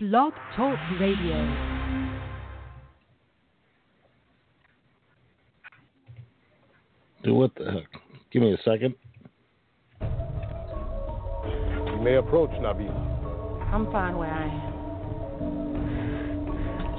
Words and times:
Blog 0.00 0.32
Talk 0.54 0.78
Radio. 1.00 1.44
Do 7.24 7.34
what 7.34 7.52
the 7.56 7.64
heck? 7.64 7.88
Give 8.30 8.42
me 8.42 8.52
a 8.52 8.58
second. 8.58 8.94
You 10.00 10.06
may 12.00 12.14
approach, 12.14 12.50
Nabi. 12.50 12.88
I'm 13.74 13.90
fine 13.90 14.16
where 14.16 14.30
I 14.30 14.44
am. 14.44 14.74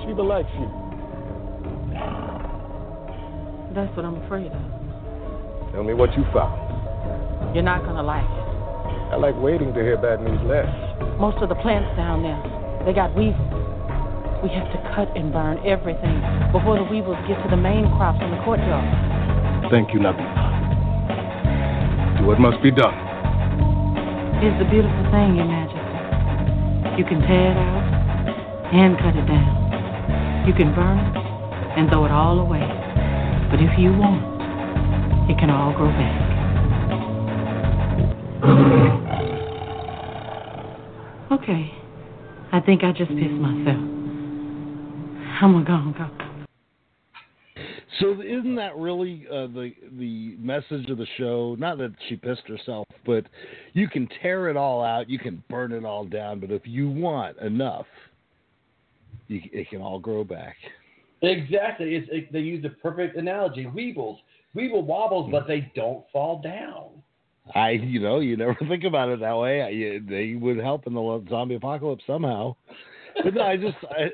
Shiva 0.06 0.22
likes 0.22 0.50
you. 0.60 0.70
That's 3.76 3.96
what 3.96 4.06
I'm 4.06 4.22
afraid 4.24 4.52
of. 4.52 4.62
Tell 5.72 5.86
me 5.86 5.94
what 5.94 6.14
you 6.18 6.26
found. 6.34 7.56
You're 7.56 7.64
not 7.64 7.86
gonna 7.86 8.04
like 8.04 8.26
it. 8.26 9.14
I 9.14 9.16
like 9.16 9.38
waiting 9.38 9.74
to 9.74 9.80
hear 9.80 9.96
bad 9.96 10.20
news 10.20 10.42
less. 10.44 10.68
Most 11.18 11.42
of 11.42 11.48
the 11.48 11.56
plants 11.56 11.96
down 11.96 12.24
there, 12.24 12.59
they 12.86 12.94
got 12.94 13.16
weevils. 13.16 13.38
We 14.44 14.50
have 14.56 14.72
to 14.72 14.80
cut 14.96 15.12
and 15.18 15.34
burn 15.34 15.60
everything 15.68 16.22
before 16.52 16.78
the 16.78 16.88
weevils 16.88 17.18
get 17.28 17.42
to 17.44 17.50
the 17.50 17.58
main 17.60 17.84
crops 18.00 18.20
in 18.24 18.32
the 18.32 18.40
courtyard. 18.44 18.88
Thank 19.70 19.94
you, 19.94 20.00
Nabi. 20.00 20.24
Do 22.20 22.26
what 22.26 22.40
must 22.40 22.64
be 22.64 22.72
done. 22.72 22.96
Here's 24.40 24.58
the 24.58 24.70
beautiful 24.72 25.04
thing, 25.12 25.36
Your 25.36 25.46
Majesty. 25.46 26.98
You 26.98 27.04
can 27.04 27.20
tear 27.28 27.52
it 27.52 27.58
out 27.58 28.74
and 28.74 28.98
cut 28.98 29.16
it 29.16 29.28
down. 29.28 30.48
You 30.48 30.54
can 30.54 30.74
burn 30.74 31.00
it 31.00 31.18
and 31.78 31.90
throw 31.90 32.06
it 32.06 32.12
all 32.12 32.40
away. 32.40 32.64
But 33.52 33.60
if 33.60 33.78
you 33.78 33.92
want, 33.92 34.24
it 35.30 35.38
can 35.38 35.50
all 35.50 35.74
grow 35.74 35.90
back. 35.90 36.40
Okay. 41.32 41.79
I 42.52 42.60
think 42.60 42.84
I 42.84 42.92
just 42.92 43.10
pissed 43.10 43.32
myself. 43.32 43.78
I'm 45.42 45.64
gonna 45.64 45.94
go. 45.98 46.30
So 48.00 48.22
isn't 48.22 48.56
that 48.56 48.76
really 48.78 49.26
uh, 49.30 49.48
the 49.48 49.74
the 49.98 50.36
message 50.40 50.90
of 50.90 50.98
the 50.98 51.08
show? 51.18 51.56
Not 51.60 51.78
that 51.80 51.94
she 52.08 52.16
pissed 52.16 52.48
herself, 52.48 52.88
but 53.06 53.26
you 53.74 53.88
can 53.88 54.08
tear 54.22 54.50
it 54.50 54.58
all 54.58 54.84
out, 54.84 55.10
you 55.10 55.20
can 55.20 55.44
burn 55.50 55.74
it 55.74 55.86
all 55.86 56.06
down, 56.06 56.40
but 56.40 56.52
if 56.52 56.62
you 56.66 56.90
want 56.90 57.38
enough, 57.40 57.86
you, 59.28 59.42
it 59.52 59.70
can 59.70 59.82
all 59.82 60.00
grow 60.00 60.24
back. 60.24 60.56
Exactly. 61.22 61.96
It's, 61.96 62.08
it, 62.12 62.32
they 62.32 62.40
use 62.40 62.64
the 62.64 62.70
perfect 62.70 63.18
analogy. 63.18 63.66
Weebles. 63.66 64.18
Weeble 64.56 64.84
wobbles, 64.84 65.30
but 65.32 65.48
they 65.48 65.72
don't 65.76 66.04
fall 66.12 66.42
down. 66.42 66.99
I, 67.56 67.72
you 67.72 68.00
know, 68.00 68.20
you 68.20 68.38
never 68.38 68.56
think 68.68 68.84
about 68.84 69.10
it 69.10 69.20
that 69.20 69.38
way. 69.38 69.62
I, 69.62 70.00
they 70.10 70.36
would 70.36 70.58
help 70.58 70.88
in 70.88 70.94
the 70.94 71.26
zombie 71.30 71.56
apocalypse 71.56 72.04
somehow. 72.06 72.56
But 73.24 73.34
no, 73.34 73.42
I 73.42 73.58
just, 73.58 73.78
I, 73.90 74.10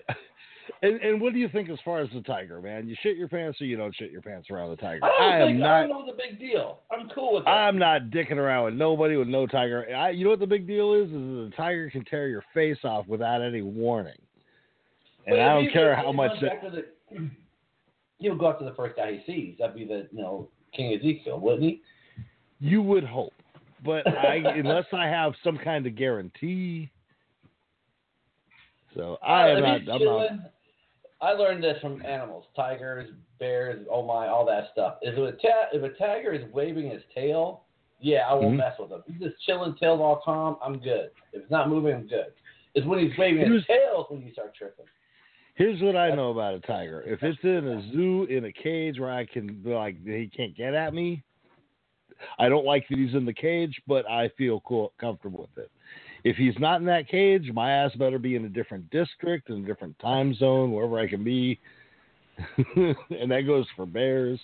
and, 0.81 0.99
and 1.01 1.21
what 1.21 1.33
do 1.33 1.39
you 1.39 1.49
think 1.49 1.69
as 1.69 1.77
far 1.83 1.99
as 1.99 2.09
the 2.13 2.21
tiger, 2.21 2.61
man? 2.61 2.87
You 2.87 2.95
shit 3.01 3.17
your 3.17 3.27
pants 3.27 3.59
or 3.61 3.65
you 3.65 3.77
don't 3.77 3.95
shit 3.95 4.11
your 4.11 4.21
pants 4.21 4.49
around 4.49 4.69
the 4.71 4.75
tiger? 4.77 5.03
I 5.03 5.09
don't 5.09 5.21
I 5.21 5.39
am 5.39 5.47
think 5.47 5.59
not. 5.59 5.75
I 5.75 5.87
don't 5.87 5.89
know 5.89 6.05
the 6.11 6.17
big 6.17 6.39
deal. 6.39 6.79
I'm 6.91 7.09
cool 7.09 7.35
with 7.35 7.45
that. 7.45 7.49
I'm 7.49 7.77
not 7.77 8.09
dicking 8.09 8.37
around 8.37 8.65
with 8.65 8.73
nobody 8.75 9.15
with 9.15 9.27
no 9.27 9.47
tiger. 9.47 9.85
I, 9.95 10.09
you 10.11 10.23
know 10.23 10.31
what 10.31 10.39
the 10.39 10.47
big 10.47 10.67
deal 10.67 10.93
is? 10.93 11.07
Is 11.07 11.11
that 11.13 11.49
the 11.49 11.53
tiger 11.57 11.89
can 11.89 12.05
tear 12.05 12.27
your 12.27 12.43
face 12.53 12.77
off 12.83 13.07
without 13.07 13.41
any 13.41 13.61
warning. 13.61 14.17
And 15.27 15.41
I 15.41 15.53
don't 15.55 15.71
care 15.71 15.95
how 15.95 16.11
much. 16.11 16.31
That, 16.41 16.61
the- 16.61 17.17
He'll 18.19 18.35
go 18.35 18.49
after 18.49 18.63
the 18.63 18.73
first 18.75 18.95
guy 18.95 19.19
he 19.25 19.31
sees. 19.31 19.55
That'd 19.59 19.75
be 19.75 19.85
the 19.85 20.07
you 20.11 20.21
know 20.21 20.49
King 20.73 20.93
Ezekiel, 20.93 21.39
wouldn't 21.39 21.63
he? 21.63 21.81
You 22.59 22.81
would 22.81 23.03
hope, 23.03 23.33
but 23.83 24.07
I, 24.07 24.35
unless 24.35 24.85
I 24.93 25.05
have 25.05 25.33
some 25.43 25.57
kind 25.57 25.85
of 25.85 25.95
guarantee. 25.95 26.89
So 28.95 29.17
I 29.21 29.49
am 29.49 29.61
not. 29.61 29.81
I'm 29.89 30.03
not. 30.05 30.29
I 31.21 31.31
learned 31.31 31.63
this 31.63 31.77
from 31.81 32.03
animals: 32.05 32.45
tigers, 32.55 33.09
bears, 33.39 33.85
oh 33.91 34.05
my, 34.05 34.27
all 34.27 34.45
that 34.45 34.69
stuff. 34.71 34.97
Is 35.01 35.13
If 35.17 35.17
a 35.17 35.37
ta- 35.37 35.69
if 35.73 35.83
a 35.83 35.89
tiger 35.97 36.33
is 36.33 36.43
waving 36.53 36.89
his 36.89 37.01
tail, 37.13 37.63
yeah, 37.99 38.27
I 38.29 38.33
won't 38.33 38.53
Mhm. 38.53 38.57
mess 38.57 38.79
with 38.79 38.91
him. 38.91 39.03
He's 39.07 39.19
just 39.19 39.41
chilling, 39.43 39.75
tail 39.75 40.01
all 40.01 40.17
calm. 40.17 40.57
I'm 40.61 40.79
good. 40.79 41.11
If 41.33 41.43
it's 41.43 41.51
not 41.51 41.69
moving, 41.69 41.93
I'm 41.93 42.07
good. 42.07 42.33
It's 42.73 42.85
when 42.85 42.99
he's 42.99 43.17
waving 43.17 43.51
his 43.51 43.65
tail 43.65 44.05
when 44.09 44.21
you 44.21 44.31
start 44.33 44.53
tripping. 44.53 44.85
Here's 45.55 45.81
what 45.81 45.95
I 45.95 46.13
know 46.13 46.31
about 46.31 46.53
a 46.53 46.59
tiger. 46.59 47.01
If 47.03 47.23
it's 47.23 47.41
in 47.43 47.65
a 47.67 47.91
zoo 47.93 48.25
in 48.25 48.45
a 48.45 48.51
cage 48.51 48.99
where 48.99 49.11
I 49.11 49.25
can 49.25 49.61
like 49.63 50.03
he 50.05 50.27
can't 50.27 50.53
get 50.55 50.73
at 50.73 50.93
me, 50.93 51.23
I 52.39 52.49
don't 52.49 52.65
like 52.65 52.87
that 52.89 52.97
he's 52.97 53.13
in 53.13 53.25
the 53.25 53.33
cage, 53.33 53.81
but 53.87 54.09
I 54.09 54.29
feel 54.37 54.61
cool, 54.61 54.93
comfortable 54.99 55.49
with 55.55 55.65
it. 55.65 55.71
If 56.23 56.37
he's 56.37 56.57
not 56.59 56.79
in 56.79 56.85
that 56.87 57.07
cage, 57.07 57.51
my 57.53 57.71
ass 57.71 57.91
better 57.95 58.17
be 58.17 58.35
in 58.35 58.45
a 58.45 58.49
different 58.49 58.89
district, 58.89 59.49
in 59.49 59.63
a 59.63 59.67
different 59.67 59.97
time 59.99 60.33
zone, 60.35 60.71
wherever 60.71 60.99
I 60.99 61.07
can 61.07 61.23
be. 61.23 61.59
and 62.75 63.31
that 63.31 63.43
goes 63.45 63.65
for 63.75 63.85
bears 63.85 64.39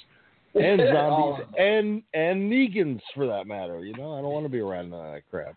and 0.56 0.82
zombies 0.94 1.46
of 1.48 1.54
and 1.58 2.04
and 2.14 2.52
Negans 2.52 3.02
for 3.16 3.28
that 3.28 3.48
matter. 3.48 3.84
You 3.84 3.94
know, 3.94 4.14
I 4.14 4.22
don't 4.22 4.32
want 4.32 4.46
to 4.46 4.50
be 4.50 4.59
around 4.59 4.92
none 4.92 5.06
of 5.06 5.14
that 5.14 5.24
crap. 5.30 5.56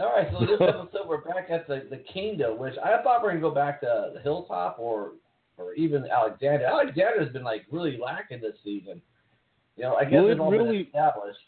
All 0.00 0.12
right, 0.12 0.28
so 0.30 0.46
this 0.46 0.60
episode 0.60 1.08
we're 1.08 1.22
back 1.22 1.48
at 1.50 1.66
the, 1.66 1.86
the 1.90 2.02
kingdom, 2.12 2.58
which 2.58 2.74
I 2.82 3.02
thought 3.02 3.22
we 3.22 3.26
were 3.26 3.30
gonna 3.32 3.40
go 3.40 3.50
back 3.50 3.80
to 3.80 4.12
the 4.14 4.20
hilltop 4.20 4.78
or 4.78 5.12
or 5.56 5.74
even 5.74 6.06
Alexander. 6.06 6.66
Alexander's 6.66 7.32
been 7.32 7.44
like 7.44 7.64
really 7.70 7.98
lacking 7.98 8.40
this 8.40 8.56
season. 8.62 9.02
You 9.78 9.84
know, 9.84 9.94
I 9.94 10.04
guess 10.04 10.14
Well, 10.14 10.26
it 10.26 10.32
it's 10.32 10.40
all 10.40 10.50
been 10.50 10.60
really- 10.64 10.82
established. 10.82 11.38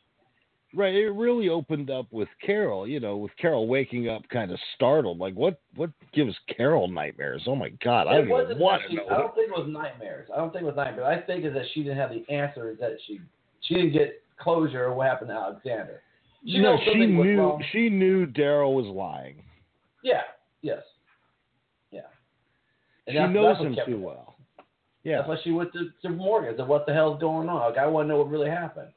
Right, 0.73 0.95
it 0.95 1.11
really 1.11 1.49
opened 1.49 1.91
up 1.91 2.07
with 2.13 2.29
Carol, 2.41 2.87
you 2.87 3.01
know, 3.01 3.17
with 3.17 3.37
Carol 3.37 3.67
waking 3.67 4.09
up 4.09 4.23
kind 4.29 4.53
of 4.53 4.59
startled. 4.77 5.19
Like, 5.19 5.35
what 5.35 5.59
what 5.75 5.91
gives 6.13 6.39
Carol 6.47 6.87
nightmares? 6.87 7.43
Oh 7.49 7.57
my 7.57 7.71
God, 7.83 8.07
I 8.07 8.19
don't 8.19 8.27
even 8.29 8.57
want 8.61 8.83
to 8.89 8.95
know. 8.95 9.03
I 9.11 9.19
don't 9.19 9.35
think 9.35 9.49
it 9.49 9.59
was 9.59 9.67
nightmares. 9.69 10.29
I 10.33 10.37
don't 10.37 10.53
think 10.53 10.63
it 10.63 10.67
was 10.67 10.77
nightmares. 10.77 11.09
I 11.09 11.27
think 11.27 11.45
is 11.45 11.55
that 11.55 11.65
she 11.75 11.83
didn't 11.83 11.99
have 11.99 12.11
the 12.11 12.25
answers 12.33 12.79
that 12.79 12.93
she 13.05 13.21
she 13.63 13.75
didn't 13.75 13.91
get 13.95 14.23
closure 14.39 14.85
of 14.85 14.97
what 14.97 15.09
happened 15.09 15.31
to 15.31 15.35
Alexander. 15.35 16.03
She 16.47 16.61
no, 16.61 16.79
she 16.85 16.95
knew 17.05 17.59
she 17.73 17.89
knew 17.91 18.27
Daryl 18.27 18.73
was 18.73 18.87
lying. 18.87 19.43
Yeah. 20.05 20.23
Yes. 20.63 20.83
Yeah. 21.91 22.03
And 23.09 23.17
she 23.17 23.33
knows 23.35 23.59
him 23.59 23.77
too 23.85 23.99
well. 23.99 24.30
Yeah, 25.03 25.19
That's 25.19 25.29
why 25.29 25.37
she 25.43 25.51
went 25.53 25.73
to, 25.73 25.89
to 26.03 26.09
Morgan. 26.11 26.55
Said, 26.57 26.69
"What 26.69 26.85
the 26.87 26.93
hell's 26.93 27.21
going 27.21 27.49
on? 27.49 27.71
Like, 27.71 27.79
I 27.79 27.87
want 27.87 28.05
to 28.07 28.09
know 28.09 28.19
what 28.19 28.31
really 28.31 28.51
happened." 28.51 28.89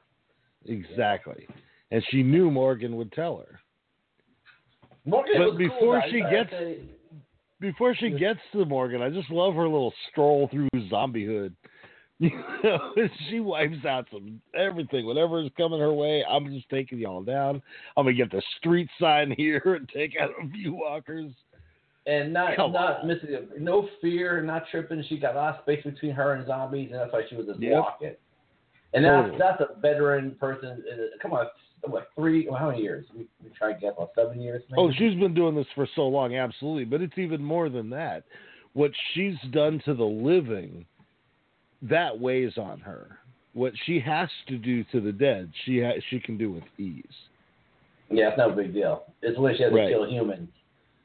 exactly. 0.66 1.46
And 1.90 2.02
she 2.10 2.22
knew 2.22 2.50
Morgan 2.50 2.96
would 2.96 3.12
tell 3.12 3.36
her. 3.38 3.60
Morgan 5.04 5.34
But 5.38 5.58
before 5.58 6.00
cool, 6.00 6.10
she 6.10 6.22
I 6.22 6.30
gets- 6.30 6.50
say- 6.50 6.78
Before 7.60 7.94
she 7.94 8.10
gets 8.10 8.40
to 8.52 8.64
Morgan, 8.64 9.00
I 9.02 9.10
just 9.10 9.30
love 9.30 9.54
her 9.54 9.68
little 9.68 9.92
stroll 10.10 10.48
through 10.48 10.68
zombiehood. 10.90 11.52
You 12.20 12.30
know, 12.62 12.92
she 13.28 13.40
wipes 13.40 13.84
out 13.84 14.06
some 14.10 14.40
everything, 14.56 15.04
whatever 15.04 15.42
is 15.42 15.50
coming 15.56 15.80
her 15.80 15.92
way. 15.92 16.24
I'm 16.24 16.46
just 16.54 16.68
taking 16.70 16.98
y'all 16.98 17.24
down. 17.24 17.60
I'm 17.96 18.04
gonna 18.06 18.14
get 18.16 18.30
the 18.30 18.40
street 18.56 18.88
sign 19.00 19.32
here 19.36 19.60
and 19.64 19.88
take 19.88 20.12
out 20.18 20.30
a 20.40 20.48
few 20.48 20.74
walkers. 20.74 21.32
And 22.06 22.32
not 22.32 22.56
Come 22.56 22.72
not 22.72 23.00
on. 23.00 23.08
missing 23.08 23.30
it. 23.30 23.60
no 23.60 23.88
fear, 24.00 24.42
not 24.42 24.64
tripping. 24.70 25.02
She 25.08 25.18
got 25.18 25.34
a 25.34 25.38
lot 25.38 25.54
of 25.56 25.62
space 25.62 25.82
between 25.84 26.12
her 26.12 26.34
and 26.34 26.46
zombies, 26.46 26.90
and 26.92 27.00
that's 27.00 27.12
why 27.12 27.22
she 27.28 27.36
was 27.36 27.46
just 27.46 27.60
Yep. 27.60 27.72
walking. 27.72 28.14
And 28.92 29.04
that's 29.04 29.22
Totally. 29.30 29.38
that's 29.38 29.60
a 29.62 29.80
veteran 29.80 30.36
person. 30.38 30.84
uh, 30.90 30.96
Come 31.20 31.32
on, 31.32 31.46
what 31.82 32.08
three? 32.14 32.46
Well, 32.48 32.58
how 32.58 32.70
many 32.70 32.82
years? 32.82 33.06
We, 33.14 33.26
we 33.42 33.50
try 33.50 33.72
to 33.72 33.80
get 33.80 33.94
about 33.96 34.10
seven 34.14 34.40
years. 34.40 34.62
Maybe? 34.70 34.80
Oh, 34.82 34.92
she's 34.92 35.18
been 35.18 35.34
doing 35.34 35.54
this 35.54 35.66
for 35.74 35.88
so 35.96 36.06
long, 36.06 36.36
absolutely. 36.36 36.84
But 36.84 37.00
it's 37.00 37.18
even 37.18 37.42
more 37.42 37.68
than 37.68 37.90
that. 37.90 38.24
What 38.74 38.90
she's 39.14 39.36
done 39.50 39.80
to 39.84 39.94
the 39.94 40.04
living, 40.04 40.84
that 41.82 42.18
weighs 42.18 42.56
on 42.58 42.80
her. 42.80 43.18
What 43.52 43.72
she 43.86 44.00
has 44.00 44.28
to 44.48 44.58
do 44.58 44.82
to 44.84 45.00
the 45.00 45.12
dead, 45.12 45.50
she 45.64 45.80
ha- 45.80 46.00
she 46.10 46.18
can 46.20 46.36
do 46.36 46.50
with 46.52 46.64
ease. 46.78 47.04
yeah, 48.10 48.28
it's 48.30 48.38
no 48.38 48.50
big 48.50 48.72
deal. 48.74 49.04
It's 49.22 49.38
when 49.38 49.56
she 49.56 49.62
has 49.62 49.72
Right. 49.72 49.86
to 49.86 49.90
kill 49.92 50.06
humans. 50.10 50.48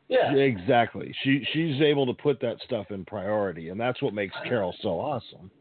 Yeah, 0.10 0.34
Exactly. 0.34 1.14
She 1.24 1.46
she's 1.54 1.80
able 1.82 2.06
to 2.08 2.14
put 2.14 2.42
that 2.42 2.58
stuff 2.66 2.88
in 2.90 3.06
priority, 3.06 3.70
and 3.70 3.80
that's 3.80 4.02
what 4.02 4.14
makes 4.14 4.36
Carol 4.44 4.76
so 4.82 5.00
awesome. 5.00 5.52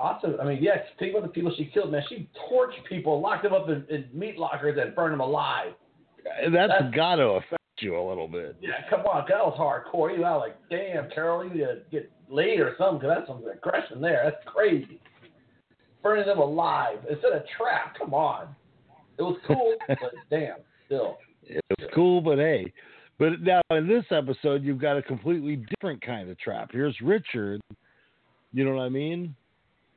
awesome. 0.00 0.36
I 0.40 0.44
mean, 0.44 0.62
yeah. 0.62 0.76
Think 0.98 1.14
about 1.14 1.26
the 1.26 1.32
people 1.32 1.52
she 1.56 1.66
killed, 1.66 1.92
man. 1.92 2.02
She 2.08 2.28
torched 2.50 2.82
people, 2.88 3.20
locked 3.20 3.42
them 3.42 3.52
up 3.52 3.68
in, 3.68 3.84
in 3.90 4.06
meat 4.12 4.38
lockers, 4.38 4.78
and 4.80 4.94
burned 4.94 5.12
them 5.12 5.20
alive. 5.20 5.72
That's 6.24 6.52
That's- 6.52 6.94
got 6.94 7.16
to 7.16 7.24
affect 7.24 7.54
you 7.80 7.98
a 7.98 8.04
little 8.08 8.26
bit. 8.28 8.56
Yeah, 8.60 8.88
come 8.90 9.00
on, 9.02 9.24
that 9.28 9.38
was 9.38 9.56
hardcore. 9.56 10.16
You 10.16 10.24
out 10.24 10.40
like, 10.40 10.56
damn, 10.68 11.08
Carol, 11.10 11.44
you 11.44 11.50
need 11.50 11.60
to 11.60 11.78
get 11.92 12.10
laid 12.28 12.60
or 12.60 12.74
something, 12.76 12.98
because 13.00 13.16
that's 13.18 13.28
some 13.28 13.44
aggression 13.46 14.00
there. 14.00 14.22
That's 14.24 14.42
crazy. 14.46 15.00
Burning 16.02 16.26
them 16.26 16.38
alive 16.38 16.98
instead 17.08 17.32
of 17.32 17.42
trap. 17.56 17.96
Come 17.98 18.14
on. 18.14 18.48
It 19.18 19.22
was 19.22 19.36
cool, 19.46 19.74
but 19.88 20.12
damn, 20.30 20.56
still. 20.86 21.18
It 21.44 21.60
was 21.78 21.88
cool, 21.94 22.20
but 22.20 22.38
hey. 22.38 22.72
But 23.18 23.40
now 23.40 23.60
in 23.70 23.88
this 23.88 24.04
episode, 24.10 24.62
you've 24.62 24.80
got 24.80 24.96
a 24.96 25.02
completely 25.02 25.56
different 25.56 26.00
kind 26.02 26.30
of 26.30 26.38
trap. 26.38 26.70
Here's 26.72 26.96
Richard. 27.00 27.60
You 28.52 28.64
know 28.64 28.76
what 28.76 28.82
I 28.82 28.88
mean? 28.88 29.34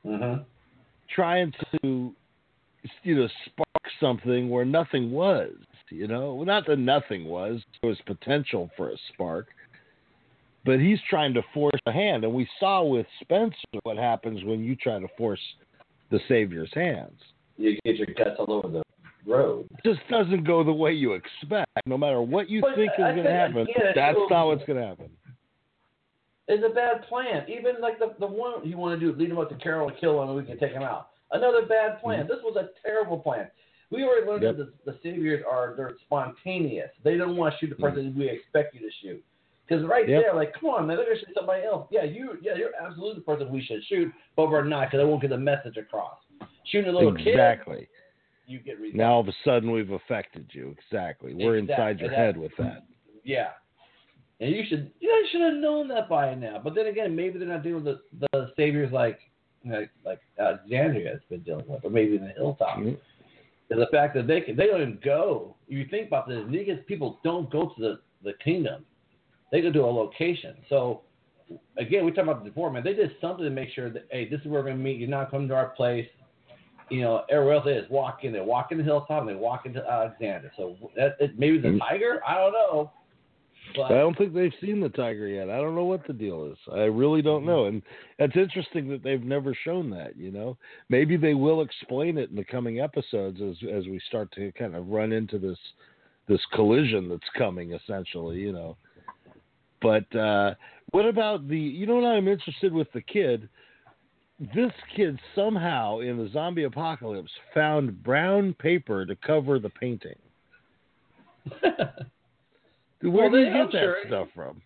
Mm-hmm. 0.06 0.42
trying 1.14 1.54
to 1.84 2.12
you 3.04 3.16
know 3.16 3.28
spark 3.46 3.94
something 4.00 4.50
where 4.50 4.66
nothing 4.66 5.12
was 5.12 5.52
you 5.92 6.08
know 6.08 6.34
well, 6.34 6.46
not 6.48 6.66
that 6.66 6.80
nothing 6.80 7.26
was 7.26 7.62
there 7.80 7.90
was 7.92 8.00
potential 8.08 8.72
for 8.76 8.90
a 8.90 8.96
spark 9.14 9.50
but 10.66 10.80
he's 10.80 11.00
trying 11.10 11.34
to 11.34 11.42
force 11.54 11.80
a 11.88 11.92
hand, 11.92 12.24
and 12.24 12.34
we 12.34 12.48
saw 12.60 12.84
with 12.84 13.08
Spencer 13.22 13.56
what 13.84 13.98
happens 13.98 14.44
when 14.44 14.64
you 14.64 14.76
try 14.76 15.00
to 15.00 15.08
force 15.18 15.40
the 16.12 16.20
Savior's 16.28 16.72
hands. 16.74 17.20
You 17.58 17.78
get 17.84 17.96
your 17.96 18.08
guts 18.08 18.38
all 18.38 18.54
over 18.54 18.68
the 18.68 18.84
road. 19.28 19.68
It 19.72 19.96
just 19.96 20.08
doesn't 20.10 20.46
go 20.46 20.64
the 20.64 20.74
way 20.74 20.94
you 20.94 21.14
expect. 21.14 21.70
No 21.86 21.98
matter 21.98 22.22
what 22.22 22.50
you 22.50 22.62
But 22.62 22.76
think 22.76 22.92
is 22.94 22.98
going 22.98 23.24
to 23.24 23.32
happen, 23.32 23.68
that's 23.96 24.18
it 24.18 24.30
not 24.30 24.48
what's 24.48 24.66
going 24.66 24.80
to 24.80 24.88
happen. 24.88 25.10
It's 26.48 26.64
a 26.70 26.74
bad 26.74 27.04
plan. 27.08 27.46
Even 27.48 27.80
like 27.80 27.98
the 27.98 28.14
the 28.20 28.28
one 28.28 28.68
you 28.68 28.78
want 28.78 29.00
to 29.00 29.06
do, 29.06 29.18
lead 29.18 29.30
him 29.30 29.38
up 29.38 29.50
to 29.50 29.56
Carol 29.56 29.88
and 29.88 29.98
kill 29.98 30.22
him, 30.22 30.30
and 30.30 30.38
we 30.38 30.44
can 30.44 30.60
take 30.60 30.74
him 30.74 30.84
out. 30.84 31.10
Another 31.32 31.66
bad 31.66 32.02
plan. 32.02 32.20
Mm-hmm. 32.20 32.28
This 32.28 32.40
was 32.44 32.58
a 32.58 32.70
terrible 32.86 33.18
plan. 33.20 33.48
We 33.90 34.04
already 34.04 34.28
learned 34.28 34.44
Yep. 34.44 34.58
that 34.58 34.86
the, 34.86 34.92
the 34.92 34.98
saviors 35.04 35.44
are 35.50 35.74
they're 35.78 35.94
spontaneous. 36.06 36.90
They 37.04 37.18
don't 37.18 37.38
want 37.38 37.54
to 37.54 37.60
shoot 37.60 37.70
the 37.70 37.76
mm-hmm. 37.76 37.96
person 37.96 38.16
we 38.18 38.30
expect 38.30 38.74
you 38.74 38.82
to 38.82 38.92
shoot. 39.02 39.24
Because 39.68 39.86
right 39.86 40.08
Yep. 40.08 40.22
there, 40.22 40.34
like, 40.34 40.54
come 40.60 40.70
on, 40.70 40.88
man, 40.88 40.98
they're 40.98 41.06
gonna 41.06 41.20
shoot 41.20 41.30
somebody 41.36 41.64
else. 41.64 41.88
Yeah, 41.92 42.04
you, 42.04 42.38
yeah, 42.42 42.56
you're 42.56 42.72
absolutely 42.82 43.20
the 43.20 43.26
person 43.26 43.52
we 43.52 43.62
should 43.64 43.84
shoot, 43.86 44.12
but 44.36 44.50
we're 44.50 44.64
not 44.64 44.88
because 44.92 45.00
I 45.00 45.04
won't 45.06 45.22
get 45.22 45.30
the 45.30 45.38
message 45.38 45.78
across. 45.78 46.18
Shooting 46.66 46.90
a 46.90 46.94
little 46.94 47.16
kid, 47.16 47.28
Exactly. 47.28 47.88
You 48.52 48.60
get 48.60 48.78
results. 48.80 48.98
Now 48.98 49.14
all 49.14 49.22
of 49.22 49.28
a 49.28 49.34
sudden 49.44 49.72
we've 49.72 49.92
affected 49.92 50.48
you. 50.52 50.76
Exactly. 50.78 51.34
We're 51.34 51.58
inside 51.58 51.92
Exactly. 52.02 52.08
your 52.08 52.16
head 52.16 52.38
with 52.38 52.52
that. 52.60 52.86
Yeah. 53.24 53.50
And 54.40 54.52
you 54.56 54.64
should 54.68 54.92
you 55.00 55.28
should 55.32 55.42
have 55.42 55.54
known 55.54 55.88
that 55.90 56.10
by 56.10 56.34
now. 56.36 56.60
But 56.64 56.76
then 56.76 56.88
again, 56.88 57.16
maybe 57.16 57.38
they're 57.40 57.48
not 57.48 57.64
dealing 57.64 57.84
with 57.84 57.98
the, 58.20 58.28
the 58.32 58.52
saviors 58.58 58.92
like 58.92 59.20
like 59.66 59.92
like 60.04 60.20
Alexandria 60.40 61.10
has 61.12 61.20
been 61.30 61.42
dealing 61.42 61.66
with, 61.68 61.86
or 61.86 61.92
maybe 61.92 62.16
in 62.16 62.24
the 62.24 62.34
hilltop. 62.34 62.80
Mhm. 62.80 62.98
And 63.70 63.82
the 63.82 63.88
fact 63.92 64.16
that 64.16 64.28
they 64.28 64.42
can 64.42 64.56
they 64.56 64.68
don't 64.68 64.82
even 64.82 65.00
go. 65.04 65.56
You 65.68 65.86
think 65.90 66.08
about 66.08 66.28
this, 66.28 66.44
these 66.50 66.68
people 66.88 67.20
don't 67.24 67.50
go 67.52 67.68
to 67.76 67.82
the, 67.82 68.00
the 68.24 68.34
kingdom. 68.44 68.84
They 69.52 69.62
go 69.62 69.72
to 69.72 69.80
a 69.82 69.86
location. 69.86 70.56
So 70.70 71.02
again, 71.78 72.04
we 72.04 72.12
talked 72.12 72.28
about 72.28 72.44
this 72.44 72.50
before, 72.50 72.72
man. 72.72 72.84
They 72.84 72.94
did 72.94 73.12
something 73.22 73.44
to 73.46 73.52
make 73.52 73.70
sure 73.70 73.90
that 73.92 74.08
hey, 74.10 74.28
this 74.28 74.42
is 74.42 74.48
where 74.48 74.62
we're 74.64 74.70
gonna 74.72 74.82
meet. 74.82 74.98
You're 74.98 75.08
not 75.10 75.30
coming 75.30 75.48
to 75.50 75.56
our 75.56 75.70
place. 75.70 76.08
You 76.92 77.02
know, 77.02 77.24
everywhere 77.30 77.56
else 77.56 77.66
they 77.66 77.80
just 77.80 77.90
walk 77.90 78.24
in. 78.24 78.34
They 78.34 78.42
walk 78.42 78.72
in 78.72 78.78
the 78.78 78.84
hilltop 78.84 79.22
and 79.22 79.30
they 79.30 79.36
walk 79.36 79.66
into 79.66 79.84
Alexander. 79.90 80.52
So 80.58 80.76
that 80.98 81.16
it, 81.20 81.40
maybe 81.40 81.58
the 81.58 81.70
Mhm. 81.70 81.80
tiger. 81.80 82.22
I 82.28 82.36
don't 82.36 82.52
know. 82.52 82.92
But 83.76 83.92
I 83.92 83.96
don't 83.96 84.18
think 84.18 84.34
they've 84.34 84.54
seen 84.60 84.82
the 84.82 84.90
tiger 84.90 85.28
yet. 85.28 85.50
I 85.50 85.58
don't 85.58 85.76
know 85.76 85.86
what 85.86 86.06
the 86.06 86.14
deal 86.14 86.46
is. 86.46 86.58
I 86.74 86.84
really 86.84 87.22
don't 87.22 87.46
know. 87.46 87.66
And 87.66 87.82
it's 88.20 88.36
interesting 88.36 88.90
that 88.90 89.04
they've 89.04 89.24
never 89.24 89.54
shown 89.54 89.90
that, 89.92 90.18
you 90.18 90.32
know. 90.32 90.58
Maybe 90.90 91.16
they 91.16 91.34
will 91.34 91.62
explain 91.62 92.18
it 92.18 92.30
in 92.30 92.36
the 92.36 92.44
coming 92.44 92.82
episodes 92.82 93.40
as 93.42 93.56
as 93.70 93.86
we 93.86 94.00
start 94.08 94.32
to 94.34 94.52
kind 94.54 94.76
of 94.76 94.90
run 94.90 95.12
into 95.14 95.38
this 95.38 95.60
this 96.28 96.44
collision 96.54 97.08
that's 97.08 97.30
coming 97.38 97.72
essentially, 97.74 98.40
you 98.40 98.52
know. 98.52 98.76
But 99.82 100.14
uh 100.16 100.56
what 100.92 101.06
about 101.06 101.48
the 101.48 101.58
you 101.58 101.86
know 101.86 101.96
what 101.96 102.06
I'm 102.06 102.28
interested 102.28 102.74
with 102.74 102.92
the 102.92 103.02
kid? 103.02 103.48
This 104.56 104.72
kid 104.96 105.20
somehow 105.36 106.00
in 106.00 106.18
the 106.18 106.28
zombie 106.34 106.64
apocalypse 106.64 107.32
found 107.54 108.02
brown 108.04 108.56
paper 108.56 109.06
to 109.06 109.16
cover 109.16 109.60
the 109.60 109.70
painting. 109.70 110.16
Where 111.62 111.82
Well, 113.04 113.26
you 113.26 113.32
they- 113.32 113.44
get 113.46 113.56
I'm 113.56 113.66
that 113.68 113.72
sure- 113.72 113.98
stuff 114.08 114.28
from? 114.36 114.62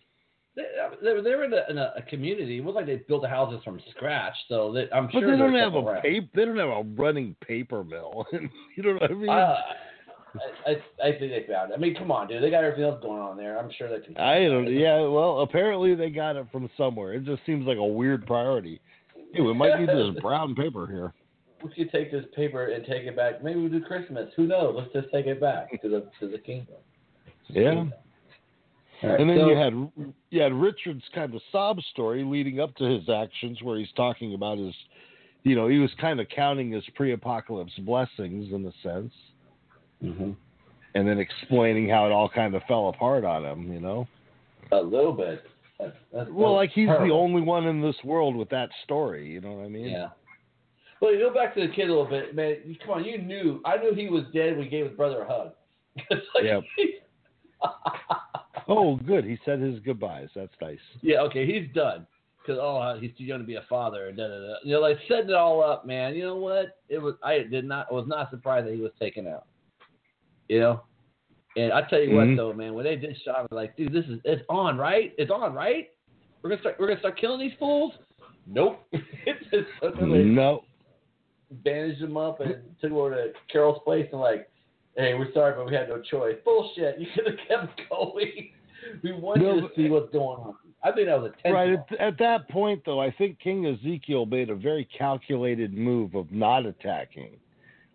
they, 0.56 0.62
they 1.02 1.12
were- 1.12 1.20
they 1.22 1.34
were 1.34 1.44
in 1.44 1.52
a, 1.52 1.62
in 1.70 1.78
a, 1.78 1.92
a 1.96 2.02
community. 2.02 2.58
It 2.58 2.64
was 2.64 2.74
like 2.74 2.86
they 2.86 2.96
built 2.96 3.22
the 3.22 3.28
houses 3.28 3.60
from 3.64 3.80
scratch. 3.90 4.34
So 4.48 4.72
they, 4.72 4.88
I'm 4.92 5.06
But 5.12 5.20
sure 5.20 5.30
they 5.30 5.36
don't 5.36 5.54
have 5.54 5.74
a 5.74 5.78
around. 5.78 6.02
paper. 6.02 6.26
They 6.34 6.44
don't 6.46 6.56
have 6.58 6.68
a 6.68 6.82
running 6.96 7.36
paper 7.46 7.84
mill. 7.84 8.26
you 8.32 8.82
know 8.82 8.94
what 8.94 9.10
I 9.10 9.14
mean? 9.14 9.28
Uh, 9.28 9.56
I, 10.66 10.70
I, 10.70 11.06
I 11.08 11.18
think 11.18 11.32
they 11.32 11.44
found 11.50 11.72
it. 11.72 11.74
I 11.74 11.78
mean, 11.78 11.94
come 11.94 12.10
on, 12.10 12.28
dude. 12.28 12.42
They 12.42 12.50
got 12.50 12.64
everything 12.64 12.84
else 12.84 13.00
going 13.02 13.20
on 13.22 13.36
there. 13.38 13.58
I'm 13.58 13.70
sure 13.76 13.88
they 13.88 14.04
can. 14.04 14.16
I 14.18 14.44
don't. 14.44 14.70
Yeah. 14.72 15.00
Well, 15.06 15.40
apparently 15.40 15.94
they 15.94 16.10
got 16.10 16.36
it 16.36 16.46
from 16.52 16.68
somewhere. 16.76 17.12
It 17.14 17.24
just 17.24 17.40
seems 17.46 17.66
like 17.66 17.78
a 17.78 17.84
weird 17.86 18.26
priority. 18.26 18.80
Hey, 19.36 19.42
we 19.42 19.54
might 19.54 19.78
need 19.78 19.88
this 19.88 20.14
brown 20.22 20.54
paper 20.54 20.86
here. 20.86 21.12
We 21.62 21.70
could 21.70 21.90
take 21.90 22.10
this 22.12 22.24
paper 22.34 22.66
and 22.66 22.84
take 22.84 23.04
it 23.04 23.16
back. 23.16 23.42
Maybe 23.42 23.60
we'll 23.60 23.70
do 23.70 23.80
Christmas. 23.82 24.30
Who 24.36 24.46
knows? 24.46 24.74
Let's 24.76 24.92
just 24.92 25.12
take 25.12 25.26
it 25.26 25.40
back 25.40 25.70
to 25.82 25.88
the 25.88 26.10
to 26.20 26.28
the 26.28 26.38
kingdom. 26.38 26.76
Yeah. 27.48 27.84
All 29.02 29.10
right, 29.10 29.20
And 29.20 29.28
then 29.28 29.38
so- 29.38 29.48
you 29.48 29.56
had 29.56 30.12
you 30.30 30.42
had 30.42 30.52
Richard's 30.52 31.04
kind 31.14 31.34
of 31.34 31.40
sob 31.52 31.80
story 31.92 32.24
leading 32.24 32.60
up 32.60 32.74
to 32.76 32.84
his 32.84 33.08
actions, 33.08 33.62
where 33.62 33.78
he's 33.78 33.92
talking 33.96 34.34
about 34.34 34.58
his, 34.58 34.74
you 35.44 35.54
know, 35.54 35.68
he 35.68 35.78
was 35.78 35.90
kind 36.00 36.20
of 36.20 36.28
counting 36.34 36.70
his 36.70 36.84
pre-apocalypse 36.94 37.72
blessings 37.80 38.52
in 38.52 38.64
a 38.66 38.72
sense, 38.82 39.12
Mhm. 40.02 40.34
and 40.94 41.08
then 41.08 41.18
explaining 41.18 41.88
how 41.88 42.06
it 42.06 42.12
all 42.12 42.28
kind 42.28 42.54
of 42.54 42.62
fell 42.64 42.88
apart 42.88 43.24
on 43.24 43.44
him. 43.44 43.72
You 43.72 43.80
know. 43.80 44.08
a 44.72 44.80
little 44.82 45.12
bit. 45.12 45.44
That's, 45.78 45.92
that's, 46.12 46.30
Well, 46.30 46.54
that's 46.54 46.68
like 46.68 46.70
he's 46.72 46.88
the 46.88 47.12
only 47.12 47.42
one 47.42 47.66
in 47.66 47.80
this 47.82 47.96
world 48.04 48.36
with 48.36 48.48
that 48.50 48.70
story. 48.84 49.28
You 49.28 49.40
know 49.40 49.52
what 49.52 49.66
I 49.66 49.68
mean? 49.68 49.88
Yeah. 49.88 50.08
Well, 51.00 51.12
you 51.12 51.18
go 51.20 51.34
back 51.34 51.54
to 51.54 51.60
the 51.60 51.72
kid 51.72 51.84
a 51.84 51.88
little 51.88 52.06
bit, 52.06 52.34
man. 52.34 52.56
You, 52.64 52.76
come 52.78 52.90
on, 52.90 53.04
you 53.04 53.18
knew. 53.18 53.60
I 53.64 53.76
knew 53.76 53.94
he 53.94 54.08
was 54.08 54.24
dead 54.32 54.56
when 54.56 54.64
he 54.64 54.70
gave 54.70 54.86
his 54.86 54.96
brother 54.96 55.22
a 55.22 55.28
hug. 55.28 55.52
Like, 56.34 56.44
Yep. 56.44 56.62
Oh, 58.68 58.96
good. 58.96 59.24
He 59.24 59.38
said 59.44 59.60
his 59.60 59.78
goodbyes. 59.80 60.28
That's 60.34 60.52
nice. 60.60 60.78
yeah, 61.00 61.20
okay, 61.20 61.46
he's 61.46 61.72
done. 61.72 62.06
Because 62.42 62.60
oh, 62.60 62.96
he's 63.00 63.10
too 63.16 63.24
young 63.24 63.40
to 63.40 63.44
be 63.44 63.56
a 63.56 63.64
father, 63.68 64.06
and 64.08 64.16
da 64.16 64.28
da 64.28 64.38
da. 64.38 64.54
You 64.64 64.74
know, 64.74 64.80
like 64.80 64.98
setting 65.08 65.30
it 65.30 65.34
all 65.34 65.62
up, 65.62 65.86
man. 65.86 66.14
You 66.14 66.24
know 66.24 66.36
what? 66.36 66.78
It 66.88 66.98
was. 66.98 67.14
I 67.22 67.38
did 67.38 67.64
not. 67.64 67.88
I 67.90 67.94
was 67.94 68.06
not 68.06 68.30
surprised 68.30 68.66
that 68.68 68.74
he 68.74 68.80
was 68.80 68.92
taken 69.00 69.26
out. 69.26 69.46
You 70.48 70.60
know. 70.60 70.82
And 71.56 71.72
I 71.72 71.82
tell 71.88 72.00
you 72.00 72.10
Mhm. 72.10 72.14
what, 72.14 72.36
though, 72.36 72.52
man, 72.52 72.74
when 72.74 72.84
they 72.84 72.96
did 72.96 73.16
shot, 73.22 73.40
I'm 73.50 73.56
like, 73.56 73.76
dude, 73.76 73.92
this 73.92 74.04
is 74.06 74.20
it's 74.24 74.42
on, 74.48 74.76
right? 74.76 75.14
It's 75.18 75.30
on, 75.30 75.54
right? 75.54 75.88
We're 76.42 76.50
gonna 76.50 76.60
start. 76.60 76.76
We're 76.78 76.88
gonna 76.88 77.00
start 77.00 77.16
killing 77.18 77.40
these 77.40 77.56
fools. 77.58 77.92
Nope. 78.46 78.86
it's 78.92 79.50
just 79.50 79.68
they 79.98 80.22
No. 80.24 80.64
bandaged 81.50 82.02
him 82.02 82.16
up 82.16 82.40
and 82.40 82.56
took 82.80 82.90
him 82.90 82.96
over 82.96 83.14
to 83.14 83.32
Carol's 83.50 83.80
place 83.84 84.06
and 84.12 84.20
like, 84.20 84.48
hey, 84.96 85.14
we're 85.14 85.32
sorry, 85.32 85.54
but 85.56 85.66
we 85.66 85.74
had 85.74 85.88
no 85.88 86.00
choice. 86.00 86.36
Bullshit. 86.44 86.98
You 86.98 87.06
could 87.14 87.26
have 87.26 87.38
kept 87.48 87.80
going. 87.90 88.52
We 89.02 89.12
wanted 89.12 89.44
No, 89.44 89.60
to 89.68 89.74
see 89.74 89.88
what's 89.88 90.12
going 90.12 90.38
on. 90.38 90.54
I 90.84 90.92
think 90.92 91.06
that 91.08 91.20
was 91.20 91.32
intentional. 91.32 91.54
Right. 91.54 91.92
At, 91.98 92.00
at 92.00 92.18
that 92.18 92.48
point, 92.50 92.82
though, 92.84 93.00
I 93.00 93.10
think 93.10 93.40
King 93.40 93.66
Ezekiel 93.66 94.26
made 94.26 94.50
a 94.50 94.54
very 94.54 94.84
calculated 94.96 95.72
move 95.74 96.14
of 96.14 96.30
not 96.30 96.66
attacking, 96.66 97.30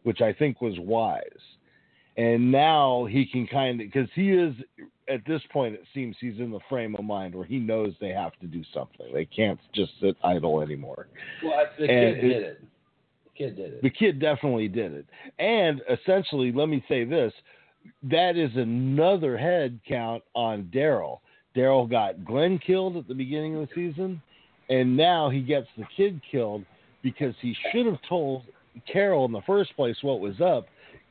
which 0.03 0.19
I 0.21 0.33
think 0.33 0.59
was 0.61 0.77
wise. 0.79 1.21
And 2.17 2.51
now 2.51 3.05
he 3.09 3.25
can 3.25 3.47
kind 3.47 3.79
of, 3.79 3.87
because 3.87 4.09
he 4.15 4.31
is, 4.31 4.53
at 5.07 5.25
this 5.25 5.41
point, 5.51 5.75
it 5.75 5.83
seems 5.93 6.15
he's 6.19 6.39
in 6.39 6.51
the 6.51 6.59
frame 6.69 6.95
of 6.95 7.05
mind 7.05 7.33
where 7.33 7.45
he 7.45 7.57
knows 7.57 7.93
they 8.01 8.09
have 8.09 8.33
to 8.41 8.47
do 8.47 8.63
something. 8.73 9.07
They 9.13 9.25
can't 9.25 9.59
just 9.73 9.91
sit 10.01 10.15
idle 10.23 10.61
anymore. 10.61 11.07
Well, 11.43 11.65
the 11.77 11.89
and 11.89 12.15
kid 12.15 12.17
it- 12.17 12.21
did 12.27 12.43
it. 12.43 12.61
The 13.23 13.45
kid 13.45 13.55
did 13.55 13.73
it. 13.73 13.81
The 13.81 13.89
kid 13.89 14.19
definitely 14.19 14.67
did 14.67 14.93
it. 14.93 15.05
And 15.39 15.81
essentially, 15.89 16.51
let 16.51 16.67
me 16.67 16.83
say 16.87 17.05
this 17.05 17.33
that 18.03 18.37
is 18.37 18.51
another 18.55 19.37
head 19.37 19.79
count 19.87 20.21
on 20.35 20.69
Daryl. 20.73 21.19
Daryl 21.55 21.89
got 21.89 22.23
Glenn 22.23 22.59
killed 22.59 22.97
at 22.97 23.07
the 23.07 23.13
beginning 23.15 23.55
of 23.55 23.67
the 23.67 23.73
season, 23.73 24.21
and 24.69 24.95
now 24.95 25.29
he 25.29 25.41
gets 25.41 25.67
the 25.77 25.85
kid 25.97 26.21
killed 26.29 26.63
because 27.01 27.33
he 27.41 27.55
should 27.71 27.85
have 27.87 27.99
told 28.07 28.43
Carol 28.91 29.25
in 29.25 29.31
the 29.31 29.41
first 29.41 29.75
place 29.75 29.97
what 30.01 30.19
was 30.19 30.39
up. 30.39 30.67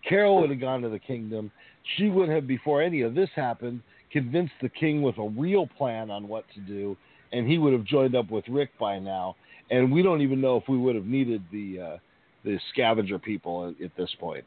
Carol 0.08 0.40
would 0.40 0.50
have 0.50 0.60
gone 0.60 0.82
to 0.82 0.88
the 0.88 0.98
kingdom. 0.98 1.50
She 1.96 2.08
would 2.08 2.28
have, 2.28 2.46
before 2.46 2.82
any 2.82 3.02
of 3.02 3.14
this 3.14 3.28
happened, 3.34 3.82
convinced 4.12 4.52
the 4.60 4.68
king 4.68 5.02
with 5.02 5.18
a 5.18 5.28
real 5.28 5.66
plan 5.66 6.10
on 6.10 6.28
what 6.28 6.44
to 6.54 6.60
do, 6.60 6.96
and 7.32 7.46
he 7.46 7.58
would 7.58 7.72
have 7.72 7.84
joined 7.84 8.14
up 8.14 8.30
with 8.30 8.44
Rick 8.48 8.70
by 8.78 8.98
now. 8.98 9.36
And 9.70 9.92
we 9.92 10.02
don't 10.02 10.20
even 10.20 10.40
know 10.40 10.56
if 10.56 10.64
we 10.68 10.76
would 10.78 10.94
have 10.96 11.06
needed 11.06 11.42
the 11.52 11.80
uh, 11.80 11.96
the 12.44 12.58
scavenger 12.72 13.18
people 13.18 13.68
at, 13.68 13.84
at 13.84 13.96
this 13.96 14.10
point. 14.18 14.44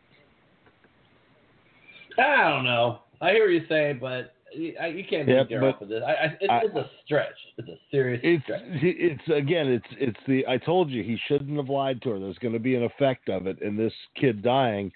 I 2.18 2.50
don't 2.50 2.66
know. 2.66 3.00
I 3.22 3.32
hear 3.32 3.44
what 3.46 3.52
you're 3.54 3.68
saying, 3.70 4.00
but 4.00 4.34
you, 4.54 4.74
I- 4.82 4.88
you 4.88 5.04
can't 5.10 5.28
Yep, 5.28 5.50
Daryl 5.50 5.62
but 5.62 5.80
for 5.80 5.86
this. 5.86 6.04
I, 6.06 6.12
I, 6.12 6.38
it's, 6.42 6.52
I- 6.52 6.60
it's 6.64 6.76
a 6.76 6.90
stretch. 7.06 7.34
It's 7.58 7.70
a 7.70 7.78
serious 7.90 8.22
It's 8.24 8.44
stretch. 8.44 8.62
it's 8.66 9.28
again 9.30 9.68
it's 9.68 9.86
it's 9.92 10.20
the 10.28 10.46
I 10.48 10.58
told 10.58 10.90
you 10.90 11.04
he 11.04 11.18
shouldn't 11.28 11.58
have 11.58 11.70
lied 11.70 12.02
to 12.04 12.10
her. 12.12 12.20
There's 12.20 12.38
going 12.40 12.54
to 12.54 12.60
be 12.60 12.76
an 12.76 12.84
effect 12.84 13.30
of 13.30 13.48
it, 13.48 13.62
and 13.62 13.78
this 13.78 13.94
kid 14.20 14.44
dying 14.44 14.92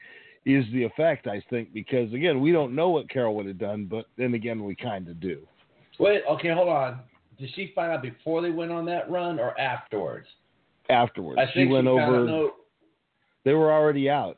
is 0.48 0.66
the 0.72 0.84
effect 0.84 1.28
I 1.28 1.42
think 1.50 1.74
because 1.74 2.12
again 2.14 2.40
we 2.40 2.52
don't 2.54 2.74
know 2.74 2.90
what 2.90 3.10
Carol 3.10 3.36
would 3.36 3.48
have 3.48 3.58
done, 3.58 3.86
but 3.86 4.06
then 4.18 4.34
again 4.34 4.64
we 4.64 4.76
kind 4.76 5.08
of 5.10 5.20
do. 5.20 5.42
Wait, 6.00 6.22
okay, 6.30 6.50
hold 6.54 6.70
on. 6.70 7.00
Did 7.38 7.50
she 7.56 7.72
find 7.76 7.92
out 7.92 8.02
before 8.02 8.42
they 8.42 8.50
went 8.52 8.72
on 8.72 8.86
that 8.86 9.10
run 9.12 9.40
or 9.40 9.60
afterwards? 9.60 10.28
Afterwards, 10.90 11.40
she 11.54 11.66
went 11.66 11.86
she 11.86 11.90
over. 11.90 12.24
no, 12.26 12.52
They 13.44 13.54
were 13.54 13.72
already 13.74 14.10
out. 14.10 14.38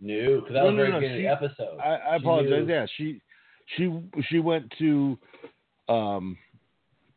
no, 0.00 0.40
because 0.40 0.54
that 0.54 0.60
No, 0.60 0.64
was 0.66 0.72
no, 0.74 0.76
very 0.76 0.90
no, 0.90 1.00
she- 1.20 1.26
episode. 1.26 1.78
I, 1.78 1.94
I 2.12 2.16
apologize. 2.16 2.66
knew- 2.66 2.72
Yeah, 2.74 2.86
she 2.96 3.20
she 3.76 4.00
she 4.28 4.38
went 4.40 4.70
to 4.78 5.18
um 5.88 6.36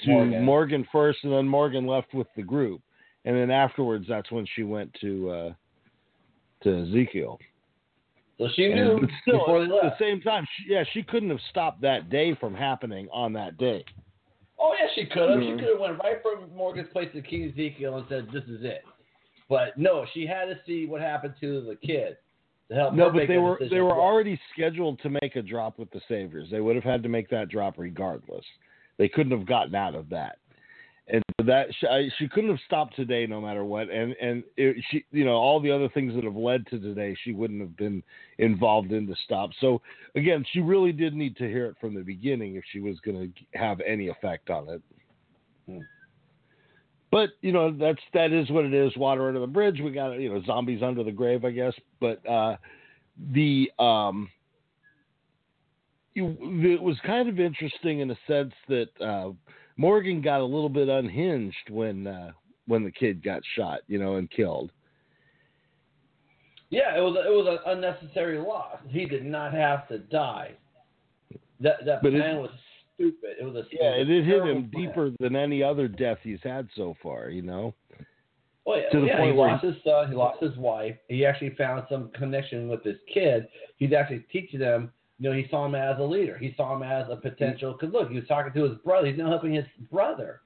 to 0.01 0.09
Morgan. 0.11 0.43
Morgan. 0.45 0.87
first, 0.91 1.19
and 1.23 1.33
then 1.33 1.47
Morgan 1.47 1.87
left 1.87 2.13
with 2.13 2.27
the 2.35 2.43
group, 2.43 2.81
and 3.25 3.35
then 3.35 3.49
afterwards 3.49 4.05
that's 4.07 4.31
when 4.31 4.45
she 4.55 4.63
went 4.63 4.93
to 5.01 5.29
uh 5.29 5.53
to 6.65 6.83
Ezekiel. 6.83 7.39
So 8.37 8.49
she 8.55 8.67
knew 8.67 8.99
before 9.25 9.65
they 9.65 9.73
at 9.73 9.81
the 9.81 9.95
same 9.99 10.19
time, 10.21 10.45
she, 10.57 10.73
yeah, 10.73 10.83
she 10.93 11.03
couldn't 11.03 11.29
have 11.29 11.39
stopped 11.49 11.81
that 11.81 12.09
day 12.09 12.35
from 12.35 12.53
happening 12.53 13.07
on 13.13 13.31
that 13.33 13.57
day. 13.57 13.85
Oh 14.59 14.73
yeah, 14.79 14.87
she 14.95 15.05
could 15.05 15.29
have. 15.29 15.39
Mhm. 15.39 15.53
She 15.53 15.59
could 15.59 15.71
have 15.71 15.79
went 15.79 15.99
right 15.99 16.21
from 16.21 16.53
Morgan's 16.55 16.89
place 16.89 17.09
to 17.13 17.21
King 17.21 17.51
Ezekiel 17.51 17.97
and 17.97 18.05
said, 18.09 18.27
"This 18.33 18.43
is 18.45 18.63
it." 18.63 18.83
But 19.47 19.77
no, 19.77 20.05
she 20.13 20.25
had 20.25 20.45
to 20.45 20.59
see 20.65 20.85
what 20.85 21.01
happened 21.01 21.35
to 21.41 21.61
the 21.61 21.75
kid 21.75 22.17
to 22.69 22.75
help. 22.75 22.93
No, 22.93 23.11
but 23.11 23.27
they 23.27 23.37
were 23.37 23.59
they 23.69 23.81
were 23.81 23.99
already 23.99 24.39
scheduled 24.53 24.99
to 25.01 25.09
make 25.09 25.35
a 25.35 25.41
drop 25.41 25.77
with 25.77 25.91
the 25.91 26.01
Saviors. 26.07 26.49
They 26.49 26.61
would 26.61 26.75
have 26.75 26.83
had 26.83 27.03
to 27.03 27.09
make 27.09 27.29
that 27.29 27.49
drop 27.49 27.75
regardless. 27.77 28.45
They 28.97 29.09
couldn't 29.09 29.37
have 29.37 29.47
gotten 29.47 29.75
out 29.75 29.93
of 29.95 30.09
that. 30.09 30.37
And 31.07 31.23
that 31.45 31.67
she, 31.79 31.87
I, 31.87 32.09
she 32.17 32.27
couldn't 32.27 32.49
have 32.49 32.59
stopped 32.65 32.95
today, 32.95 33.27
no 33.27 33.39
matter 33.39 33.63
what. 33.63 33.89
And 33.91 34.15
and 34.19 34.43
it, 34.57 34.83
she, 34.89 35.05
you 35.11 35.23
know, 35.23 35.33
all 35.33 35.59
the 35.59 35.71
other 35.71 35.87
things 35.89 36.15
that 36.15 36.23
have 36.23 36.35
led 36.35 36.65
to 36.67 36.79
today, 36.79 37.15
she 37.23 37.31
wouldn't 37.31 37.61
have 37.61 37.77
been 37.77 38.01
involved 38.39 38.91
in 38.91 39.05
to 39.07 39.15
stop. 39.23 39.51
So 39.61 39.81
again, 40.15 40.43
she 40.51 40.61
really 40.61 40.91
did 40.91 41.13
need 41.13 41.37
to 41.37 41.47
hear 41.47 41.67
it 41.67 41.75
from 41.79 41.93
the 41.93 42.01
beginning 42.01 42.55
if 42.55 42.63
she 42.71 42.79
was 42.79 42.99
going 43.01 43.31
to 43.31 43.57
have 43.57 43.81
any 43.81 44.07
effect 44.07 44.49
on 44.49 44.67
it. 44.69 44.81
Hmm. 45.67 45.79
But 47.11 47.29
you 47.41 47.51
know, 47.51 47.71
that's 47.71 48.01
that 48.13 48.31
is 48.33 48.49
what 48.49 48.65
it 48.65 48.73
is. 48.73 48.95
Water 48.97 49.27
under 49.27 49.39
the 49.39 49.47
bridge. 49.47 49.79
We 49.81 49.91
got 49.91 50.13
you 50.13 50.33
know 50.33 50.41
zombies 50.43 50.81
under 50.81 51.03
the 51.03 51.11
grave, 51.11 51.45
I 51.45 51.51
guess. 51.51 51.73
But 52.01 52.27
uh, 52.27 52.57
the 53.31 53.71
um, 53.77 54.29
you, 56.15 56.35
it 56.41 56.81
was 56.81 56.97
kind 57.05 57.29
of 57.29 57.39
interesting 57.39 57.99
in 57.99 58.09
a 58.09 58.17
sense 58.27 58.53
that 58.69 58.87
uh, 58.99 59.31
Morgan 59.77 60.21
got 60.21 60.41
a 60.41 60.45
little 60.45 60.69
bit 60.69 60.87
unhinged 60.89 61.69
when 61.69 62.07
uh, 62.07 62.31
when 62.67 62.83
the 62.83 62.91
kid 62.91 63.23
got 63.23 63.41
shot, 63.55 63.81
you 63.87 63.99
know, 63.99 64.15
and 64.15 64.29
killed. 64.31 64.71
Yeah, 66.69 66.97
it 66.97 67.01
was 67.01 67.15
it 67.25 67.29
was 67.29 67.47
an 67.65 67.71
unnecessary 67.73 68.37
loss. 68.39 68.77
He 68.89 69.05
did 69.05 69.25
not 69.25 69.53
have 69.53 69.87
to 69.89 69.99
die. 69.99 70.51
That 71.59 71.85
that 71.85 72.01
But 72.01 72.13
it- 72.13 72.37
was 72.37 72.49
stupid. 72.95 73.35
It 73.39 73.43
was 73.43 73.55
a 73.55 73.63
Yeah, 73.71 73.91
it 73.91 74.09
it 74.09 74.25
hit 74.25 74.43
him 74.43 74.69
plan. 74.69 74.85
deeper 74.87 75.11
than 75.19 75.35
any 75.35 75.61
other 75.61 75.87
death 75.87 76.19
he's 76.23 76.41
had 76.43 76.67
so 76.75 76.95
far, 77.03 77.29
you 77.29 77.41
know. 77.41 77.73
Well, 78.65 78.79
yeah, 78.79 78.89
to 78.89 78.99
the 79.01 79.05
yeah, 79.07 79.17
point 79.17 79.33
he 79.33 79.37
where 79.37 79.49
lost 79.49 79.63
his 79.63 79.75
son. 79.83 80.09
He 80.09 80.15
lost 80.15 80.41
his 80.41 80.55
wife. 80.57 80.95
He 81.07 81.23
actually 81.23 81.51
found 81.51 81.85
some 81.87 82.09
connection 82.15 82.67
with 82.67 82.83
his 82.83 82.97
kid. 83.13 83.47
He's 83.77 83.93
actually 83.93 84.25
teaching 84.31 84.59
them. 84.59 84.91
You 85.19 85.29
know, 85.29 85.35
he 85.35 85.47
saw 85.49 85.65
him 85.65 85.75
as 85.75 85.97
a 85.99 86.03
leader. 86.03 86.37
He 86.37 86.53
saw 86.57 86.75
him 86.75 86.83
as 86.83 87.07
a 87.09 87.15
potential. 87.15 87.73
Because 87.73 87.93
look, 87.93 88.09
he 88.09 88.15
was 88.15 88.27
talking 88.27 88.51
to 88.53 88.69
his 88.69 88.77
brother. 88.79 89.07
He's 89.07 89.17
now 89.17 89.29
helping 89.29 89.53
his 89.53 89.65
brother. 89.91 90.41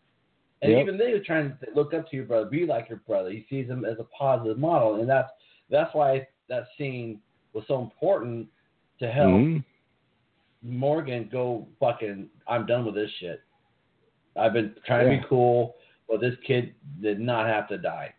And 0.61 0.71
Yep. 0.73 0.81
even 0.81 0.97
they 0.97 1.13
were 1.13 1.19
trying 1.19 1.57
to 1.57 1.67
look 1.73 1.93
up 1.93 2.09
to 2.09 2.15
your 2.15 2.25
brother, 2.25 2.49
be 2.49 2.65
like 2.65 2.89
your 2.89 2.99
brother. 3.07 3.31
He 3.31 3.45
sees 3.49 3.67
him 3.67 3.85
as 3.85 3.97
a 3.99 4.03
positive 4.03 4.57
model, 4.57 4.95
and 4.99 5.09
that's 5.09 5.31
that's 5.69 5.93
why 5.93 6.27
that 6.49 6.67
scene 6.77 7.21
was 7.53 7.63
so 7.67 7.81
important 7.81 8.47
to 8.99 9.09
help 9.09 9.31
Mhm. 9.31 9.63
Morgan 10.61 11.29
go 11.31 11.67
fucking. 11.79 12.29
I'm 12.47 12.65
done 12.65 12.85
with 12.85 12.95
this 12.95 13.11
shit. 13.11 13.41
I've 14.35 14.53
been 14.53 14.75
trying 14.85 15.09
to 15.09 15.17
be 15.21 15.27
cool, 15.27 15.75
but 16.07 16.19
this 16.19 16.35
kid 16.45 16.73
did 17.01 17.19
not 17.19 17.47
have 17.47 17.67
to 17.69 17.77
die. 17.77 18.13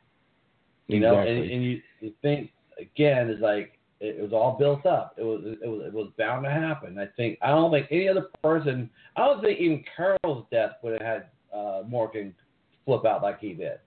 You 0.87 1.01
know, 1.01 1.21
and, 1.21 1.51
and 1.51 1.65
you, 1.65 1.83
you 2.01 2.13
think 2.23 2.51
again 2.79 3.29
is 3.31 3.41
like 3.41 3.79
it, 4.01 4.17
it 4.19 4.23
was 4.23 4.33
all 4.33 4.57
built 4.59 4.87
up. 4.87 5.15
It 5.19 5.23
was 5.23 5.41
it 5.63 5.69
was 5.69 5.83
it 5.87 5.93
was 5.93 6.09
bound 6.19 6.45
to 6.45 6.51
happen. 6.51 6.99
I 6.99 7.07
think 7.17 7.39
I 7.43 7.49
don't 7.49 7.71
think 7.71 7.87
any 7.91 8.09
other 8.09 8.27
person. 8.43 8.91
I 9.17 9.27
don't 9.27 9.43
think 9.43 9.61
even 9.61 9.85
Carol's 9.97 10.47
death 10.51 10.73
would 10.83 10.93
have 10.95 11.03
had 11.03 11.27
uh, 11.55 11.83
Morgan 11.87 12.35
flip 12.85 13.05
out 13.05 13.23
like 13.23 13.39
he 13.41 13.53
did. 13.53 13.79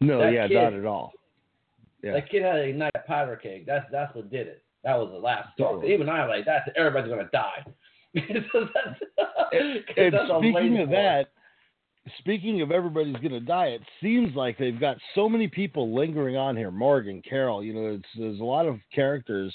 No, 0.00 0.20
That 0.20 0.32
yeah, 0.32 0.48
kid- 0.48 0.54
not 0.54 0.72
at 0.74 0.84
all. 0.84 1.12
Yeah. 2.02 2.12
That 2.12 2.30
kid 2.30 2.42
had 2.42 2.56
a 2.60 2.72
night 2.72 2.92
powder 3.06 3.36
cake. 3.36 3.66
That's 3.66 3.86
that's 3.90 4.14
what 4.14 4.30
did 4.30 4.46
it. 4.46 4.62
That 4.84 4.96
was 4.96 5.10
the 5.10 5.18
last 5.18 5.52
straw. 5.54 5.72
Totally. 5.72 5.92
Even 5.92 6.08
I 6.08 6.24
like 6.26 6.44
that's 6.44 6.68
everybody's 6.76 7.10
gonna 7.10 7.28
die. 7.32 7.64
So 8.52 8.66
And 9.52 9.82
speaking 10.40 10.78
of 10.78 10.88
that, 10.90 11.26
speaking 12.18 12.60
of 12.62 12.70
everybody's 12.70 13.16
going 13.16 13.30
to 13.30 13.40
die, 13.40 13.66
it 13.66 13.82
seems 14.02 14.34
like 14.34 14.58
they've 14.58 14.78
got 14.78 14.96
so 15.14 15.28
many 15.28 15.48
people 15.48 15.94
lingering 15.94 16.36
on 16.36 16.56
here. 16.56 16.70
Morgan, 16.70 17.22
Carol, 17.28 17.64
you 17.64 17.72
know, 17.72 18.00
there's 18.16 18.40
a 18.40 18.44
lot 18.44 18.66
of 18.66 18.78
characters 18.94 19.54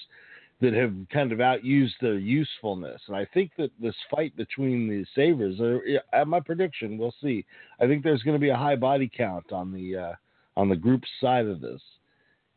that 0.62 0.74
have 0.74 0.94
kind 1.12 1.32
of 1.32 1.40
outused 1.40 1.92
their 2.02 2.18
usefulness, 2.18 3.02
and 3.08 3.18
I 3.18 3.26
think 3.34 3.52
that 3.58 3.72
this 3.82 3.96
fight 4.10 4.36
between 4.38 4.88
the 4.88 5.06
Saviors, 5.14 5.60
are, 5.60 5.82
at 6.14 6.28
my 6.28 6.40
prediction, 6.40 6.98
we'll 6.98 7.14
see. 7.22 7.46
I 7.82 7.88
think 7.88 8.04
there's 8.04 8.24
going 8.24 8.36
to 8.36 8.42
be 8.42 8.50
a 8.50 8.56
high 8.56 8.78
body 8.78 9.12
count 9.16 9.52
on 9.52 9.74
the 9.74 9.98
uh, 9.98 10.14
on 10.56 10.70
the 10.70 10.76
group 10.76 11.04
side 11.20 11.48
of 11.48 11.60
this, 11.60 11.82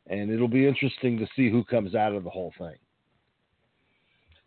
and 0.06 0.30
it'll 0.30 0.46
be 0.46 0.68
interesting 0.68 1.18
to 1.18 1.26
see 1.34 1.50
who 1.50 1.64
comes 1.64 1.94
out 1.94 2.14
of 2.14 2.22
the 2.22 2.30
whole 2.30 2.52
thing. 2.58 2.76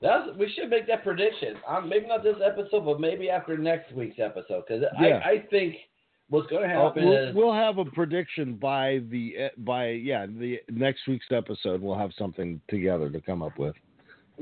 That's 0.02 0.30
we 0.38 0.50
should 0.56 0.70
make 0.70 0.88
that 0.88 1.04
prediction. 1.04 1.56
Um, 1.68 1.90
maybe 1.90 2.08
not 2.08 2.24
this 2.24 2.38
episode, 2.44 2.86
but 2.86 3.00
maybe 3.02 3.30
after 3.30 3.58
next 3.58 3.94
week's 3.94 4.20
episode, 4.20 4.64
because 4.68 4.84
Yeah. 5.00 5.20
I, 5.26 5.30
I 5.30 5.46
think 5.50 5.76
what's 6.30 6.48
going 6.48 6.70
to 6.70 6.76
Uh, 6.76 6.86
happen 6.86 7.06
we'll, 7.06 7.30
is 7.30 7.36
we'll 7.36 7.54
have 7.54 7.80
a 7.80 7.86
prediction 7.86 8.56
by 8.56 9.02
the 9.10 9.50
by 9.58 9.90
yeah 9.90 10.26
the 10.26 10.60
next 10.70 11.02
week's 11.08 11.32
episode. 11.32 11.82
We'll 11.82 11.98
have 11.98 12.12
something 12.18 12.62
together 12.70 13.10
to 13.10 13.20
come 13.20 13.44
up 13.44 13.58
with. 13.58 13.76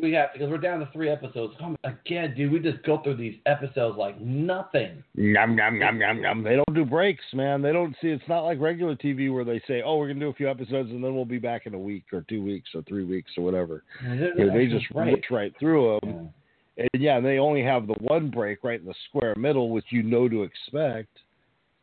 We 0.02 0.12
have 0.14 0.30
because 0.34 0.50
we're 0.50 0.58
down 0.58 0.80
to 0.80 0.90
three 0.94 1.10
episodes. 1.10 1.54
Come 1.60 1.76
again, 1.84 2.34
dude. 2.36 2.52
We 2.52 2.60
just 2.60 2.84
go 2.84 3.02
through 3.02 3.18
these 3.18 3.36
episodes 3.46 3.98
like 3.98 4.20
nothing. 4.20 5.04
Yum 5.16 5.58
yum 5.58 5.78
yum 5.78 6.00
yum 6.00 6.20
yum. 6.20 6.44
They 6.44 6.56
don't 6.56 6.74
do 6.74 6.86
breaks, 6.86 7.24
man. 7.34 7.62
They 7.62 7.74
don't 7.74 7.96
see. 8.02 8.10
It's 8.10 8.28
not 8.28 8.42
like 8.42 8.60
regular 8.60 8.96
TV 8.96 9.34
where 9.34 9.44
they 9.44 9.62
say, 9.68 9.82
"Oh, 9.84 9.98
we're 9.98 10.08
gonna 10.08 10.20
do 10.20 10.30
a 10.30 10.34
few 10.34 10.50
episodes 10.50 10.92
and 10.92 11.04
then 11.04 11.16
we'll 11.16 11.26
be 11.26 11.40
back 11.40 11.66
in 11.66 11.74
a 11.74 11.80
week 11.80 12.06
or 12.14 12.22
two 12.30 12.44
weeks 12.44 12.70
or 12.76 12.82
three 12.84 13.06
weeks 13.06 13.32
or 13.38 13.44
whatever." 13.44 13.84
Know, 14.04 14.54
they 14.54 14.68
just 14.68 14.86
right. 14.94 15.14
rush 15.14 15.24
right 15.32 15.54
through 15.60 16.00
them. 16.02 16.30
And 16.78 16.90
yeah, 16.94 17.20
they 17.20 17.40
only 17.40 17.64
have 17.64 17.88
the 17.88 17.96
one 18.00 18.30
break 18.30 18.64
right 18.64 18.80
in 18.80 18.86
the 18.86 18.96
square 19.10 19.36
middle, 19.36 19.72
which 19.72 19.86
you 19.90 20.04
know 20.04 20.30
to 20.30 20.44
expect. 20.44 21.10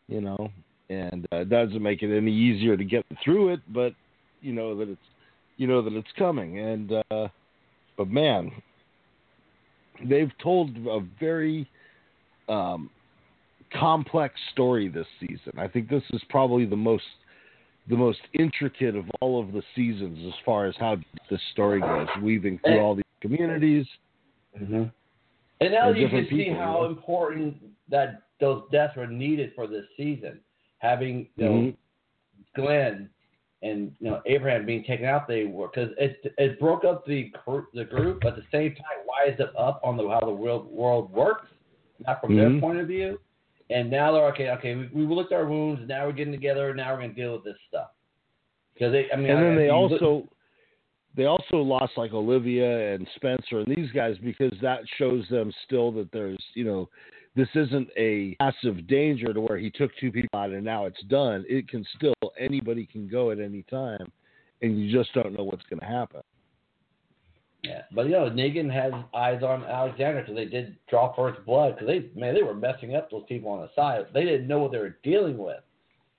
You 0.08 0.20
know, 0.20 0.50
and 0.90 1.26
uh, 1.32 1.38
it 1.38 1.48
doesn't 1.48 1.82
make 1.82 2.02
it 2.02 2.16
any 2.16 2.32
easier 2.32 2.76
to 2.76 2.84
get 2.84 3.04
through 3.24 3.54
it, 3.54 3.60
but 3.72 3.94
you 4.40 4.52
know 4.52 4.76
that 4.76 4.88
it's 4.88 5.00
you 5.56 5.66
know 5.66 5.82
that 5.82 5.92
it's 5.94 6.08
coming. 6.18 6.58
And 6.58 6.92
uh, 7.10 7.28
but 7.96 8.08
man, 8.08 8.50
they've 10.04 10.32
told 10.42 10.76
a 10.86 11.00
very 11.20 11.68
um, 12.48 12.90
complex 13.72 14.34
story 14.52 14.88
this 14.88 15.06
season. 15.20 15.52
I 15.58 15.68
think 15.68 15.88
this 15.88 16.02
is 16.12 16.22
probably 16.28 16.64
the 16.64 16.76
most 16.76 17.04
the 17.88 17.96
most 17.96 18.20
intricate 18.32 18.96
of 18.96 19.04
all 19.20 19.38
of 19.38 19.52
the 19.52 19.62
seasons 19.76 20.18
as 20.26 20.32
far 20.46 20.64
as 20.64 20.74
how 20.78 20.96
this 21.30 21.40
story 21.52 21.80
goes, 21.80 22.08
weaving 22.22 22.58
through 22.64 22.80
all 22.80 22.94
these 22.94 23.04
communities. 23.20 23.84
Mm-hmm. 24.58 24.84
And 25.60 25.72
now 25.72 25.92
They're 25.92 25.96
you 25.96 26.08
can 26.08 26.16
different 26.24 26.28
see 26.30 26.44
people, 26.44 26.54
how 26.60 26.80
you 26.80 26.88
know? 26.88 26.90
important 26.96 27.56
that 27.90 28.22
those 28.40 28.62
deaths 28.72 28.96
were 28.96 29.06
needed 29.06 29.52
for 29.54 29.66
this 29.66 29.84
season. 29.96 30.40
Having 30.78 31.28
you 31.36 31.44
know 31.44 31.50
Mhm. 31.50 31.76
Glenn 32.56 33.10
and 33.64 33.92
you 33.98 34.10
know 34.10 34.20
Abraham 34.26 34.66
being 34.66 34.84
taken 34.84 35.06
out, 35.06 35.26
they 35.26 35.44
were 35.44 35.68
because 35.68 35.90
it 35.98 36.34
it 36.38 36.60
broke 36.60 36.84
up 36.84 37.04
the 37.06 37.32
the 37.72 37.84
group, 37.84 38.20
but 38.22 38.34
at 38.34 38.36
the 38.36 38.44
same 38.52 38.74
time 38.74 38.98
wised 39.08 39.40
it 39.40 39.50
up 39.58 39.80
on 39.82 39.96
the 39.96 40.06
how 40.08 40.20
the 40.20 40.30
world 40.32 40.70
world 40.70 41.10
works, 41.10 41.48
not 42.06 42.20
from 42.20 42.36
their 42.36 42.50
Mhm. 42.50 42.60
point 42.60 42.78
of 42.78 42.86
view. 42.86 43.18
And 43.70 43.90
now 43.90 44.12
they're 44.12 44.26
okay. 44.26 44.50
Okay, 44.50 44.74
we, 44.74 45.06
we 45.06 45.14
looked 45.14 45.32
at 45.32 45.38
our 45.38 45.46
wounds. 45.46 45.80
Now 45.88 46.06
we're 46.06 46.12
getting 46.12 46.34
together. 46.34 46.74
Now 46.74 46.92
we're 46.92 46.98
going 47.00 47.14
to 47.14 47.20
deal 47.22 47.32
with 47.32 47.44
this 47.44 47.56
stuff. 47.66 47.92
Because 48.74 48.92
they, 48.92 49.06
I 49.10 49.16
mean, 49.16 49.30
and 49.30 49.42
then 49.42 49.56
they 49.56 49.68
look- 49.72 49.92
also 49.92 50.28
they 51.16 51.26
also 51.26 51.58
lost 51.58 51.92
like 51.96 52.12
Olivia 52.12 52.94
and 52.94 53.08
Spencer 53.16 53.60
and 53.60 53.74
these 53.76 53.90
guys 53.92 54.16
because 54.22 54.52
that 54.60 54.80
shows 54.98 55.24
them 55.30 55.52
still 55.64 55.92
that 55.92 56.10
there's 56.12 56.42
you 56.54 56.64
know 56.64 56.88
this 57.36 57.48
isn't 57.54 57.88
a 57.96 58.36
massive 58.40 58.86
danger 58.86 59.32
to 59.32 59.40
where 59.40 59.58
he 59.58 59.70
took 59.70 59.90
two 59.98 60.12
people 60.12 60.38
out 60.38 60.50
and 60.50 60.64
now 60.64 60.86
it's 60.86 61.02
done. 61.04 61.44
It 61.48 61.68
can 61.68 61.84
still 61.96 62.14
anybody 62.38 62.86
can 62.86 63.08
go 63.08 63.30
at 63.30 63.40
any 63.40 63.62
time, 63.62 64.10
and 64.62 64.78
you 64.80 64.96
just 64.96 65.12
don't 65.14 65.36
know 65.36 65.44
what's 65.44 65.64
going 65.64 65.80
to 65.80 65.86
happen. 65.86 66.20
Yeah, 67.62 67.82
but 67.92 68.06
you 68.06 68.12
know, 68.12 68.28
Negan 68.30 68.70
has 68.70 68.92
eyes 69.14 69.42
on 69.42 69.64
Alexander 69.64 70.20
because 70.20 70.36
they 70.36 70.44
did 70.44 70.76
draw 70.88 71.14
first 71.14 71.44
blood 71.46 71.74
because 71.74 71.88
they 71.88 72.10
man 72.18 72.34
they 72.34 72.42
were 72.42 72.54
messing 72.54 72.94
up 72.94 73.10
those 73.10 73.24
people 73.26 73.50
on 73.50 73.62
the 73.62 73.70
side. 73.74 74.04
They 74.12 74.24
didn't 74.24 74.46
know 74.46 74.58
what 74.58 74.70
they 74.72 74.78
were 74.78 74.98
dealing 75.02 75.38
with. 75.38 75.60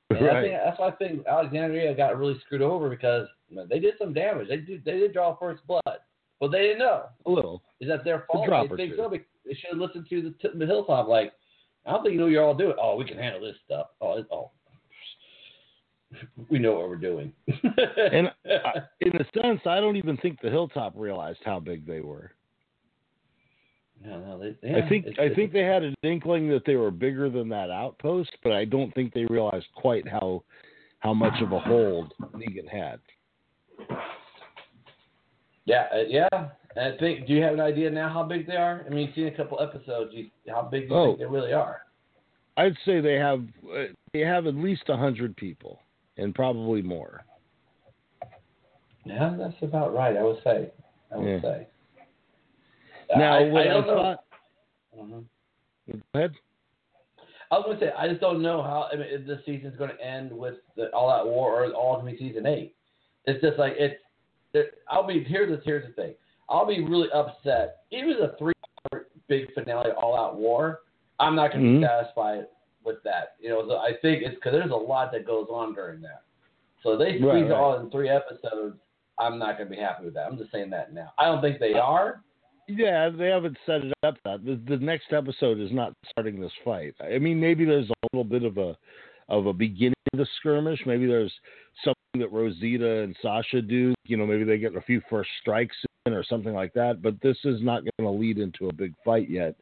And 0.10 0.20
I 0.20 0.22
Right. 0.22 0.42
think 0.44 0.62
that's 0.64 0.80
why 0.80 0.88
I 0.88 0.92
think 0.92 1.28
Alexandria 1.28 1.94
got 1.96 2.18
really 2.18 2.40
screwed 2.40 2.62
over 2.62 2.90
because 2.90 3.28
they 3.70 3.80
did 3.80 3.94
some 4.00 4.12
damage. 4.14 4.48
They 4.50 4.58
did 4.58 4.84
they 4.84 4.98
did 5.00 5.14
draw 5.14 5.36
first 5.36 5.66
blood, 5.68 6.00
but 6.40 6.52
they 6.52 6.62
didn't 6.62 6.80
know. 6.80 7.04
A 7.26 7.30
little. 7.30 7.62
Is 7.80 7.88
that 7.90 8.04
their 8.04 8.26
fault? 8.32 8.50
They 8.50 8.76
think 8.76 8.92
two. 8.94 8.98
so. 8.98 9.10
because 9.10 9.28
They 9.46 9.54
should 9.54 9.72
have 9.72 9.80
listened 9.80 10.08
to 10.10 10.22
the, 10.22 10.30
t- 10.50 10.58
the 10.58 10.66
hilltop. 10.66 11.08
Like, 11.08 11.34
I 11.86 11.92
don't 11.92 12.04
think 12.04 12.14
you 12.14 12.20
know 12.20 12.28
you're 12.28 12.44
all 12.44 12.56
doing. 12.56 12.76
Oh, 12.82 12.96
we 12.96 13.06
can 13.06 13.18
handle 13.18 13.42
this 13.42 13.56
stuff. 13.66 13.88
Oh, 14.02 14.18
it, 14.18 14.26
oh, 14.32 14.52
we 16.50 16.60
know 16.60 16.74
what 16.74 16.90
we're 16.90 16.96
doing. 16.96 17.32
And 18.12 18.32
I, 18.46 18.80
in 19.02 19.16
a 19.16 19.26
sense, 19.42 19.62
I 19.66 19.80
don't 19.80 19.96
even 19.98 20.18
think 20.18 20.40
the 20.42 20.50
Hilltop 20.50 20.94
realized 20.96 21.40
how 21.44 21.60
big 21.60 21.86
they 21.86 22.00
were. 22.02 22.32
Yeah, 24.04 24.18
no, 24.18 24.40
they, 24.40 24.56
yeah, 24.68 24.78
I 24.84 24.90
think 24.90 25.06
it's- 25.08 25.18
I 25.20 25.24
it's- 25.24 25.36
think 25.36 25.52
they 25.54 25.62
had 25.64 25.84
an 25.84 25.96
inkling 26.04 26.48
that 26.50 26.64
they 26.66 26.76
were 26.76 26.92
bigger 26.92 27.30
than 27.30 27.50
that 27.50 27.70
outpost, 27.72 28.32
but 28.44 28.52
I 28.52 28.66
don't 28.66 28.94
think 28.94 29.14
they 29.14 29.26
realized 29.26 29.66
quite 29.76 30.08
how 30.08 30.44
how 31.00 31.14
much 31.14 31.40
of 31.42 31.52
a 31.52 31.60
hold 31.60 32.14
Negan 32.34 32.68
had. 32.68 33.00
Yeah, 35.66 35.86
uh, 35.94 36.04
yeah. 36.08 36.28
And 36.76 36.94
I 36.94 36.98
think. 36.98 37.28
Do 37.28 37.34
you 37.34 37.42
have 37.44 37.54
an 37.54 37.60
idea 37.62 37.90
now 37.90 38.10
how 38.10 38.24
big 38.24 38.48
they 38.48 38.56
are? 38.58 38.84
I 38.86 38.90
mean, 38.90 39.08
you've 39.08 39.16
seen 39.16 39.28
a 39.28 39.32
couple 39.38 39.60
episodes. 39.62 40.12
You, 40.14 40.30
how 40.50 40.64
big 40.64 40.90
do 40.90 40.94
you 40.96 41.00
Oh. 41.00 41.06
think 41.08 41.20
they 41.20 41.26
really 41.26 41.54
are? 41.54 41.82
I'd 42.58 42.76
say 42.86 43.02
they 43.02 43.16
have 43.16 43.44
uh, 43.70 43.86
they 44.14 44.20
have 44.20 44.48
at 44.48 44.56
least 44.56 44.84
a 44.90 44.96
hundred 44.98 45.36
people, 45.36 45.80
and 46.18 46.34
probably 46.34 46.82
more. 46.82 47.26
Yeah, 49.06 49.36
that's 49.38 49.56
about 49.62 49.94
right. 49.94 50.16
I 50.18 50.24
would 50.24 50.42
say. 50.44 50.72
I 51.14 51.18
would 51.18 51.28
Yeah. 51.28 51.42
say. 51.42 51.68
Now, 53.16 53.38
I, 53.38 53.50
what 53.50 53.62
I 53.62 53.74
don't 53.74 53.88
know. 53.88 54.16
Mhm. 54.98 55.26
Go 55.92 56.00
ahead. 56.16 56.34
I 57.52 57.58
was 57.60 57.66
going 57.66 57.80
to 57.80 57.86
say, 57.86 57.92
I 57.96 58.08
just 58.08 58.22
don't 58.22 58.42
know 58.42 58.64
how 58.64 58.90
I 58.92 58.96
mean, 58.96 59.06
if 59.08 59.28
this 59.28 59.40
season's 59.46 59.78
going 59.78 59.92
to 59.92 60.04
end 60.04 60.32
with 60.32 60.56
the, 60.76 60.90
all 60.90 61.08
that 61.10 61.26
war 61.30 61.64
or 61.64 61.72
all 61.74 62.00
to 62.00 62.06
be 62.06 62.18
season 62.18 62.48
eight. 62.48 62.76
It's 63.26 63.42
just 63.42 63.60
like 63.60 63.74
it's. 63.78 64.02
There, 64.54 64.66
I'll 64.90 65.06
be 65.06 65.24
here's 65.24 65.50
the 65.56 65.62
here's 65.64 65.86
the 65.86 65.94
thing. 65.94 66.16
I'll 66.50 66.66
be 66.66 66.84
really 66.84 67.10
upset. 67.14 67.78
Even 67.92 68.14
a 68.22 68.36
three-part 68.38 69.10
big 69.28 69.54
finale 69.54 69.92
all 69.92 70.18
out 70.18 70.38
war. 70.38 70.82
I'm 71.20 71.36
not 71.36 71.52
going 71.52 71.64
to 71.64 71.70
Mhm. 71.70 71.80
be 71.82 71.86
satisfied 71.86 72.48
with 72.84 73.02
that. 73.04 73.36
You 73.40 73.50
know, 73.50 73.68
so 73.68 73.78
I 73.78 73.94
think 74.02 74.22
it's 74.24 74.36
because 74.36 74.52
there's 74.52 74.72
a 74.72 74.76
lot 74.76 75.12
that 75.14 75.26
goes 75.26 75.48
on 75.50 75.74
during 75.74 76.02
that. 76.02 76.22
So 76.84 76.96
they 76.98 77.18
squeeze 77.18 77.24
Right, 77.26 77.46
it 77.46 77.52
all 77.52 77.80
in 77.80 77.90
three 77.90 78.10
episodes. 78.10 78.78
I'm 79.18 79.40
not 79.40 79.58
going 79.58 79.70
to 79.70 79.76
be 79.76 79.82
happy 79.82 80.06
with 80.06 80.14
that. 80.16 80.28
I'm 80.28 80.38
just 80.38 80.52
saying 80.52 80.70
that 80.72 80.94
now. 80.94 81.14
I 81.18 81.26
don't 81.26 81.42
think 81.42 81.60
they 81.60 81.74
are. 81.74 82.22
Yeah, 82.68 83.10
they 83.10 83.28
haven't 83.28 83.58
set 83.66 83.84
it 83.86 83.94
up 84.04 84.16
that 84.26 84.44
the, 84.44 84.60
the 84.68 84.78
next 84.78 85.14
episode 85.14 85.60
is 85.60 85.72
not 85.72 85.94
starting 86.10 86.40
this 86.40 86.52
fight. 86.64 86.96
I 87.00 87.18
mean, 87.20 87.40
maybe 87.40 87.64
there's 87.64 87.90
a 87.90 88.08
little 88.12 88.24
bit 88.24 88.44
of 88.44 88.58
a 88.58 88.76
of 89.30 89.48
a 89.48 89.54
beginning 89.54 89.96
of 90.14 90.20
the 90.20 90.28
skirmish. 90.38 90.80
Maybe 90.86 91.08
there's 91.08 91.34
something 91.84 91.95
that 92.20 92.32
Rosita 92.32 93.02
and 93.02 93.16
Sasha 93.22 93.62
do. 93.62 93.94
You 94.06 94.18
know, 94.18 94.26
maybe 94.26 94.44
they 94.44 94.58
get 94.58 94.76
a 94.76 94.82
few 94.82 95.02
first 95.10 95.30
strikes 95.42 95.76
in 96.06 96.14
or 96.14 96.24
something 96.24 96.54
like 96.54 96.74
that. 96.74 97.02
But 97.02 97.22
this 97.22 97.38
is 97.44 97.62
not 97.62 97.84
going 97.84 98.14
to 98.14 98.20
lead 98.20 98.38
into 98.38 98.70
a 98.70 98.74
big 98.74 98.94
fight 99.04 99.30
yet. 99.30 99.56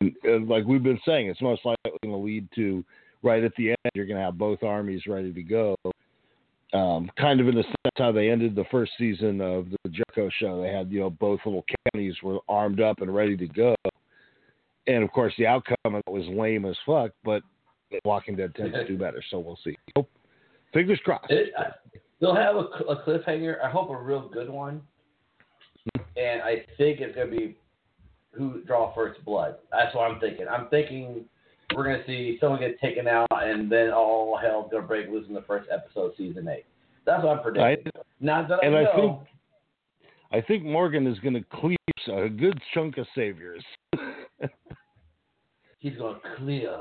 And, 0.00 0.12
and 0.24 0.48
like 0.48 0.64
we've 0.64 0.82
been 0.82 1.00
saying, 1.06 1.28
it's 1.28 1.42
most 1.42 1.64
likely 1.64 1.92
going 2.02 2.14
to 2.14 2.24
lead 2.24 2.48
to 2.56 2.84
right 3.22 3.42
at 3.42 3.52
the 3.56 3.70
end. 3.70 3.76
You're 3.94 4.06
going 4.06 4.18
to 4.18 4.24
have 4.24 4.38
both 4.38 4.62
armies 4.62 5.06
ready 5.06 5.32
to 5.32 5.42
go. 5.42 5.76
Um, 6.72 7.08
kind 7.16 7.40
of 7.40 7.46
in 7.46 7.54
the 7.54 7.62
sense 7.62 7.94
how 7.96 8.10
they 8.10 8.30
ended 8.30 8.56
the 8.56 8.64
first 8.70 8.92
season 8.98 9.40
of 9.40 9.66
the 9.70 9.90
Jericho 9.90 10.28
show. 10.40 10.60
They 10.60 10.72
had 10.72 10.90
you 10.90 11.00
know 11.00 11.10
both 11.10 11.38
little 11.44 11.64
counties 11.92 12.16
were 12.20 12.38
armed 12.48 12.80
up 12.80 13.00
and 13.00 13.14
ready 13.14 13.36
to 13.36 13.46
go, 13.46 13.76
and 14.88 15.04
of 15.04 15.12
course 15.12 15.32
the 15.38 15.46
outcome 15.46 15.76
of 15.84 16.02
it 16.04 16.10
was 16.10 16.26
lame 16.26 16.64
as 16.64 16.76
fuck. 16.84 17.12
But 17.24 17.42
Walking 18.04 18.34
Dead 18.34 18.56
tends 18.56 18.74
to 18.74 18.84
do 18.88 18.98
better, 18.98 19.22
so 19.30 19.38
we'll 19.38 19.58
see. 19.62 19.76
Hope, 19.94 20.10
fingers 20.72 20.98
crossed. 21.04 21.30
It, 21.30 21.52
I, 21.56 21.66
they'll 22.24 22.34
have 22.34 22.56
a, 22.56 22.60
a 22.90 23.02
cliffhanger. 23.04 23.62
I 23.62 23.68
hope 23.68 23.90
a 23.90 23.96
real 23.96 24.28
good 24.28 24.48
one. 24.48 24.80
And 26.16 26.42
I 26.42 26.64
think 26.78 27.00
it's 27.00 27.14
gonna 27.14 27.30
be 27.30 27.56
who 28.30 28.62
draw 28.62 28.94
first 28.94 29.22
blood. 29.24 29.56
That's 29.70 29.94
what 29.94 30.10
I'm 30.10 30.18
thinking. 30.20 30.46
I'm 30.48 30.68
thinking 30.68 31.26
we're 31.74 31.84
gonna 31.84 32.04
see 32.06 32.38
someone 32.40 32.60
get 32.60 32.80
taken 32.80 33.06
out, 33.06 33.28
and 33.30 33.70
then 33.70 33.90
all 33.90 34.38
hell's 34.40 34.70
gonna 34.70 34.86
break 34.86 35.08
loose 35.08 35.26
in 35.28 35.34
the 35.34 35.42
first 35.42 35.68
episode, 35.70 36.06
of 36.06 36.16
season 36.16 36.48
eight. 36.48 36.64
That's 37.04 37.22
what 37.22 37.36
I'm 37.36 37.42
predicting. 37.42 37.92
Not 38.20 38.48
that 38.48 38.60
I 38.62 38.66
and 38.66 38.74
know. 38.74 38.86
I 38.90 38.96
think 38.96 39.18
I 40.32 40.40
think 40.40 40.64
Morgan 40.64 41.06
is 41.06 41.18
going 41.20 41.34
to 41.34 41.44
clear 41.52 41.76
a 42.08 42.28
good 42.28 42.58
chunk 42.72 42.98
of 42.98 43.06
saviors. 43.14 43.64
he's 45.78 45.96
gonna 45.96 46.18
clear, 46.36 46.76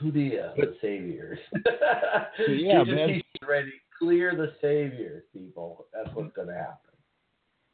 clear 0.00 0.52
the 0.56 0.74
saviors. 0.80 1.38
Yeah, 2.48 2.82
man. 2.84 3.08
t-shirt 3.08 3.48
ready. 3.48 3.72
Clear 4.00 4.34
the 4.34 4.52
saviors, 4.60 5.22
people. 5.32 5.86
That's 5.92 6.08
what's 6.16 6.32
gonna 6.34 6.54
happen. 6.54 6.90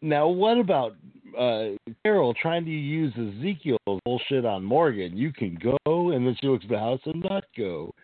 Now, 0.03 0.29
what 0.29 0.59
about 0.59 0.95
uh, 1.39 1.69
Carol 2.03 2.35
trying 2.35 2.65
to 2.67 2.71
use 2.71 3.13
Ezekiel's 3.17 4.01
bullshit 4.05 4.45
on 4.45 4.63
Morgan? 4.63 5.17
You 5.17 5.33
can 5.33 5.57
go, 5.63 5.79
and 6.11 6.27
then 6.27 6.37
she 6.41 6.49
looks 6.49 6.65
at 6.65 6.71
the 6.71 6.79
house 6.79 7.01
and 7.07 7.23
not 7.23 7.45
go. 7.57 7.95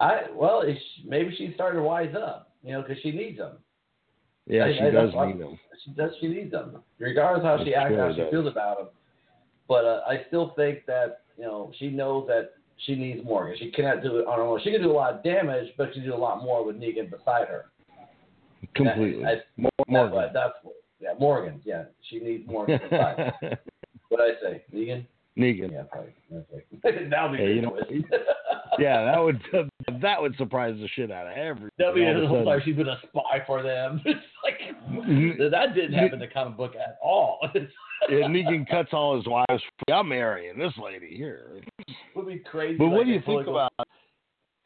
I 0.00 0.22
well, 0.34 0.62
it's, 0.62 0.80
maybe 1.06 1.34
she's 1.36 1.54
starting 1.54 1.80
to 1.80 1.86
wise 1.86 2.14
up, 2.14 2.52
you 2.62 2.72
know, 2.72 2.82
because 2.82 2.98
she 3.02 3.10
needs 3.10 3.38
them. 3.38 3.52
Yeah, 4.46 4.64
I- 4.66 4.72
she 4.72 4.80
I- 4.80 4.90
does 4.90 5.10
need 5.14 5.40
them. 5.40 5.58
She 5.84 5.90
does. 5.92 6.10
She 6.20 6.26
needs 6.28 6.50
them, 6.50 6.82
regardless 6.98 7.44
how 7.44 7.58
she 7.58 7.66
She 7.70 7.74
acts, 7.74 7.94
how 7.96 8.12
she 8.12 8.18
does. 8.20 8.30
feels 8.30 8.46
about 8.48 8.78
them. 8.78 8.88
But 9.68 9.84
uh, 9.84 10.00
I 10.08 10.24
still 10.28 10.52
think 10.56 10.84
that 10.86 11.20
you 11.36 11.44
know 11.44 11.70
she 11.78 11.88
knows 11.88 12.26
that 12.28 12.54
she 12.86 12.94
needs 12.94 13.24
Morgan. 13.24 13.56
She 13.58 13.70
cannot 13.70 14.02
do 14.02 14.18
it 14.18 14.26
on 14.26 14.38
her 14.38 14.44
own. 14.44 14.60
She 14.62 14.70
can 14.70 14.82
do 14.82 14.90
a 14.90 14.92
lot 14.92 15.14
of 15.14 15.22
damage, 15.22 15.68
but 15.76 15.88
she 15.88 16.00
can 16.00 16.08
do 16.08 16.14
a 16.14 16.16
lot 16.16 16.42
more 16.42 16.64
with 16.64 16.76
Negan 16.76 17.10
beside 17.10 17.48
her. 17.48 17.66
Completely. 18.74 19.24
I, 19.24 19.34
that's, 19.34 19.66
Morgan. 19.88 20.30
that's 20.34 20.54
yeah, 21.00 21.10
Morgan. 21.18 21.60
Yeah, 21.64 21.84
she 22.08 22.18
needs 22.18 22.46
Morgan 22.48 22.80
beside 22.88 23.18
her. 23.18 23.58
What 24.10 24.22
I 24.22 24.30
say, 24.40 24.62
Negan? 24.74 25.04
Negan. 25.36 25.70
Yeah, 25.70 25.82
probably. 25.82 26.14
That'll 27.10 27.28
be 27.32 27.36
Hey, 27.36 27.52
you 27.52 27.60
know-. 27.60 27.76
Yeah, 28.78 29.04
that 29.04 29.22
would 29.22 29.40
that 30.02 30.20
would 30.20 30.36
surprise 30.36 30.76
the 30.80 30.88
shit 30.88 31.10
out 31.10 31.26
of 31.26 31.36
everyone. 31.36 31.70
That'll 31.78 31.94
be 31.94 32.04
the 32.04 32.22
a 32.22 32.26
whole 32.26 32.44
time 32.44 32.60
she's 32.64 32.76
been 32.76 32.88
a 32.88 32.98
spy 33.08 33.42
for 33.46 33.62
them. 33.62 34.00
It's 34.06 34.20
like 34.42 35.50
that 35.50 35.74
didn't 35.74 35.92
happen 35.92 36.14
in 36.14 36.20
the 36.20 36.26
comic 36.26 36.56
book 36.56 36.74
at 36.74 36.98
all. 37.02 37.40
Yeah, 38.08 38.28
Negan 38.28 38.64
cuts 38.70 38.90
all 38.92 39.16
his 39.16 39.26
wives. 39.26 39.60
I'm 39.92 40.08
marrying 40.08 40.56
this 40.56 40.72
lady 40.80 41.16
here. 41.16 41.60
It 41.88 41.96
would 42.14 42.28
be 42.28 42.38
crazy. 42.38 42.78
But 42.78 42.90
what 42.90 43.06
do 43.06 43.10
you 43.10 43.20
think 43.26 43.48
about? 43.48 43.72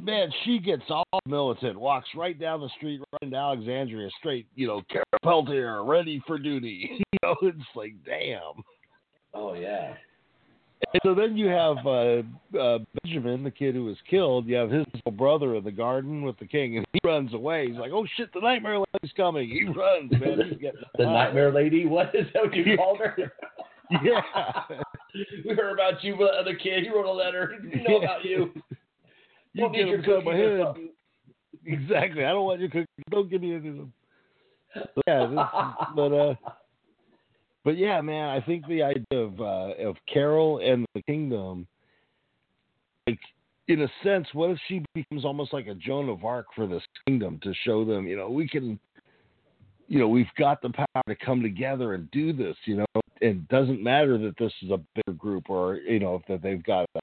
Man, 0.03 0.31
she 0.45 0.59
gets 0.59 0.83
all 0.91 1.07
militant, 1.27 1.81
walks 1.81 2.09
right 2.15 2.39
down 2.39 2.61
the 2.61 2.69
street, 2.77 3.01
right 3.01 3.23
into 3.23 3.37
Alexandria, 3.37 4.11
straight, 4.19 4.47
you 4.55 4.67
know, 4.67 4.83
Carol 4.91 5.07
Peletier, 5.25 5.83
ready 5.83 6.23
for 6.27 6.39
duty. 6.39 7.03
You 7.13 7.19
know, 7.23 7.37
it's 7.41 7.59
like, 7.75 7.95
damn. 8.05 8.63
Oh 9.33 9.55
yeah. 9.55 9.95
And 10.93 11.01
so 11.05 11.15
then 11.15 11.37
you 11.37 11.47
have 11.47 11.77
uh, 11.87 12.23
uh, 12.59 12.79
Benjamin, 13.03 13.45
the 13.45 13.51
kid 13.51 13.75
who 13.75 13.85
was 13.85 13.97
killed. 14.11 14.47
You 14.47 14.57
have 14.57 14.71
his 14.71 14.85
little 14.95 15.13
brother 15.13 15.55
in 15.57 15.65
the 15.65 15.71
garden 15.73 16.23
with 16.23 16.39
the 16.39 16.47
king, 16.47 16.77
and 16.77 16.87
he 16.93 16.99
runs 17.05 17.33
away. 17.35 17.69
He's 17.69 17.79
like, 17.79 17.93
"Oh 17.93 18.07
shit, 18.17 18.33
the 18.35 18.41
nightmare 18.41 18.79
lady's 18.79 19.13
coming!" 19.17 19.49
He 19.49 19.65
runs, 19.65 20.11
man. 20.13 20.41
He's 20.51 20.59
getting 20.61 20.81
The 20.99 21.05
Nightmare 21.05 21.53
Lady. 21.53 21.87
What 21.87 22.15
is 22.15 22.27
that? 22.35 22.43
What 22.45 22.55
you 22.55 22.65
Yeah. 22.65 22.77
called 22.77 22.99
her? 22.99 23.17
Yeah. 24.03 24.23
we 25.45 25.55
heard 25.55 25.75
about 25.75 26.03
you, 26.03 26.17
but 26.17 26.33
the 26.33 26.39
other 26.39 26.55
kid. 26.57 26.87
You 26.87 26.95
wrote 26.97 27.05
a 27.05 27.13
letter. 27.13 27.57
We 27.63 27.83
know 27.87 27.99
about 27.99 28.25
you. 28.25 28.51
You 29.53 29.65
Don't 29.65 29.73
get 29.73 29.85
need 29.85 29.91
your 29.91 30.21
to 30.21 30.25
my 30.25 30.35
head. 30.35 30.89
Exactly. 31.67 32.25
I 32.25 32.31
don't 32.31 32.47
want 32.47 32.61
your 32.61 32.71
cookies. 32.71 32.87
Don't 33.11 33.29
give 33.31 33.43
me 33.43 33.55
any 33.55 33.69
of 33.69 33.77
them. 33.77 33.93
But 34.75 35.05
yeah, 35.07 35.27
this, 35.27 35.39
but 35.95 36.13
uh, 36.13 36.35
but 37.65 37.77
yeah, 37.79 38.01
man, 38.01 38.29
I 38.29 38.41
think 38.45 38.67
the 38.67 38.83
idea 38.83 39.19
of 39.19 39.41
uh, 39.41 39.75
of 39.89 39.97
Carol 40.13 40.59
and 40.59 40.87
the 40.95 41.03
kingdom, 41.03 41.67
like 43.07 43.21
in 43.69 43.83
a 43.83 43.89
sense, 44.03 44.27
what 44.33 44.51
if 44.51 44.59
she 44.69 44.85
becomes 44.95 45.25
almost 45.25 45.53
like 45.53 45.67
a 45.67 45.75
Joan 45.75 46.09
of 46.09 46.25
Arc 46.25 46.47
for 46.55 46.67
this 46.67 46.83
kingdom 47.07 47.39
to 47.43 47.55
show 47.65 47.85
them, 47.85 48.07
you 48.07 48.17
know, 48.17 48.29
we 48.29 48.49
can, 48.49 48.79
you 49.87 49.99
know, 49.99 50.09
we've 50.09 50.27
got 50.37 50.61
the 50.61 50.71
power 50.71 51.03
to 51.09 51.15
come 51.15 51.43
together 51.43 51.95
and 51.95 52.11
do 52.11 52.33
this, 52.33 52.57
you 52.65 52.77
know. 52.77 52.87
It 53.21 53.47
doesn't 53.49 53.83
matter 53.83 54.19
that 54.19 54.37
this 54.37 54.53
is 54.63 54.71
a 54.71 54.81
bigger 54.97 55.17
group 55.17 55.49
or 55.49 55.77
you 55.77 56.01
know 56.01 56.21
that 56.29 56.43
they've 56.43 56.63
got 56.63 56.87
a, 56.97 57.01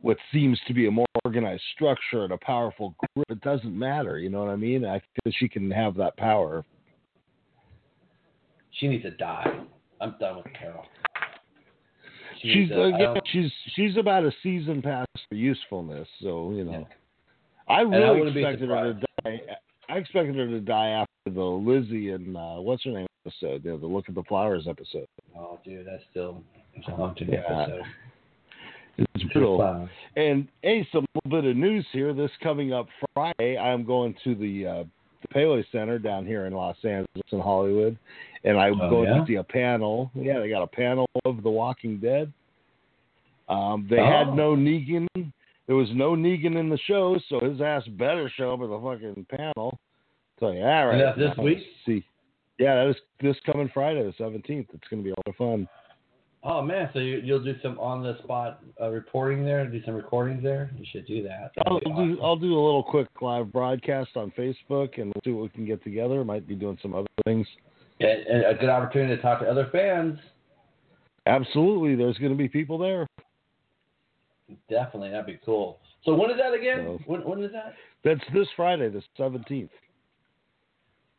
what 0.00 0.16
seems 0.32 0.60
to 0.68 0.74
be 0.74 0.86
a 0.86 0.90
more 0.90 1.06
organized 1.24 1.62
structure 1.74 2.22
and 2.22 2.32
a 2.32 2.38
powerful 2.38 2.94
group. 2.98 3.26
It 3.28 3.40
doesn't 3.40 3.76
matter, 3.76 4.18
you 4.18 4.30
know 4.30 4.44
what 4.44 4.50
I 4.50 4.56
mean? 4.56 4.84
I 4.84 5.00
feel 5.00 5.32
she 5.36 5.48
can 5.48 5.70
have 5.70 5.96
that 5.96 6.16
power. 6.16 6.64
She 8.78 8.88
needs 8.88 9.02
to 9.04 9.10
die. 9.12 9.60
I'm 10.00 10.14
done 10.20 10.36
with 10.38 10.46
Carol. 10.58 10.84
She 12.40 12.52
She's 12.52 12.68
to- 12.70 12.82
I 12.82 12.88
again, 12.88 13.16
she's 13.26 13.50
she's 13.74 13.96
about 13.96 14.24
a 14.24 14.32
season 14.42 14.82
past 14.82 15.08
her 15.30 15.36
usefulness, 15.36 16.08
so 16.20 16.50
you 16.52 16.64
know. 16.64 16.72
Yeah. 16.72 16.84
I 17.68 17.78
I 17.78 17.82
really 17.82 18.18
wouldn't 18.20 18.36
expected 18.36 18.68
her 18.70 18.94
to 18.94 19.00
die. 19.24 19.40
I 19.88 19.96
expected 19.96 20.34
her 20.36 20.48
to 20.48 20.60
die 20.60 20.88
after 20.88 21.30
the 21.34 21.40
Lizzie 21.40 22.10
and 22.10 22.36
uh, 22.36 22.56
what's 22.56 22.84
her 22.84 22.90
name 22.90 23.06
episode, 23.24 23.64
you 23.64 23.70
know, 23.72 23.78
the 23.78 23.86
Look 23.86 24.08
at 24.08 24.14
the 24.16 24.22
Flowers 24.24 24.66
episode. 24.68 25.06
Oh, 25.36 25.60
dude, 25.64 25.86
that's 25.86 26.02
still 26.10 26.42
it's 26.74 26.88
a 26.88 26.90
haunted 26.92 27.28
Yeah. 27.30 27.40
episode. 27.48 27.82
It's 28.98 29.24
brutal. 29.32 29.88
And 30.16 30.48
hey, 30.62 30.86
some 30.92 31.06
little 31.14 31.40
bit 31.42 31.50
of 31.50 31.56
news 31.56 31.86
here. 31.92 32.12
This 32.12 32.30
coming 32.42 32.72
up 32.72 32.88
Friday, 33.14 33.56
I'm 33.56 33.84
going 33.84 34.14
to 34.24 34.34
the 34.34 34.66
uh, 34.66 34.84
Paley 35.32 35.66
Center 35.72 35.98
down 35.98 36.26
here 36.26 36.46
in 36.46 36.52
Los 36.52 36.76
Angeles 36.84 37.06
in 37.30 37.40
Hollywood, 37.40 37.96
and 38.44 38.58
I'm 38.58 38.80
Oh, 38.80 38.90
going 38.90 39.08
yeah? 39.08 39.20
to 39.20 39.26
see 39.26 39.34
a 39.36 39.42
panel. 39.42 40.10
Yeah, 40.14 40.38
they 40.40 40.48
got 40.48 40.62
a 40.62 40.66
panel 40.66 41.08
of 41.24 41.42
The 41.42 41.50
Walking 41.50 41.98
Dead. 41.98 42.32
Um, 43.48 43.86
they 43.90 43.98
Oh. 43.98 44.04
had 44.06 44.34
no 44.34 44.54
Negan. 44.54 45.06
There 45.66 45.76
was 45.76 45.90
no 45.92 46.12
Negan 46.14 46.56
in 46.56 46.68
the 46.68 46.78
show, 46.78 47.18
so 47.28 47.40
his 47.40 47.60
ass 47.60 47.86
better 47.88 48.28
show 48.28 48.54
up 48.54 48.60
at 48.62 48.68
the 48.68 48.80
fucking 48.80 49.26
panel. 49.26 49.78
So 50.40 50.50
yeah, 50.52 50.80
all 50.82 50.86
right. 50.88 51.00
And 51.00 51.20
this 51.20 51.36
week? 51.38 51.58
See, 51.86 52.04
yeah, 52.58 52.74
that 52.74 52.90
is 52.90 52.96
this 53.20 53.36
coming 53.40 53.68
Friday, 53.72 54.02
the 54.02 54.12
17th. 54.22 54.66
It's 54.74 54.88
going 54.88 55.02
to 55.02 55.04
be 55.04 55.10
a 55.10 55.14
lot 55.14 55.28
of 55.28 55.36
fun. 55.36 55.68
Oh 56.44 56.60
man, 56.60 56.90
so 56.92 56.98
you, 56.98 57.20
you'll 57.22 57.42
do 57.42 57.54
some 57.62 57.78
on 57.78 58.02
the 58.02 58.18
spot 58.24 58.62
uh, 58.80 58.88
reporting 58.88 59.44
there, 59.44 59.64
do 59.64 59.80
some 59.84 59.94
recordings 59.94 60.42
there. 60.42 60.72
You 60.76 60.84
should 60.90 61.06
do 61.06 61.22
that. 61.22 61.52
That'd 61.56 61.72
I'll 61.72 61.78
be 61.80 62.14
do. 62.14 62.20
I'll 62.20 62.36
do 62.36 62.52
a 62.52 62.62
little 62.64 62.82
quick 62.82 63.06
live 63.20 63.52
broadcast 63.52 64.10
on 64.16 64.32
Facebook 64.36 65.00
and 65.00 65.12
we'll 65.14 65.22
see 65.24 65.30
what 65.30 65.42
we 65.44 65.48
can 65.50 65.64
get 65.64 65.84
together. 65.84 66.24
Might 66.24 66.48
be 66.48 66.56
doing 66.56 66.78
some 66.82 66.94
other 66.94 67.06
things. 67.24 67.46
and, 68.00 68.26
and 68.26 68.44
a 68.46 68.54
good 68.54 68.70
opportunity 68.70 69.14
to 69.14 69.22
talk 69.22 69.40
to 69.40 69.46
other 69.46 69.68
fans. 69.70 70.18
Absolutely, 71.26 71.94
there's 71.94 72.18
going 72.18 72.32
to 72.32 72.38
be 72.38 72.48
people 72.48 72.76
there. 72.76 73.06
Definitely, 74.68 75.10
that'd 75.10 75.26
be 75.26 75.38
cool. 75.44 75.78
So 76.04 76.14
when 76.14 76.30
is 76.32 76.36
that 76.38 76.52
again? 76.52 76.84
So- 76.84 76.98
when 77.06 77.20
when 77.20 77.42
is 77.44 77.52
that? 77.52 77.74
That's 78.04 78.20
this 78.34 78.48
Friday, 78.56 78.88
the 78.88 79.02
seventeenth. 79.16 79.70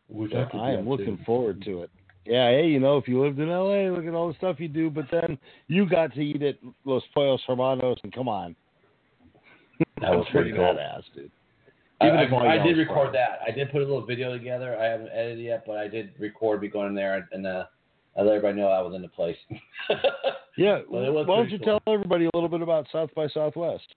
Which 0.09 0.33
I 0.33 0.71
am 0.71 0.87
looking 0.87 1.17
forward 1.25 1.61
to 1.63 1.83
it. 1.83 1.89
Yeah, 2.25 2.49
hey, 2.51 2.67
you 2.67 2.79
know, 2.79 2.97
if 2.97 3.07
you 3.07 3.21
lived 3.21 3.39
in 3.39 3.49
LA, 3.49 3.89
look 3.93 4.05
at 4.05 4.13
all 4.13 4.29
the 4.29 4.33
stuff 4.35 4.59
you 4.59 4.69
do, 4.69 4.89
but 4.89 5.05
then 5.11 5.37
you 5.67 5.87
got 5.87 6.13
to 6.13 6.21
eat 6.21 6.41
at 6.41 6.55
Los 6.85 7.03
Pollos 7.13 7.41
Hermanos, 7.45 7.97
and 8.03 8.13
come 8.13 8.29
on, 8.29 8.55
That 9.99 10.11
was 10.11 10.19
That's 10.25 10.31
pretty 10.31 10.51
cool. 10.51 10.59
badass, 10.61 11.03
dude. 11.13 11.31
I, 11.99 12.07
Even 12.07 12.19
I- 12.19 12.23
if 12.23 12.33
all 12.33 12.47
I 12.47 12.57
did 12.59 12.77
record 12.77 13.13
that. 13.13 13.39
I 13.45 13.51
did 13.51 13.71
put 13.71 13.81
a 13.81 13.85
little 13.85 14.05
video 14.05 14.31
together. 14.37 14.77
I 14.77 14.85
haven't 14.85 15.09
edited 15.13 15.39
it 15.39 15.43
yet, 15.43 15.63
but 15.67 15.77
I 15.77 15.87
did 15.87 16.11
record 16.19 16.61
me 16.61 16.67
going 16.69 16.87
in 16.87 16.95
there 16.95 17.27
and 17.31 17.45
uh, 17.45 17.65
I 18.17 18.21
let 18.21 18.35
everybody 18.35 18.57
know 18.61 18.67
I 18.67 18.81
was 18.81 18.93
in 18.95 19.01
the 19.01 19.07
place. 19.09 19.37
Yeah, 20.55 20.81
Well, 20.87 21.03
it 21.03 21.11
was 21.11 21.25
why 21.25 21.37
don't 21.37 21.49
you 21.49 21.57
cool. 21.57 21.79
tell 21.83 21.93
everybody 21.93 22.25
a 22.25 22.29
little 22.35 22.47
bit 22.47 22.61
about 22.61 22.85
South 22.91 23.09
by 23.15 23.27
Southwest? 23.27 23.95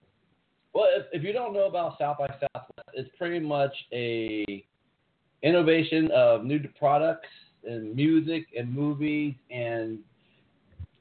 Well, 0.73 0.87
if, 0.97 1.05
if 1.11 1.23
you 1.23 1.31
don't 1.31 1.53
know 1.53 1.67
about 1.67 1.99
South 1.99 2.17
by 2.17 2.27
Southwest, 2.29 2.71
it's 2.95 3.09
pretty 3.15 3.39
much 3.45 3.71
a 3.93 4.65
innovation 5.43 6.09
of 6.11 6.43
new 6.45 6.59
products 6.79 7.27
and 7.67 7.95
music 7.95 8.47
and 8.57 8.73
movies, 8.73 9.35
and 9.51 9.99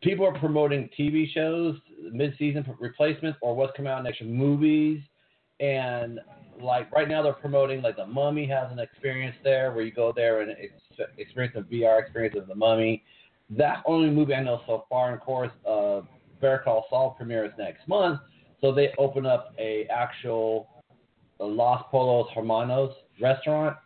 people 0.02 0.26
are 0.26 0.38
promoting 0.38 0.88
TV 0.98 1.32
shows, 1.32 1.76
mid-season 2.12 2.64
replacements, 2.78 3.38
or 3.42 3.54
what's 3.54 3.76
coming 3.76 3.92
out 3.92 4.02
next 4.04 4.20
year, 4.20 4.30
movies, 4.30 5.00
and 5.60 6.20
like 6.60 6.90
right 6.92 7.08
now 7.08 7.22
they're 7.22 7.32
promoting 7.32 7.82
like 7.82 7.96
the 7.96 8.06
Mummy 8.06 8.46
has 8.46 8.70
an 8.72 8.78
experience 8.78 9.36
there 9.44 9.72
where 9.72 9.84
you 9.84 9.92
go 9.92 10.12
there 10.14 10.40
and 10.40 10.50
ex- 10.52 11.10
experience 11.18 11.54
the 11.54 11.62
VR 11.62 12.00
experience 12.00 12.36
of 12.38 12.46
the 12.46 12.54
Mummy. 12.54 13.02
That 13.50 13.82
only 13.86 14.10
movie 14.10 14.34
I 14.34 14.42
know 14.42 14.62
so 14.66 14.86
far, 14.88 15.12
and 15.12 15.20
of 15.20 15.24
course, 15.24 15.52
uh, 15.68 16.00
Better 16.40 16.60
Call 16.64 16.86
Saul 16.90 17.14
premieres 17.16 17.52
next 17.58 17.86
month. 17.88 18.20
So 18.60 18.72
they 18.72 18.92
open 18.98 19.26
up 19.26 19.54
a 19.58 19.86
actual 19.90 20.68
uh, 21.40 21.44
Los 21.44 21.84
Pollos 21.90 22.28
Hermanos 22.34 22.92
restaurant 23.20 23.76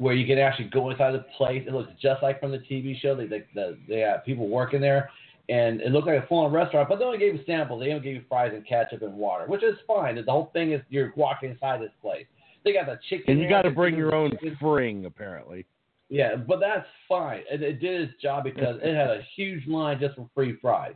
where 0.00 0.14
you 0.14 0.26
can 0.26 0.38
actually 0.38 0.64
go 0.70 0.88
inside 0.88 1.12
the 1.12 1.24
place. 1.36 1.62
It 1.66 1.74
looks 1.74 1.92
just 2.00 2.22
like 2.22 2.40
from 2.40 2.52
the 2.52 2.58
TV 2.58 2.98
show. 3.00 3.14
They 3.14 3.26
they, 3.26 3.44
they, 3.54 3.76
they 3.86 3.98
have 4.00 4.24
people 4.24 4.48
working 4.48 4.80
there, 4.80 5.10
and 5.50 5.82
it 5.82 5.92
looked 5.92 6.06
like 6.06 6.24
a 6.24 6.26
full-on 6.26 6.50
restaurant. 6.52 6.88
But 6.88 6.98
they 6.98 7.04
only 7.04 7.18
gave 7.18 7.34
you 7.34 7.40
samples. 7.44 7.82
They 7.82 7.90
only 7.90 8.02
gave 8.02 8.14
you 8.14 8.24
fries 8.26 8.52
and 8.54 8.66
ketchup 8.66 9.02
and 9.02 9.12
water, 9.14 9.44
which 9.46 9.62
is 9.62 9.76
fine. 9.86 10.16
The 10.16 10.32
whole 10.32 10.50
thing 10.54 10.72
is 10.72 10.80
you're 10.88 11.12
walking 11.16 11.50
inside 11.50 11.82
this 11.82 11.92
place. 12.00 12.24
They 12.64 12.72
got 12.72 12.86
the 12.86 12.98
chicken. 13.10 13.32
And 13.34 13.42
you 13.42 13.48
got 13.48 13.62
to 13.62 13.70
bring 13.70 13.94
your 13.94 14.14
own 14.14 14.30
chicken- 14.32 14.56
fring, 14.58 15.04
apparently. 15.04 15.66
yeah, 16.08 16.34
but 16.34 16.60
that's 16.60 16.86
fine. 17.06 17.42
It, 17.50 17.62
it 17.62 17.80
did 17.80 18.00
its 18.00 18.22
job 18.22 18.44
because 18.44 18.76
it 18.82 18.94
had 18.94 19.10
a 19.10 19.20
huge 19.36 19.66
line 19.66 20.00
just 20.00 20.16
for 20.16 20.28
free 20.34 20.56
fries. 20.62 20.94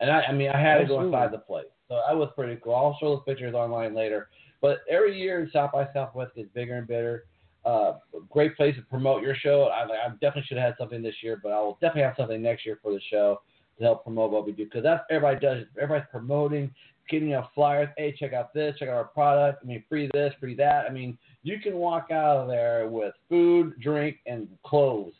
And 0.00 0.10
I, 0.10 0.22
I 0.24 0.32
mean, 0.32 0.50
I 0.50 0.60
had 0.60 0.78
to 0.78 0.84
go 0.86 1.00
inside 1.00 1.32
the 1.32 1.38
place. 1.38 1.66
So 1.88 2.00
that 2.06 2.14
was 2.16 2.28
pretty 2.36 2.60
cool. 2.62 2.74
I'll 2.74 2.98
show 3.00 3.14
those 3.14 3.24
pictures 3.26 3.54
online 3.54 3.94
later. 3.94 4.28
But 4.60 4.80
every 4.90 5.18
year, 5.18 5.48
South 5.52 5.72
by 5.72 5.88
Southwest 5.94 6.34
gets 6.34 6.48
bigger 6.54 6.76
and 6.76 6.86
bigger. 6.86 7.24
Uh, 7.64 7.92
great 8.30 8.56
place 8.56 8.74
to 8.74 8.82
promote 8.82 9.22
your 9.22 9.36
show. 9.36 9.64
I, 9.72 9.84
I 9.84 10.08
definitely 10.20 10.44
should 10.46 10.56
have 10.56 10.66
had 10.66 10.74
something 10.78 11.02
this 11.02 11.14
year, 11.22 11.38
but 11.42 11.52
I 11.52 11.60
will 11.60 11.78
definitely 11.80 12.02
have 12.02 12.14
something 12.16 12.42
next 12.42 12.66
year 12.66 12.78
for 12.82 12.92
the 12.92 13.00
show 13.08 13.40
to 13.78 13.84
help 13.84 14.04
promote 14.04 14.30
what 14.30 14.44
we 14.44 14.52
do 14.52 14.64
because 14.64 14.82
that's 14.82 15.02
everybody 15.10 15.38
does. 15.38 15.64
Everybody's 15.80 16.08
promoting, 16.10 16.74
getting 17.08 17.34
out 17.34 17.50
flyers. 17.54 17.88
Hey, 17.96 18.14
check 18.18 18.32
out 18.32 18.52
this, 18.52 18.76
check 18.78 18.88
out 18.88 18.94
our 18.94 19.04
product. 19.04 19.60
I 19.62 19.66
mean, 19.66 19.84
free 19.88 20.10
this, 20.12 20.32
free 20.40 20.56
that. 20.56 20.86
I 20.88 20.92
mean, 20.92 21.16
you 21.44 21.60
can 21.60 21.76
walk 21.76 22.08
out 22.10 22.38
of 22.38 22.48
there 22.48 22.88
with 22.88 23.14
food, 23.28 23.74
drink, 23.80 24.16
and 24.26 24.48
clothes. 24.64 25.14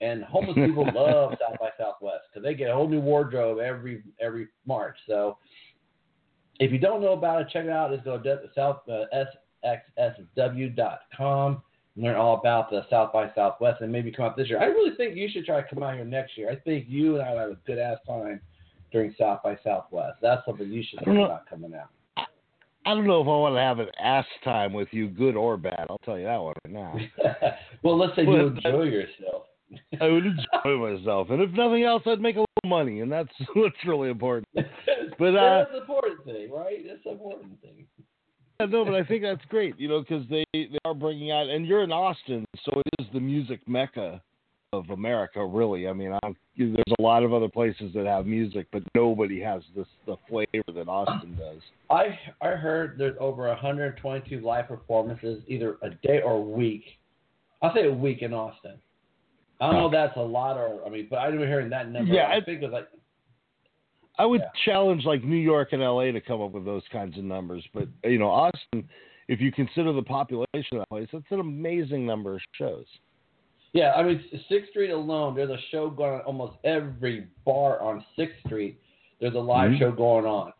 And 0.00 0.24
homeless 0.24 0.54
people 0.66 0.88
love 0.94 1.34
South 1.40 1.58
by 1.60 1.70
Southwest 1.78 2.24
because 2.32 2.42
they 2.42 2.54
get 2.54 2.70
a 2.70 2.74
whole 2.74 2.88
new 2.88 3.00
wardrobe 3.00 3.58
every 3.58 4.02
every 4.20 4.48
March. 4.66 4.96
So 5.06 5.38
if 6.58 6.72
you 6.72 6.78
don't 6.78 7.00
know 7.00 7.12
about 7.12 7.40
it, 7.42 7.48
check 7.52 7.64
it 7.64 7.70
out. 7.70 7.92
Just 7.92 8.04
go 8.04 8.18
to 8.18 8.40
south 8.54 8.80
uh, 8.88 9.04
sxsw.com 9.64 11.62
and 11.96 12.04
learn 12.04 12.16
all 12.16 12.38
about 12.38 12.70
the 12.70 12.86
South 12.88 13.12
by 13.12 13.30
Southwest 13.34 13.80
and 13.80 13.90
maybe 13.90 14.10
come 14.12 14.26
out 14.26 14.36
this 14.36 14.48
year. 14.48 14.60
I 14.60 14.66
really 14.66 14.94
think 14.96 15.16
you 15.16 15.28
should 15.28 15.44
try 15.44 15.60
to 15.60 15.68
come 15.68 15.82
out 15.82 15.94
here 15.94 16.04
next 16.04 16.36
year. 16.36 16.50
I 16.50 16.56
think 16.56 16.86
you 16.88 17.16
and 17.16 17.24
I 17.24 17.32
will 17.32 17.40
have 17.40 17.50
a 17.50 17.58
good 17.66 17.78
ass 17.78 17.98
time 18.06 18.40
during 18.92 19.14
South 19.18 19.42
by 19.42 19.58
Southwest. 19.64 20.18
That's 20.22 20.44
something 20.46 20.70
you 20.70 20.82
should 20.88 21.04
think 21.04 21.18
about 21.18 21.48
coming 21.48 21.74
out. 21.74 21.90
I 22.86 22.94
don't 22.94 23.06
know 23.06 23.20
if 23.20 23.26
I 23.26 23.30
want 23.30 23.56
to 23.56 23.60
have 23.60 23.78
an 23.78 23.90
ass 24.02 24.24
time 24.42 24.72
with 24.72 24.88
you, 24.90 25.08
good 25.08 25.36
or 25.36 25.56
bad. 25.56 25.86
I'll 25.90 25.98
tell 25.98 26.18
you 26.18 26.24
that 26.24 26.40
one 26.40 26.54
right 26.64 26.74
now. 26.74 26.98
well, 27.82 27.98
let's 27.98 28.16
say 28.16 28.22
you 28.22 28.46
enjoy 28.46 28.84
yourself. 28.84 29.44
I 30.00 30.08
would 30.08 30.24
enjoy 30.26 30.96
myself, 30.96 31.30
and 31.30 31.42
if 31.42 31.50
nothing 31.50 31.84
else, 31.84 32.02
I'd 32.06 32.20
make 32.20 32.36
a 32.36 32.40
little 32.40 32.46
money, 32.66 33.00
and 33.00 33.12
that's 33.12 33.30
what's 33.54 33.76
really 33.86 34.10
important. 34.10 34.48
But, 35.18 35.36
uh, 35.36 35.58
that's 35.58 35.72
the 35.72 35.80
important 35.82 36.24
thing, 36.24 36.50
right? 36.50 36.78
That's 36.86 37.04
the 37.04 37.10
important 37.10 37.60
thing. 37.60 37.84
Yeah, 38.60 38.66
no, 38.66 38.84
but 38.84 38.94
I 38.94 39.04
think 39.04 39.22
that's 39.22 39.44
great, 39.48 39.78
you 39.80 39.88
know, 39.88 40.00
because 40.00 40.28
they 40.28 40.44
they 40.52 40.78
are 40.84 40.94
bringing 40.94 41.30
out, 41.30 41.48
and 41.48 41.66
you're 41.66 41.82
in 41.82 41.92
Austin, 41.92 42.44
so 42.64 42.80
it 42.80 43.02
is 43.02 43.06
the 43.12 43.20
music 43.20 43.60
mecca 43.66 44.20
of 44.72 44.90
America, 44.90 45.44
really. 45.44 45.88
I 45.88 45.92
mean, 45.92 46.16
I'm, 46.22 46.36
there's 46.56 46.94
a 46.98 47.02
lot 47.02 47.24
of 47.24 47.32
other 47.32 47.48
places 47.48 47.92
that 47.94 48.06
have 48.06 48.26
music, 48.26 48.66
but 48.70 48.82
nobody 48.94 49.40
has 49.40 49.62
this 49.74 49.86
the 50.06 50.16
flavor 50.28 50.62
that 50.74 50.88
Austin 50.88 51.36
does. 51.36 51.60
I 51.90 52.18
I 52.40 52.50
heard 52.50 52.96
there's 52.98 53.16
over 53.18 53.48
122 53.48 54.40
live 54.40 54.68
performances 54.68 55.42
either 55.48 55.76
a 55.82 55.90
day 56.06 56.20
or 56.22 56.34
a 56.34 56.40
week. 56.40 56.84
I'll 57.62 57.74
say 57.74 57.86
a 57.86 57.92
week 57.92 58.22
in 58.22 58.32
Austin. 58.32 58.76
I 59.60 59.66
don't 59.66 59.76
know 59.76 59.86
if 59.86 59.92
that's 59.92 60.16
a 60.16 60.20
lot 60.20 60.56
or 60.56 60.84
I 60.86 60.90
mean, 60.90 61.06
but 61.10 61.16
I 61.16 61.26
remember 61.26 61.46
hearing 61.46 61.70
that 61.70 61.90
number. 61.90 62.12
Yeah, 62.12 62.24
I 62.24 62.36
I- 62.36 62.40
think 62.40 62.62
it 62.62 62.66
was 62.66 62.72
like 62.72 62.88
I 64.20 64.26
would 64.26 64.42
Yeah. 64.42 64.50
challenge 64.66 65.06
like 65.06 65.24
New 65.24 65.36
York 65.36 65.72
and 65.72 65.82
LA 65.82 66.12
to 66.12 66.20
come 66.20 66.42
up 66.42 66.52
with 66.52 66.66
those 66.66 66.86
kinds 66.88 67.16
of 67.16 67.24
numbers, 67.24 67.66
but 67.72 67.88
you 68.04 68.18
know, 68.18 68.28
Austin, 68.28 68.86
if 69.28 69.40
you 69.40 69.50
consider 69.50 69.92
the 69.92 70.02
population 70.02 70.76
of 70.76 70.80
that 70.80 70.88
place, 70.90 71.08
that's 71.10 71.30
an 71.30 71.40
amazing 71.40 72.04
number 72.04 72.34
of 72.34 72.42
shows. 72.52 72.86
yeah. 73.72 73.92
I 73.94 74.02
mean, 74.02 74.22
Sixth 74.48 74.68
Street 74.70 74.90
alone, 74.90 75.34
there's 75.36 75.48
a 75.48 75.60
show 75.70 75.88
going 75.88 76.14
on 76.14 76.20
almost 76.22 76.56
every 76.64 77.28
bar 77.46 77.80
on 77.80 78.04
Sixth 78.16 78.38
Street. 78.46 78.78
There's 79.20 79.34
a 79.34 79.40
live 79.40 79.70
Mhm. 79.70 79.78
show 79.78 79.92
going 79.92 80.26
on. 80.26 80.52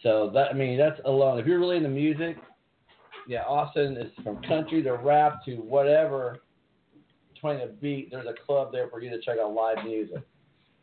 So 0.00 0.28
that 0.30 0.50
I 0.50 0.52
mean, 0.52 0.76
that's 0.76 1.00
alone. 1.06 1.38
If 1.38 1.46
you're 1.46 1.58
really 1.60 1.76
into 1.78 1.88
music, 1.88 2.36
yeah, 3.28 3.44
Austin 3.44 3.96
is 3.96 4.12
from 4.22 4.42
country 4.42 4.82
to 4.82 4.92
rap 4.94 5.42
to 5.46 5.56
whatever. 5.62 6.42
Trying 7.40 7.60
to 7.60 7.68
beat, 7.68 8.10
there's 8.10 8.26
a 8.26 8.34
club 8.34 8.72
there 8.72 8.88
for 8.88 9.00
you 9.00 9.08
to 9.10 9.20
check 9.20 9.38
out 9.38 9.52
live 9.54 9.82
music. 9.84 10.22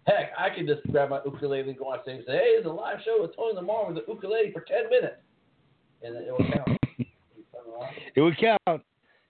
Heck, 0.06 0.32
I 0.38 0.50
could 0.50 0.68
just 0.68 0.86
grab 0.92 1.10
my 1.10 1.20
ukulele 1.24 1.62
and 1.70 1.78
go 1.78 1.86
on 1.92 2.00
stage 2.04 2.18
and 2.18 2.26
say, 2.28 2.34
"Hey, 2.34 2.52
it's 2.58 2.66
a 2.66 2.70
live 2.70 2.98
show 3.06 3.22
with 3.22 3.36
Tony 3.36 3.54
Lamar 3.56 3.88
with 3.88 3.96
the 4.06 4.12
ukulele 4.12 4.52
for 4.52 4.62
ten 4.62 4.90
minutes," 4.90 5.16
and 6.02 6.16
it 6.18 6.32
would 6.32 6.52
count. 6.52 6.78
It 8.16 8.22
would 8.22 8.38
count. 8.38 8.84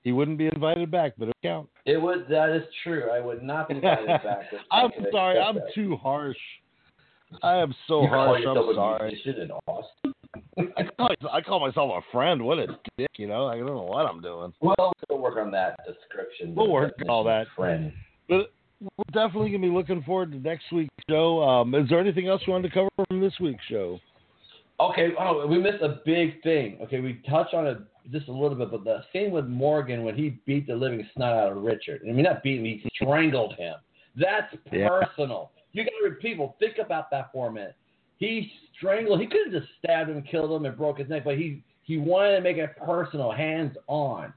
He 0.03 0.11
wouldn't 0.11 0.37
be 0.37 0.47
invited 0.47 0.91
back, 0.91 1.13
but 1.17 1.25
it 1.25 1.27
would 1.27 1.47
count. 1.49 1.69
It 1.85 2.01
would. 2.01 2.27
That 2.27 2.49
is 2.49 2.63
true. 2.83 3.09
I 3.11 3.19
would 3.19 3.41
not 3.43 3.69
be 3.69 3.75
invited 3.75 4.07
back. 4.23 4.41
I'm 4.71 4.91
sorry. 5.11 5.39
I'm 5.39 5.55
that. 5.55 5.73
too 5.75 5.95
harsh. 5.95 6.37
I 7.41 7.55
am 7.57 7.73
so 7.87 8.01
You 8.03 8.07
harsh. 8.09 8.41
I'm 8.45 8.75
sorry. 8.75 9.21
in 9.25 9.51
Austin. 9.67 10.13
I 10.77 10.83
call, 10.97 11.09
I 11.31 11.41
call 11.41 11.59
myself 11.59 11.91
a 12.03 12.11
friend. 12.11 12.43
What 12.43 12.59
a 12.59 12.67
dick, 12.97 13.09
you 13.17 13.27
know. 13.27 13.47
I 13.47 13.57
don't 13.57 13.65
know 13.65 13.81
what 13.83 14.05
I'm 14.05 14.21
doing. 14.21 14.53
Well, 14.61 14.93
we'll 15.09 15.19
work 15.19 15.37
on 15.37 15.51
that 15.51 15.79
description. 15.87 16.53
We'll 16.53 16.69
work 16.69 16.93
on 17.01 17.09
all 17.09 17.23
that. 17.23 17.47
Friend. 17.55 17.91
But 18.29 18.51
we're 18.81 19.11
definitely 19.13 19.51
gonna 19.51 19.61
be 19.61 19.73
looking 19.73 20.03
forward 20.03 20.31
to 20.31 20.37
next 20.37 20.71
week's 20.71 20.93
show. 21.09 21.41
Um, 21.41 21.73
is 21.75 21.89
there 21.89 21.99
anything 21.99 22.27
else 22.27 22.41
you 22.45 22.53
wanted 22.53 22.69
to 22.69 22.73
cover 22.73 22.89
from 23.07 23.21
this 23.21 23.33
week's 23.39 23.63
show? 23.65 23.99
Okay. 24.79 25.11
Oh, 25.19 25.45
we 25.47 25.59
missed 25.59 25.81
a 25.81 25.99
big 26.05 26.41
thing. 26.43 26.79
Okay, 26.81 26.99
we 26.99 27.21
touched 27.29 27.53
on 27.53 27.67
it 27.67 27.77
just 28.11 28.27
a 28.27 28.31
little 28.31 28.57
bit, 28.57 28.71
but 28.71 28.83
the 28.83 29.03
scene 29.13 29.31
with 29.31 29.45
Morgan 29.47 30.03
when 30.03 30.15
he 30.15 30.39
beat 30.45 30.67
the 30.67 30.75
living 30.75 31.07
snot 31.15 31.33
out 31.33 31.51
of 31.51 31.63
Richard. 31.63 32.01
I 32.07 32.11
mean, 32.11 32.23
not 32.23 32.43
beat 32.43 32.59
him. 32.59 32.65
He 32.65 32.83
strangled 32.95 33.53
him. 33.55 33.75
That's 34.15 34.53
Yeah. 34.71 34.89
personal. 34.89 35.51
You 35.71 35.83
got 35.83 35.91
to 36.03 36.15
people 36.15 36.55
think 36.59 36.77
about 36.79 37.09
that 37.11 37.31
for 37.31 37.47
a 37.47 37.51
minute. 37.51 37.75
He 38.17 38.51
strangled. 38.75 39.21
He 39.21 39.27
could 39.27 39.51
have 39.51 39.61
just 39.61 39.73
stabbed 39.77 40.09
him, 40.09 40.21
killed 40.23 40.51
him, 40.51 40.65
and 40.65 40.77
broke 40.77 40.99
his 40.99 41.09
neck, 41.09 41.23
but 41.23 41.37
he 41.37 41.61
he 41.85 41.97
wanted 41.97 42.35
to 42.37 42.41
make 42.41 42.55
it 42.55 42.77
personal, 42.77 43.29
hands 43.29 43.75
on. 43.87 44.33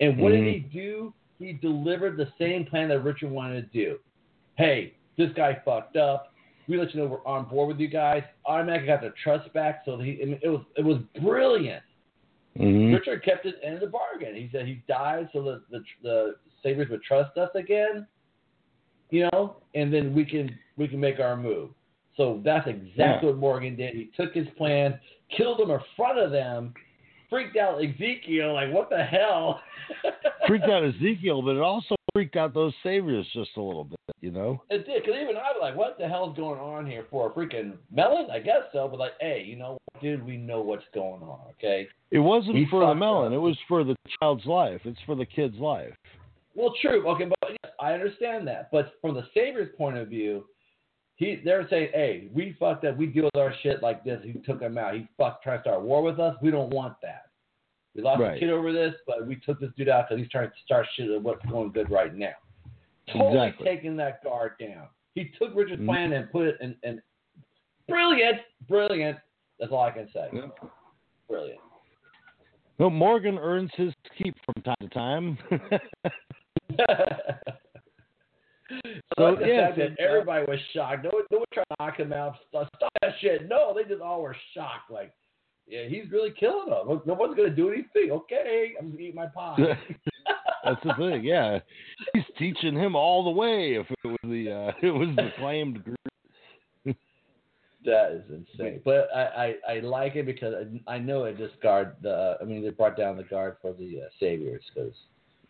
And 0.00 0.18
what 0.18 0.32
Mhm. 0.32 0.44
did 0.44 0.54
he 0.54 0.58
do? 0.60 1.14
He 1.40 1.54
delivered 1.54 2.16
the 2.16 2.28
same 2.38 2.66
plan 2.66 2.88
that 2.90 3.00
Richard 3.00 3.30
wanted 3.30 3.72
to 3.72 3.78
do. 3.78 3.98
Hey, 4.56 4.94
this 5.16 5.30
guy 5.34 5.60
fucked 5.64 5.96
up. 5.96 6.32
We 6.68 6.78
let 6.78 6.94
you 6.94 7.00
know 7.00 7.06
we're 7.06 7.26
on 7.26 7.48
board 7.48 7.68
with 7.68 7.78
you 7.78 7.88
guys. 7.88 8.22
Automatically 8.44 8.86
got 8.86 9.00
their 9.00 9.14
trust 9.24 9.52
back. 9.52 9.82
So 9.84 9.98
he, 9.98 10.38
it 10.42 10.48
was 10.48 10.62
it 10.76 10.84
was 10.84 10.98
brilliant. 11.20 11.82
Mm-hmm. 12.58 12.94
Richard 12.94 13.24
kept 13.24 13.44
his 13.44 13.54
end 13.64 13.74
of 13.74 13.80
the 13.80 13.86
bargain. 13.86 14.34
He 14.34 14.48
said 14.52 14.66
he 14.66 14.82
died 14.86 15.28
so 15.32 15.42
that 15.44 15.62
the 15.70 15.82
the 16.02 16.34
Saviors 16.62 16.90
would 16.90 17.02
trust 17.02 17.36
us 17.38 17.50
again, 17.54 18.06
you 19.08 19.28
know, 19.32 19.56
and 19.74 19.92
then 19.92 20.14
we 20.14 20.24
can 20.24 20.56
we 20.76 20.86
can 20.86 21.00
make 21.00 21.18
our 21.18 21.36
move. 21.36 21.70
So 22.16 22.42
that's 22.44 22.68
exactly 22.68 23.30
what 23.30 23.38
Morgan 23.38 23.76
did. 23.76 23.94
He 23.94 24.10
took 24.16 24.34
his 24.34 24.46
plan, 24.58 25.00
killed 25.34 25.58
him 25.60 25.70
in 25.70 25.80
front 25.96 26.18
of 26.18 26.30
them, 26.30 26.74
freaked 27.30 27.56
out 27.56 27.82
Ezekiel. 27.82 28.52
Like, 28.54 28.72
what 28.72 28.90
the 28.90 29.02
hell? 29.02 29.60
freaked 30.46 30.66
out 30.68 30.84
Ezekiel, 30.84 31.42
but 31.42 31.56
it 31.56 31.62
also 31.62 31.94
freaked 32.12 32.36
out 32.36 32.52
those 32.52 32.74
saviors 32.82 33.26
just 33.32 33.50
a 33.56 33.62
little 33.62 33.84
bit, 33.84 33.98
you 34.20 34.30
know? 34.30 34.62
It 34.68 34.84
did, 34.86 35.02
because 35.02 35.18
even 35.22 35.36
I 35.36 35.52
was 35.52 35.58
like, 35.60 35.76
what 35.76 35.96
the 35.98 36.08
hell's 36.08 36.36
going 36.36 36.60
on 36.60 36.86
here 36.86 37.06
for 37.10 37.30
a 37.30 37.32
freaking 37.32 37.74
melon? 37.94 38.26
I 38.30 38.40
guess 38.40 38.62
so, 38.72 38.88
but 38.88 38.98
like, 38.98 39.12
hey, 39.20 39.44
you 39.46 39.56
know 39.56 39.78
dude? 40.00 40.24
We 40.24 40.36
know 40.36 40.60
what's 40.60 40.84
going 40.94 41.22
on, 41.22 41.40
okay? 41.58 41.88
It 42.10 42.18
wasn't 42.18 42.56
He 42.56 42.66
for 42.70 42.86
the 42.86 42.94
melon, 42.94 43.28
up. 43.28 43.36
it 43.36 43.38
was 43.38 43.56
for 43.68 43.84
the 43.84 43.94
child's 44.18 44.46
life. 44.46 44.80
It's 44.84 44.98
for 45.06 45.14
the 45.14 45.26
kid's 45.26 45.56
life. 45.58 45.92
Well, 46.54 46.74
true. 46.80 47.06
Okay, 47.08 47.26
but 47.40 47.50
yes, 47.50 47.72
I 47.80 47.92
understand 47.92 48.46
that. 48.48 48.70
But 48.72 48.94
from 49.00 49.14
the 49.14 49.24
Savior's 49.34 49.68
point 49.76 49.96
of 49.96 50.08
view, 50.08 50.46
he 51.20 51.40
they're 51.44 51.68
saying, 51.68 51.90
hey, 51.92 52.28
we 52.34 52.56
fucked 52.58 52.84
up. 52.86 52.96
We 52.96 53.06
deal 53.06 53.24
with 53.24 53.36
our 53.36 53.54
shit 53.62 53.82
like 53.82 54.02
this. 54.04 54.20
He 54.24 54.32
took 54.32 54.60
him 54.60 54.78
out. 54.78 54.94
He 54.94 55.06
fucked, 55.18 55.44
trying 55.44 55.58
to 55.58 55.62
start 55.62 55.76
a 55.76 55.80
war 55.84 56.02
with 56.02 56.18
us. 56.18 56.34
We 56.42 56.50
don't 56.50 56.70
want 56.70 56.94
that. 57.02 57.26
We 57.94 58.02
lost 58.02 58.20
Right. 58.22 58.36
a 58.36 58.40
kid 58.40 58.48
over 58.50 58.72
this, 58.72 58.94
but 59.06 59.26
we 59.26 59.36
took 59.36 59.60
this 59.60 59.70
dude 59.76 59.88
out 59.90 60.08
because 60.08 60.22
he's 60.22 60.30
trying 60.32 60.48
to 60.48 60.54
start 60.64 60.86
shit 60.96 61.10
at 61.10 61.20
what's 61.22 61.44
going 61.46 61.72
good 61.72 61.90
right 61.90 62.14
now. 62.14 62.32
Totally 63.12 63.48
Exactly. 63.48 63.66
taking 63.66 63.96
that 63.96 64.24
guard 64.24 64.52
down. 64.58 64.88
He 65.14 65.26
took 65.38 65.54
Richard's 65.54 65.82
Mhm. 65.82 65.86
plan 65.86 66.12
and 66.14 66.30
put 66.30 66.46
it 66.46 66.56
in, 66.60 66.74
in 66.84 67.02
brilliant, 67.86 68.40
brilliant. 68.68 69.18
That's 69.58 69.72
all 69.72 69.82
I 69.82 69.90
can 69.90 70.08
say. 70.12 70.28
Yep. 70.32 70.58
Brilliant. 71.28 71.60
No, 72.78 72.88
Morgan 72.88 73.36
earns 73.38 73.70
his 73.74 73.92
keep 74.16 74.34
from 74.46 74.62
time 74.62 74.76
to 74.80 74.88
time. 74.88 75.38
so 78.70 78.78
So, 79.16 79.22
like 79.24 79.38
the 79.40 79.46
yeah, 79.46 79.74
so- 79.74 79.88
everybody 79.98 80.44
was 80.46 80.58
shocked. 80.72 81.04
No, 81.04 81.10
one- 81.12 81.24
no 81.30 81.38
one 81.38 81.46
tried 81.52 81.64
to 81.64 81.76
knock 81.80 81.98
him 81.98 82.12
out. 82.12 82.34
Stop, 82.48 82.68
stop 82.76 82.90
that 83.02 83.12
shit. 83.20 83.48
No, 83.48 83.74
they 83.74 83.84
just 83.88 84.00
all 84.02 84.22
were 84.22 84.36
shocked. 84.54 84.90
Like, 84.90 85.12
yeah, 85.66 85.86
he's 85.88 86.10
really 86.10 86.30
killing 86.38 86.70
them. 86.70 87.00
No 87.06 87.14
one's 87.14 87.36
gonna 87.36 87.50
do 87.50 87.68
anything. 87.70 88.10
Okay, 88.10 88.72
I'm 88.78 88.90
gonna 88.90 89.00
eat 89.02 89.14
my 89.14 89.26
pie. 89.26 89.56
That's 90.64 90.82
the 90.84 90.92
thing, 90.98 91.24
yeah. 91.24 91.58
He's 92.12 92.24
teaching 92.38 92.74
him 92.74 92.94
all 92.94 93.24
the 93.24 93.30
way. 93.30 93.74
If 93.74 93.86
it 93.90 94.06
was 94.06 94.18
the 94.24 94.50
uh, 94.52 94.72
it 94.86 94.90
was 94.90 95.08
the 95.16 95.30
claimed 95.38 95.82
group. 95.84 95.96
that 97.84 98.12
is 98.12 98.24
insane. 98.30 98.80
But 98.84 99.08
I, 99.14 99.54
I, 99.68 99.72
I 99.76 99.80
like 99.80 100.16
it 100.16 100.26
because 100.26 100.54
I, 100.86 100.94
I 100.94 100.98
know 100.98 101.24
it 101.24 101.38
just 101.38 101.60
guard 101.62 101.96
the. 102.02 102.36
I 102.40 102.44
mean, 102.44 102.62
they 102.62 102.70
brought 102.70 102.96
down 102.96 103.16
the 103.16 103.22
guard 103.24 103.56
for 103.62 103.72
the 103.72 104.02
uh, 104.04 104.08
saviors 104.18 104.62
because. 104.74 104.92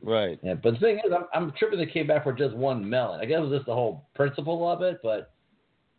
Right. 0.02 0.38
Yeah, 0.42 0.54
but 0.54 0.74
the 0.74 0.80
thing 0.80 0.96
is, 1.04 1.12
I'm, 1.14 1.24
I'm 1.34 1.52
tripping. 1.58 1.78
They 1.78 1.86
came 1.86 2.06
back 2.06 2.24
for 2.24 2.32
just 2.32 2.54
one 2.54 2.88
melon. 2.88 3.20
I 3.20 3.26
guess 3.26 3.38
it 3.38 3.42
was 3.42 3.52
just 3.58 3.66
the 3.66 3.74
whole 3.74 4.08
principle 4.14 4.70
of 4.70 4.82
it, 4.82 4.98
but 5.02 5.32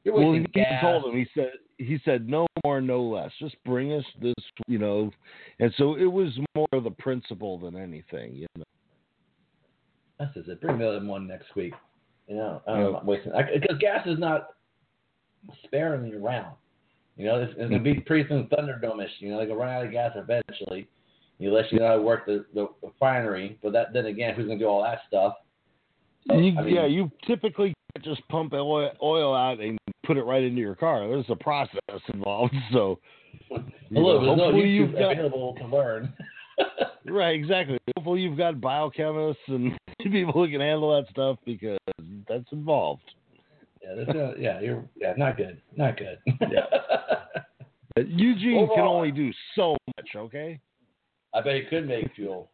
you're 0.03 0.15
Well, 0.15 0.33
he 0.33 0.45
gas. 0.53 0.81
told 0.81 1.05
him. 1.05 1.15
He 1.19 1.27
said 1.35 1.51
he 1.77 1.99
said 2.05 2.27
no 2.27 2.47
more, 2.63 2.81
no 2.81 3.01
less. 3.01 3.31
Just 3.39 3.55
bring 3.63 3.93
us 3.93 4.05
this, 4.21 4.33
you 4.67 4.77
know. 4.79 5.11
And 5.59 5.73
so 5.77 5.95
it 5.95 6.05
was 6.05 6.31
more 6.55 6.67
of 6.73 6.83
the 6.83 6.91
principle 6.91 7.57
than 7.59 7.75
anything, 7.75 8.35
you 8.35 8.47
know. 8.55 8.63
That's 10.19 10.33
just 10.35 10.49
it. 10.49 10.61
Bring 10.61 10.77
the 10.79 10.87
other 10.87 11.05
one 11.05 11.27
next 11.27 11.55
week. 11.55 11.73
You 12.27 12.35
know, 12.35 12.61
I'm 12.67 12.79
Yeah. 12.79 13.03
wasting 13.03 13.31
because 13.53 13.77
gas 13.79 14.05
is 14.07 14.19
not 14.19 14.49
sparingly 15.65 16.13
around. 16.13 16.55
You 17.17 17.25
know, 17.25 17.41
it's, 17.41 17.51
it's 17.57 17.69
gonna 17.69 17.79
be 17.79 17.93
pretty 18.05 18.27
soon 18.29 18.47
Thunderdome-ish. 18.47 19.11
You 19.19 19.31
know, 19.31 19.39
they 19.39 19.45
gonna 19.45 19.59
run 19.59 19.69
out 19.69 19.85
of 19.85 19.91
gas 19.91 20.13
eventually, 20.15 20.87
unless 21.49 21.71
you 21.71 21.79
know 21.79 21.87
how 21.87 21.95
to 21.95 22.01
work 22.01 22.25
the, 22.25 22.45
the 22.53 22.67
refinery. 22.83 23.57
But 23.63 23.73
that 23.73 23.93
then 23.93 24.05
again, 24.05 24.35
who's 24.35 24.47
gonna 24.47 24.59
do 24.59 24.65
all 24.65 24.83
that 24.83 24.99
stuff? 25.07 25.35
So, 26.27 26.35
You- 26.37 26.57
I 26.57 26.63
mean, 26.63 26.75
yeah, 26.75 26.85
you 26.85 27.11
typically 27.25 27.73
just 28.03 28.21
pump 28.29 28.53
oil, 28.53 28.91
oil 29.01 29.35
out 29.35 29.59
and 29.59 29.77
put 30.05 30.17
it 30.17 30.23
right 30.23 30.43
into 30.43 30.61
your 30.61 30.75
car. 30.75 31.07
There's 31.07 31.25
a 31.29 31.35
process 31.35 31.79
involved. 32.13 32.53
So 32.71 32.99
you 33.49 33.57
Hello, 33.91 34.19
know, 34.19 34.25
there's 34.25 34.37
no 34.37 34.43
hopefully 34.45 34.63
YouTube 34.63 34.75
you've 34.75 34.93
got 34.93 35.11
available 35.13 35.55
to 35.59 35.65
learn. 35.67 36.13
right, 37.05 37.35
exactly. 37.35 37.77
Hopefully 37.97 38.21
you've 38.21 38.37
got 38.37 38.55
biochemists 38.55 39.35
and 39.47 39.77
people 40.01 40.31
who 40.33 40.49
can 40.49 40.61
handle 40.61 40.95
that 40.95 41.09
stuff 41.09 41.37
because 41.45 41.77
that's 42.29 42.45
involved. 42.51 43.01
yeah, 43.81 44.03
no, 44.13 44.33
yeah, 44.37 44.59
you're 44.61 44.85
yeah, 44.95 45.13
not 45.17 45.37
good, 45.37 45.61
not 45.75 45.97
good. 45.97 46.17
Yeah. 46.49 46.65
Eugene 47.97 48.67
can 48.73 48.85
only 48.85 49.11
do 49.11 49.31
so 49.55 49.75
much. 49.97 50.09
Okay. 50.15 50.59
I 51.33 51.41
bet 51.41 51.55
he 51.55 51.61
could 51.63 51.87
make 51.87 52.13
fuel. 52.15 52.49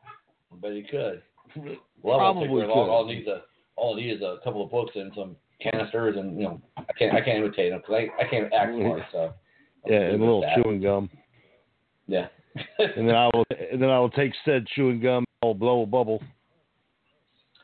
I 0.52 0.56
bet 0.56 0.74
he 0.74 0.84
could. 0.84 1.22
Well, 2.04 2.20
Probably 2.20 2.48
Probably 2.48 2.64
all, 2.66 2.86
could. 2.86 2.92
Uh, 2.92 2.94
all 2.94 3.08
needs 3.08 3.28
a 3.28 3.42
all 3.76 3.98
it 3.98 4.02
needs 4.02 4.18
is 4.18 4.24
a 4.24 4.38
couple 4.44 4.64
of 4.64 4.70
books 4.70 4.92
and 4.96 5.12
some 5.16 5.36
canisters, 5.62 6.16
and 6.18 6.38
you 6.38 6.44
know, 6.44 6.62
I 6.78 6.94
can't 6.94 7.14
I 7.14 7.22
can't 7.22 7.40
imitate 7.40 7.72
him 7.72 7.80
because 7.80 7.96
I, 7.96 8.24
I 8.24 8.30
can't 8.30 8.54
act 8.54 8.72
mm-hmm. 8.72 8.88
for 8.88 8.98
it. 9.00 9.06
So 9.12 9.34
I'm 9.86 9.92
Yeah, 9.92 10.00
and 10.02 10.16
a 10.16 10.20
little 10.20 10.42
that. 10.42 10.62
chewing 10.62 10.82
gum. 10.82 11.10
Yeah. 12.08 12.28
and 12.80 13.08
then 13.08 13.16
I 13.16 13.30
will 13.34 13.46
and 13.72 13.82
then 13.82 13.90
I 13.90 14.00
will 14.00 14.10
take 14.10 14.32
said 14.46 14.66
chewing 14.76 15.00
gum, 15.00 15.26
I'll 15.44 15.54
blow 15.54 15.84
a 15.84 15.86
bubble. 15.86 16.22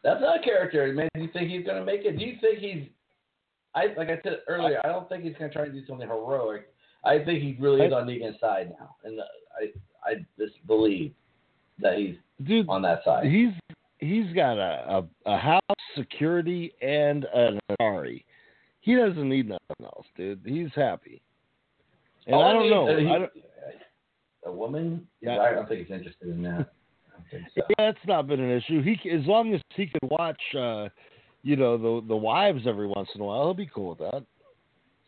That's 0.04 0.22
not 0.22 0.40
a 0.40 0.44
character, 0.44 0.92
man. 0.94 1.10
Do 1.14 1.22
you 1.22 1.30
think 1.32 1.50
he's 1.50 1.66
gonna 1.66 1.86
make 1.86 2.06
it? 2.06 2.18
Do 2.18 2.26
you 2.26 2.36
think 2.42 2.60
he's? 2.60 2.88
I 3.76 3.88
like 3.98 4.10
I 4.10 4.20
said 4.24 4.40
earlier. 4.48 4.82
I 4.84 4.88
don't 4.88 5.08
think 5.10 5.24
he's 5.24 5.34
gonna 5.40 5.52
try 5.52 5.64
and 5.64 5.74
do 5.74 5.86
something 5.88 6.08
heroic. 6.08 6.70
I 7.06 7.24
think 7.24 7.42
he 7.42 7.58
really 7.60 7.82
is 7.82 7.94
on 7.94 8.08
Negan's 8.08 8.40
side 8.40 8.74
now, 8.80 8.96
and 9.04 9.20
uh, 9.20 9.24
I 9.60 9.68
I 10.06 10.26
just 10.40 10.66
believe 10.68 11.12
that 11.80 11.98
he's 11.98 12.16
Dude, 12.46 12.68
on 12.70 12.82
that 12.84 13.04
side. 13.04 13.26
he's 13.26 13.52
he's 14.00 14.34
got 14.34 14.58
a, 14.58 15.04
a, 15.26 15.32
a 15.32 15.38
house, 15.38 15.62
security, 15.98 16.74
and 16.82 17.26
an 17.34 17.60
Atari. 17.72 18.24
He 18.82 18.96
doesn't 18.96 19.30
need 19.30 19.48
nothing 19.48 19.84
else, 19.84 20.06
dude. 20.18 20.42
He's 20.46 20.70
happy. 20.76 21.22
And 22.28 22.36
All 22.36 22.44
I 22.44 22.54
don't 22.54 22.64
need- 22.64 22.70
know. 22.70 22.98
he- 22.98 23.08
I 23.16 23.18
don't, 23.20 23.32
a 24.46 24.52
woman? 24.52 25.08
Yeah. 25.22 25.40
I 25.40 25.54
don't 25.54 25.68
think 25.70 25.88
he's 25.88 25.96
interested 25.96 26.28
in 26.28 26.44
that. 26.44 26.50
I 26.52 26.54
don't 26.58 27.30
think 27.32 27.44
so. 27.56 27.62
yeah, 27.70 27.76
that's 27.78 28.06
not 28.08 28.28
been 28.28 28.42
an 28.42 28.52
issue. 28.52 28.82
He 28.82 29.10
as 29.10 29.26
long 29.26 29.54
as 29.54 29.62
he 29.74 29.86
can 29.88 30.10
watch, 30.10 30.42
uh, 30.58 30.90
you 31.44 31.56
know, 31.56 31.78
the 31.78 32.06
the 32.08 32.16
wives 32.16 32.64
every 32.68 32.88
once 32.88 33.08
in 33.16 33.22
a 33.22 33.24
while, 33.24 33.44
he'll 33.44 33.54
be 33.54 33.70
cool 33.74 33.90
with 33.92 34.00
that. 34.00 34.24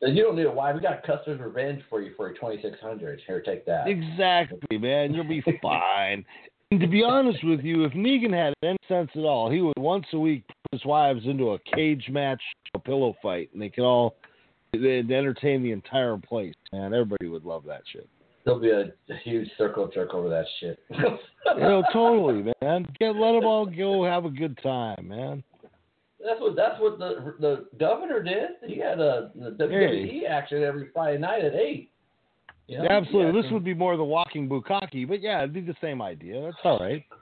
So 0.02 0.08
you 0.08 0.24
don't 0.24 0.36
need 0.36 0.46
a 0.46 0.52
wife. 0.52 0.76
We 0.76 0.82
got 0.82 1.04
Custer's 1.04 1.40
Revenge 1.40 1.82
for 1.90 2.02
you 2.02 2.14
for 2.16 2.28
a 2.28 2.34
2600. 2.34 3.22
Here, 3.26 3.42
take 3.42 3.66
that. 3.66 3.88
Exactly, 3.88 4.78
man. 4.78 5.14
You'll 5.14 5.28
be 5.28 5.44
fine. 5.62 6.26
And 6.72 6.80
to 6.80 6.88
be 6.88 7.04
honest 7.04 7.44
with 7.44 7.62
you, 7.62 7.86
if 7.86 7.94
Negan 7.94 8.34
had 8.34 8.54
any 8.64 8.78
sense 8.88 9.10
at 9.16 9.22
all, 9.22 9.50
he 9.50 9.62
would 9.62 9.78
once 9.78 10.06
a 10.14 10.20
week 10.20 10.44
put 10.48 10.80
his 10.80 10.86
wives 10.86 11.22
into 11.26 11.52
a 11.52 11.60
cage 11.74 12.08
match, 12.10 12.42
a 12.74 12.80
pillow 12.80 13.16
fight, 13.22 13.50
and 13.54 13.62
they 13.62 13.70
could 13.70 13.86
all 13.86 14.16
they'd 14.74 15.10
entertain 15.10 15.64
the 15.64 15.72
entire 15.72 16.18
place. 16.18 16.54
Man, 16.74 16.94
everybody 16.94 17.28
would 17.28 17.46
love 17.46 17.64
that 17.66 17.82
shit. 17.92 18.10
There'll 18.44 18.60
be 18.60 18.70
a, 18.70 18.82
a 18.82 19.18
huge 19.24 19.50
circle 19.58 19.88
jerk 19.88 20.14
over 20.14 20.30
that 20.30 20.46
shit. 20.60 20.80
You 20.90 21.18
know, 21.58 21.84
totally, 21.94 22.54
man. 22.62 22.86
Get 23.00 23.16
let 23.16 23.34
them 23.34 23.46
all 23.46 23.66
go 23.66 24.04
have 24.04 24.26
a 24.26 24.30
good 24.30 24.58
time, 24.62 25.08
man. 25.08 25.44
That's 26.26 26.42
what 26.42 26.56
that's 26.56 26.80
what 26.82 26.98
the 26.98 27.36
the 27.40 27.66
governor 27.80 28.24
did. 28.24 28.50
He 28.66 28.80
had 28.80 29.00
a 29.00 29.32
the 29.36 29.52
WWE 29.52 30.28
action 30.28 30.64
every 30.64 30.90
Friday 30.94 31.20
night 31.20 31.46
at 31.46 31.54
eight. 31.54 31.92
You 32.68 32.80
know? 32.80 32.88
Absolutely. 32.90 33.36
Yeah, 33.36 33.42
This 33.44 33.52
would 33.52 33.64
be 33.64 33.76
more 33.76 33.96
the 33.96 34.04
walking 34.04 34.50
bukkake, 34.50 35.08
but 35.08 35.22
yeah, 35.22 35.40
it'd 35.40 35.54
be 35.54 35.62
the 35.62 35.76
same 35.82 36.02
idea. 36.02 36.42
That's 36.42 36.58
all 36.64 36.80
right. 36.80 37.04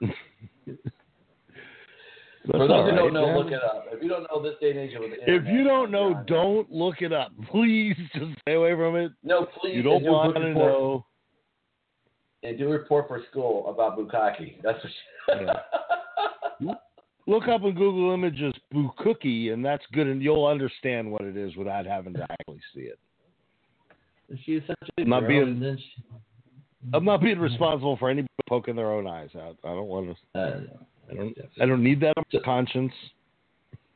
That's 0.66 2.58
For 2.58 2.68
those 2.68 2.68
who 2.68 2.90
right, 2.90 2.96
don't 2.96 3.12
know, 3.14 3.26
man. 3.26 3.36
look 3.38 3.52
it 3.52 3.62
up. 3.62 3.86
If 3.90 4.02
you 4.02 4.08
don't 4.08 4.26
know 4.30 4.42
this 4.42 4.54
day 4.60 4.70
and 4.70 4.78
age 4.80 4.90
with 4.98 5.10
the 5.10 5.34
If 5.34 5.46
you 5.46 5.64
don't 5.64 5.90
know, 5.90 6.12
John, 6.12 6.26
don't 6.26 6.70
look 6.72 6.96
it 7.00 7.12
up. 7.12 7.32
Please 7.50 7.96
just 8.14 8.38
stay 8.42 8.54
away 8.54 8.74
from 8.74 8.96
it. 8.96 9.12
No, 9.22 9.46
please. 9.60 9.76
You 9.76 9.82
don't 9.82 10.02
do 10.02 10.10
want 10.10 10.34
to 10.34 10.40
report- 10.40 10.72
know. 10.72 11.06
And 12.42 12.58
do 12.58 12.66
a 12.68 12.72
report 12.72 13.08
for 13.08 13.22
school 13.30 13.66
about 13.68 13.98
bukkake. 13.98 14.60
That's 14.62 14.78
what. 14.84 15.64
Look 17.26 17.48
up 17.48 17.62
in 17.62 17.74
Google 17.74 18.12
Images 18.12 18.52
"boo 18.70 18.90
cookie" 18.98 19.50
and 19.50 19.64
that's 19.64 19.84
good, 19.92 20.06
and 20.06 20.22
you'll 20.22 20.46
understand 20.46 21.10
what 21.10 21.22
it 21.22 21.36
is 21.36 21.56
without 21.56 21.86
having 21.86 22.12
to 22.14 22.26
actually 22.30 22.60
see 22.74 22.82
it. 22.82 22.98
She's 24.44 24.60
such 24.66 24.76
a 24.98 25.02
I'm 25.02 25.08
not 25.08 25.26
being- 25.28 25.78
she, 25.78 26.02
I'm 26.92 27.04
not 27.04 27.22
being 27.22 27.38
responsible 27.38 27.96
for 27.96 28.10
anybody 28.10 28.28
poking 28.48 28.76
their 28.76 28.92
own 28.92 29.06
eyes 29.06 29.30
out. 29.36 29.56
I 29.64 29.68
don't 29.68 29.86
want 29.86 30.16
to. 30.34 30.38
uh, 30.38 30.60
I 31.10 31.14
don't, 31.14 31.38
I 31.60 31.66
don't 31.66 31.82
need 31.82 32.00
that 32.00 32.14
on 32.16 32.24
my 32.32 32.40
conscience. 32.44 32.92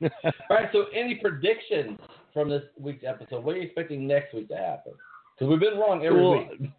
All 0.02 0.08
right. 0.50 0.68
So, 0.72 0.84
any 0.94 1.16
predictions 1.16 1.98
from 2.32 2.48
this 2.48 2.62
week's 2.78 3.04
episode? 3.06 3.44
What 3.44 3.54
are 3.54 3.58
you 3.58 3.64
expecting 3.64 4.06
next 4.06 4.32
week 4.34 4.48
to 4.48 4.56
happen? 4.56 4.92
Because 5.34 5.50
we've 5.50 5.60
been 5.60 5.78
wrong 5.78 6.04
every 6.04 6.22
Well, 6.22 6.46
week. 6.60 6.70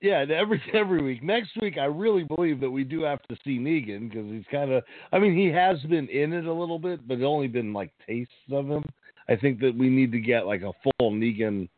Yeah, 0.00 0.24
every 0.34 0.62
every 0.74 1.02
week. 1.02 1.22
Next 1.22 1.50
week, 1.60 1.78
I 1.78 1.86
really 1.86 2.24
believe 2.24 2.60
that 2.60 2.70
we 2.70 2.84
do 2.84 3.02
have 3.02 3.22
to 3.24 3.36
see 3.44 3.58
Negan 3.58 4.10
because 4.10 4.30
he's 4.30 4.44
kind 4.50 4.70
of. 4.70 4.84
I 5.12 5.18
mean, 5.18 5.36
he 5.36 5.46
has 5.46 5.80
been 5.82 6.08
in 6.08 6.32
it 6.32 6.46
a 6.46 6.52
little 6.52 6.78
bit, 6.78 7.06
but 7.06 7.14
it's 7.14 7.24
only 7.24 7.48
been 7.48 7.72
like 7.72 7.92
tastes 8.06 8.32
of 8.52 8.68
him. 8.68 8.84
I 9.28 9.36
think 9.36 9.60
that 9.60 9.76
we 9.76 9.88
need 9.88 10.12
to 10.12 10.20
get 10.20 10.46
like 10.46 10.62
a 10.62 10.72
full 10.82 11.12
Negan 11.12 11.68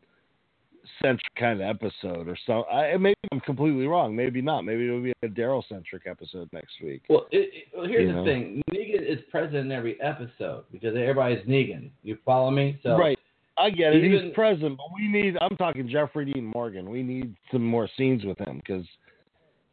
centric 1.01 1.35
kind 1.37 1.61
of 1.61 1.67
episode 1.67 2.27
or 2.27 2.37
so. 2.45 2.63
I 2.65 2.95
maybe 2.97 3.15
I'm 3.31 3.39
completely 3.41 3.87
wrong. 3.87 4.15
Maybe 4.15 4.41
not. 4.41 4.61
Maybe 4.61 4.87
it'll 4.87 5.01
be 5.01 5.13
a 5.23 5.27
Daryl 5.27 5.63
centric 5.67 6.03
episode 6.05 6.49
next 6.53 6.73
week. 6.83 7.03
Well, 7.09 7.27
it, 7.31 7.49
it, 7.53 7.63
well 7.75 7.87
here's 7.87 8.03
You 8.03 8.07
the 8.07 8.13
know? 8.13 8.25
thing: 8.25 8.61
Negan 8.71 9.01
is 9.01 9.19
present 9.29 9.57
in 9.57 9.71
every 9.71 9.99
episode 10.01 10.65
because 10.71 10.95
everybody's 10.95 11.45
Negan. 11.45 11.89
You 12.03 12.17
follow 12.25 12.51
me? 12.51 12.79
So 12.83 12.97
right. 12.97 13.17
I 13.61 13.69
get 13.69 13.93
it. 13.93 14.03
even- 14.03 14.25
He's 14.27 14.33
present, 14.33 14.77
but 14.77 14.87
we 14.95 15.07
need. 15.07 15.37
I'm 15.41 15.55
talking 15.57 15.87
Jeffrey 15.87 16.25
Dean 16.31 16.45
Morgan. 16.45 16.89
We 16.89 17.03
need 17.03 17.35
some 17.51 17.65
more 17.65 17.87
scenes 17.97 18.23
with 18.25 18.39
him 18.39 18.57
because 18.57 18.85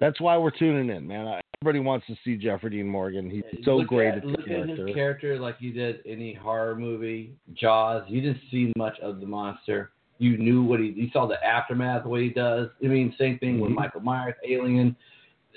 That's 0.01 0.21
why 0.21 0.37
we're 0.39 0.53
tuning 0.53 0.95
in, 0.95 1.07
man. 1.09 1.41
Everybody 1.61 1.81
wants 1.85 2.07
to 2.07 2.15
see 2.25 2.37
Jeffrey 2.37 2.71
Dean 2.71 2.87
Morgan. 2.87 3.29
He's 3.29 3.43
so 3.65 3.83
great 3.83 4.11
at, 4.11 4.17
at, 4.19 4.23
the 4.23 4.29
look 4.29 4.47
character. 4.47 4.73
at 4.83 4.87
his 4.87 4.95
character 4.95 5.41
like 5.41 5.57
you 5.59 5.73
did 5.73 6.01
any 6.07 6.33
horror 6.35 6.77
movie, 6.77 7.33
Jaws. 7.55 8.05
You 8.07 8.21
didn't 8.21 8.39
see 8.51 8.73
much 8.77 8.97
of 9.01 9.19
the 9.19 9.27
monster. 9.27 9.91
You 10.19 10.39
knew 10.39 10.63
what 10.63 10.79
he. 10.79 10.87
You 10.91 11.09
saw 11.13 11.27
the 11.27 11.45
aftermath, 11.45 12.05
what 12.07 12.21
he 12.21 12.29
does. 12.29 12.69
I 12.85 12.87
mean, 12.87 13.13
same 13.19 13.39
thing 13.39 13.59
with 13.59 13.73
Mhm. 13.73 13.77
Michael 13.77 14.01
Myers, 14.03 14.37
Alien, 14.47 14.95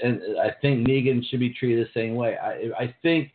and 0.03 0.21
I 0.41 0.49
think 0.59 0.87
Negan 0.87 1.23
should 1.25 1.39
be 1.39 1.51
treated 1.51 1.85
the 1.87 1.91
same 1.91 2.15
way. 2.15 2.35
I 2.37 2.71
I 2.79 2.95
think 3.03 3.29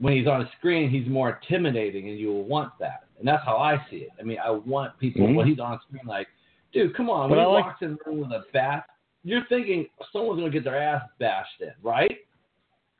when 0.00 0.14
he's 0.16 0.26
on 0.26 0.40
a 0.42 0.50
screen, 0.58 0.90
he's 0.90 1.06
more 1.06 1.38
intimidating, 1.40 2.08
and 2.08 2.18
you 2.18 2.28
will 2.28 2.44
want 2.44 2.72
that. 2.80 3.04
And 3.18 3.28
that's 3.28 3.44
how 3.44 3.56
I 3.58 3.76
see 3.90 3.98
it. 3.98 4.08
I 4.18 4.22
mean, 4.22 4.38
I 4.42 4.50
want 4.50 4.98
people 4.98 5.26
Mhm. 5.26 5.34
when 5.36 5.46
he's 5.46 5.60
on 5.60 5.78
screen, 5.86 6.02
like, 6.06 6.26
dude, 6.72 6.94
come 6.94 7.08
on. 7.10 7.28
But 7.28 7.36
When 7.36 7.44
I 7.46 7.48
he 7.48 7.54
like- 7.54 7.64
walks 7.66 7.82
in 7.82 7.92
the 7.92 7.98
room 8.10 8.20
with 8.20 8.32
a 8.32 8.44
bat, 8.52 8.86
you're 9.24 9.44
thinking 9.44 9.86
someone's 10.12 10.40
gonna 10.40 10.50
get 10.50 10.64
their 10.64 10.78
ass 10.80 11.02
bashed 11.18 11.60
in, 11.60 11.72
right? 11.82 12.18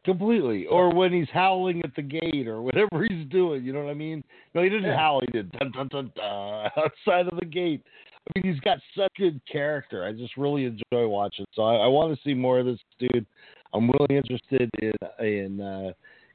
Completely. 0.05 0.67
Or 0.67 0.91
when 0.91 1.13
he's 1.13 1.29
howling 1.31 1.83
at 1.85 1.95
the 1.95 2.03
gate 2.03 2.47
or 2.47 2.63
whatever 2.63 3.05
he's 3.11 3.27
doing, 3.29 3.65
you 3.65 3.73
know 3.73 3.85
what 3.85 3.91
I 3.91 3.95
mean? 3.95 4.25
No, 4.55 4.63
he 4.63 4.69
didn't 4.69 4.85
Yeah. 4.91 4.97
howl, 4.97 5.21
he 5.21 5.27
did 5.29 5.51
dun 5.53 5.71
dun 5.73 5.89
dun 5.89 6.13
dun 6.17 6.71
outside 6.77 7.27
of 7.29 7.39
the 7.39 7.45
gate. 7.47 7.83
I 8.17 8.39
mean, 8.39 8.53
he's 8.53 8.61
got 8.61 8.79
such 8.97 9.13
good 9.17 9.41
character. 9.51 10.05
I 10.05 10.13
just 10.13 10.37
really 10.37 10.65
enjoy 10.65 11.07
watching. 11.09 11.47
So 11.53 11.63
I, 11.63 11.77
I 11.77 11.87
want 11.87 12.15
to 12.15 12.23
see 12.23 12.35
more 12.35 12.59
of 12.59 12.67
this 12.67 12.79
dude. 12.99 13.27
I'm 13.73 13.91
really 13.91 14.17
interested 14.19 14.71
in 14.83 14.93
in 15.27 15.61
uh, 15.61 15.93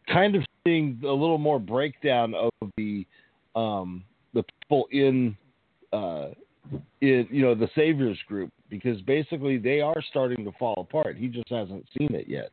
kind 0.08 0.36
of 0.36 0.44
seeing 0.66 1.00
a 1.04 1.12
little 1.12 1.38
more 1.38 1.60
breakdown 1.60 2.34
of 2.34 2.52
the 2.78 3.06
um, 3.56 4.04
the 4.34 4.44
people 4.62 4.88
in 4.92 5.36
uh, 5.94 6.30
in 7.02 7.28
you 7.30 7.42
know 7.42 7.56
the 7.56 7.70
Saviors 7.76 8.18
group 8.28 8.52
because 8.70 9.02
basically 9.02 9.58
they 9.58 9.82
are 9.82 10.02
starting 10.10 10.44
to 10.46 10.52
fall 10.60 10.76
apart. 10.78 11.18
He 11.18 11.28
just 11.28 11.50
hasn't 11.50 11.86
seen 11.98 12.14
it 12.14 12.28
yet. 12.28 12.50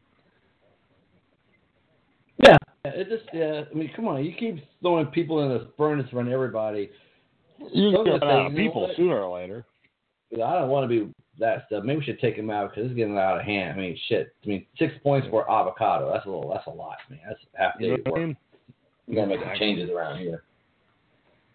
Yeah, 2.45 2.57
it 2.85 3.09
just 3.09 3.25
yeah. 3.33 3.63
I 3.71 3.75
mean, 3.75 3.91
come 3.95 4.09
on, 4.09 4.25
you 4.25 4.35
keep 4.39 4.65
throwing 4.81 5.07
people 5.07 5.43
in 5.43 5.51
the 5.51 5.69
furnace 5.77 6.07
around 6.13 6.33
everybody. 6.33 6.91
You're 7.73 7.93
gonna 7.93 8.19
gonna 8.19 8.27
run 8.27 8.41
out 8.41 8.47
of 8.47 8.53
you 8.53 8.59
know 8.59 8.65
people 8.65 8.93
sooner 8.97 9.21
or 9.21 9.39
later. 9.39 9.65
I 10.35 10.59
don't 10.59 10.69
want 10.69 10.85
to 10.85 10.89
be 10.89 11.13
that 11.39 11.65
stuff. 11.67 11.85
Maybe 11.85 11.99
we 11.99 12.05
should 12.05 12.21
take 12.21 12.37
him 12.37 12.51
out 12.51 12.71
because 12.71 12.87
it's 12.87 12.97
getting 12.97 13.19
out 13.19 13.39
of 13.39 13.45
hand. 13.45 13.79
I 13.79 13.83
mean, 13.83 13.99
shit. 14.09 14.35
I 14.45 14.49
mean, 14.49 14.67
six 14.79 14.95
points 15.03 15.27
for 15.31 15.51
avocado. 15.51 16.11
That's 16.13 16.27
a 16.27 16.29
little. 16.29 16.51
That's 16.51 16.67
a 16.67 16.71
lot, 16.71 16.97
man. 17.11 17.21
That's 17.27 17.41
half 17.55 17.75
You 17.79 17.97
day 17.97 18.03
know 18.03 18.03
I 18.07 18.11
work. 18.11 18.19
mean? 18.21 18.37
We 19.07 19.15
gotta 19.17 19.29
make 19.29 19.41
some 19.41 19.59
changes 19.59 19.91
around 19.91 20.19
here. 20.21 20.45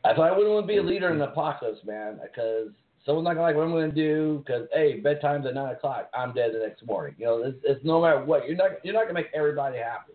I 0.03 0.17
why 0.17 0.29
I 0.29 0.31
wouldn't 0.31 0.53
want 0.53 0.65
to 0.65 0.67
be 0.67 0.77
a 0.77 0.83
leader 0.83 1.09
in 1.11 1.19
the 1.19 1.29
apocalypse, 1.29 1.79
man, 1.85 2.19
because 2.21 2.69
someone's 3.05 3.25
not 3.25 3.33
gonna 3.33 3.43
like 3.43 3.55
what 3.55 3.63
I'm 3.63 3.71
gonna 3.71 3.91
do. 3.91 4.43
Because 4.45 4.67
hey, 4.73 4.99
bedtime's 4.99 5.45
at 5.45 5.55
nine 5.55 5.73
o'clock. 5.73 6.09
I'm 6.13 6.33
dead 6.33 6.51
the 6.53 6.59
next 6.59 6.85
morning. 6.85 7.15
You 7.17 7.25
know, 7.25 7.43
it's, 7.43 7.57
it's 7.63 7.83
no 7.83 8.01
matter 8.01 8.23
what. 8.23 8.47
You're 8.47 8.57
not. 8.57 8.83
You're 8.83 8.93
not 8.93 9.03
gonna 9.03 9.13
make 9.13 9.27
everybody 9.33 9.77
happy. 9.77 10.13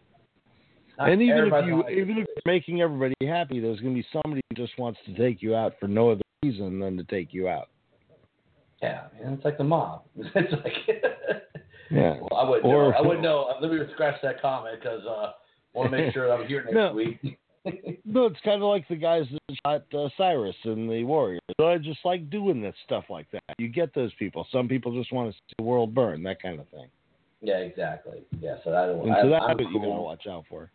Not 0.98 1.10
And 1.10 1.22
even 1.22 1.50
if 1.52 1.66
you 1.66 1.88
even 1.88 2.18
if 2.18 2.26
you're 2.28 2.54
making 2.54 2.80
everybody 2.80 3.14
happy, 3.26 3.60
there's 3.60 3.80
gonna 3.80 3.94
be 3.94 4.06
somebody 4.12 4.42
who 4.50 4.56
just 4.56 4.78
wants 4.78 5.00
to 5.06 5.14
take 5.14 5.42
you 5.42 5.54
out 5.54 5.74
for 5.80 5.88
no 5.88 6.10
other 6.10 6.22
reason 6.42 6.78
than 6.80 6.96
to 6.96 7.04
take 7.04 7.32
you 7.32 7.48
out. 7.48 7.68
Yeah, 8.82 9.02
man, 9.22 9.34
it's 9.34 9.44
like 9.44 9.58
the 9.58 9.64
mob. 9.64 10.02
it's 10.16 10.52
like. 10.64 10.74
Yeah. 11.90 12.16
Well, 12.22 12.40
I 12.40 12.48
wouldn't 12.48 12.64
Or- 12.64 12.90
know. 12.90 12.96
I 12.96 13.00
wouldn't 13.02 13.22
know. 13.22 13.52
Let 13.60 13.70
me 13.70 13.78
scratch 13.92 14.14
that 14.22 14.40
comment 14.40 14.78
because 14.80 15.04
uh, 15.04 15.32
want 15.74 15.90
to 15.90 15.96
make 15.98 16.14
sure 16.14 16.32
I'm 16.32 16.46
here 16.48 16.62
next 16.64 16.74
No. 16.74 16.92
week. 16.94 17.38
No, 18.04 18.24
it's 18.26 18.40
kind 18.44 18.60
of 18.62 18.68
like 18.68 18.88
the 18.88 18.96
guys 18.96 19.24
that 19.30 19.56
shot 19.64 19.84
uh, 19.96 20.08
Cyrus 20.16 20.56
and 20.64 20.90
the 20.90 21.04
Warriors. 21.04 21.40
So 21.60 21.68
I 21.68 21.78
just 21.78 22.00
like 22.04 22.28
doing 22.30 22.60
this 22.60 22.74
stuff 22.84 23.04
like 23.10 23.30
that. 23.30 23.42
You 23.58 23.68
get 23.68 23.94
those 23.94 24.12
people. 24.18 24.44
Some 24.50 24.66
people 24.68 24.98
just 24.98 25.12
want 25.12 25.30
to 25.30 25.36
see 25.36 25.54
the 25.58 25.64
world 25.64 25.94
burn, 25.94 26.22
that 26.24 26.42
kind 26.42 26.58
of 26.58 26.66
thing. 26.70 26.88
yeah, 27.40 27.58
exactly. 27.58 28.22
Yeah, 28.40 28.56
so 28.64 28.74
I 28.74 28.86
don't. 28.86 29.02
And 29.02 29.12
I, 29.12 29.22
so 29.22 29.28
that's 29.30 29.44
what 29.46 29.58
you 29.70 29.78
gotta 29.78 29.90
watch 30.02 30.26
out 30.26 30.44
for. 30.48 30.70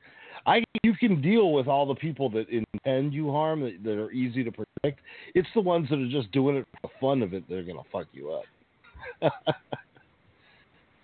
I 0.45 0.63
you 0.83 0.93
can 0.93 1.19
deal 1.21 1.51
with 1.51 1.67
all 1.67 1.85
the 1.85 1.95
people 1.95 2.29
that 2.29 2.45
intend 2.47 3.13
you 3.13 3.31
harm 3.31 3.59
that, 3.61 3.83
that 3.83 3.97
are 3.97 4.11
easy 4.11 4.43
to 4.45 4.51
protect. 4.81 4.99
It's 5.35 5.47
the 5.53 5.61
ones 5.61 5.87
that 5.89 5.99
are 5.99 6.09
just 6.09 6.31
doing 6.31 6.57
it 6.57 6.65
for 6.71 6.87
the 6.87 6.93
fun 6.99 7.21
of 7.21 7.33
it 7.33 7.43
they're 7.49 7.63
gonna 7.63 7.81
fuck 7.91 8.07
you 8.13 8.31
up. 8.31 8.43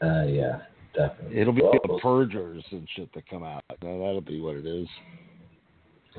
Uh, 0.01 0.25
yeah, 0.25 0.59
definitely. 0.93 1.39
It'll 1.39 1.53
be 1.53 1.61
well, 1.61 1.71
the 1.81 1.97
purgers 2.01 2.61
and 2.71 2.85
shit 2.93 3.07
that 3.13 3.25
come 3.29 3.41
out. 3.41 3.63
No, 3.81 3.99
that'll 3.99 4.19
be 4.19 4.41
what 4.41 4.57
it 4.57 4.65
is. 4.65 4.85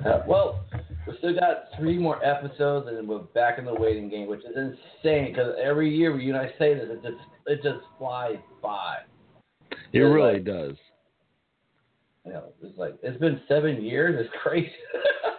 uh, 0.07 0.21
well, 0.27 0.65
we 1.07 1.15
still 1.19 1.35
got 1.39 1.65
three 1.79 1.99
more 1.99 2.25
episodes, 2.25 2.89
and 2.89 3.07
we're 3.07 3.19
back 3.19 3.59
in 3.59 3.67
the 3.67 3.75
waiting 3.75 4.09
game, 4.09 4.27
which 4.27 4.41
is 4.41 4.57
insane 4.57 5.33
because 5.33 5.55
every 5.63 5.95
year 5.95 6.19
you 6.19 6.35
and 6.35 6.41
I 6.41 6.49
say 6.59 6.73
this, 6.73 6.87
it 6.89 7.03
just 7.03 7.17
it 7.47 7.57
just 7.63 7.85
flies 7.99 8.39
by. 8.63 8.99
It 9.71 9.77
Yeah, 9.93 10.01
really 10.05 10.35
like- 10.35 10.45
does. 10.45 10.77
You 12.25 12.33
know, 12.33 12.45
it's 12.63 12.79
like 12.79 12.95
it's 13.03 13.21
been 13.21 13.39
seven 13.49 13.85
years. 13.85 14.17
It's 14.19 14.35
crazy. 14.43 14.73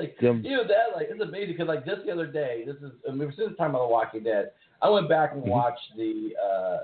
like 0.00 0.18
Them- 0.20 0.42
you 0.44 0.56
know 0.56 0.64
that 0.66 0.94
like 0.96 1.08
it's 1.10 1.20
amazing 1.20 1.52
because 1.52 1.68
like 1.68 1.84
just 1.86 2.04
the 2.06 2.12
other 2.12 2.26
day, 2.26 2.64
this 2.66 2.76
is 2.76 2.92
I 3.08 3.10
mean, 3.12 3.20
we're 3.20 3.32
still 3.32 3.48
talking 3.50 3.66
about 3.74 3.82
The 3.86 3.92
Walking 3.92 4.22
Dead. 4.24 4.50
I 4.82 4.88
went 4.88 5.08
back 5.08 5.32
and 5.32 5.42
Mhm. 5.42 5.48
watched 5.48 5.96
the 5.96 6.34
uh, 6.42 6.78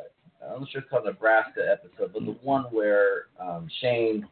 I'm 0.52 0.60
not 0.60 0.70
sure 0.70 0.80
it's 0.82 0.90
called 0.90 1.06
Nebraska 1.06 1.62
episode, 1.70 2.12
but 2.12 2.24
the 2.24 2.32
one 2.42 2.64
where 2.64 3.26
um, 3.40 3.68
Shane 3.80 4.28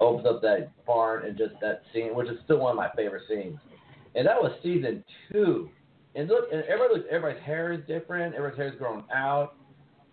opens 0.00 0.26
up 0.26 0.40
that 0.42 0.70
barn 0.86 1.24
and 1.26 1.36
just 1.36 1.54
that 1.60 1.82
scene, 1.92 2.14
which 2.14 2.28
is 2.28 2.38
still 2.44 2.58
one 2.58 2.70
of 2.70 2.76
my 2.76 2.90
favorite 2.94 3.22
scenes. 3.28 3.58
And 4.14 4.26
that 4.26 4.40
was 4.40 4.52
season 4.62 5.02
two. 5.32 5.68
And 6.14 6.28
look, 6.28 6.44
and 6.52 6.62
everybody, 6.64 7.00
looks- 7.00 7.08
everybody's 7.10 7.42
hair 7.44 7.72
is 7.72 7.80
different. 7.86 8.34
Everybody's 8.34 8.58
hair 8.58 8.68
is 8.68 8.78
growing 8.78 9.04
out. 9.12 9.54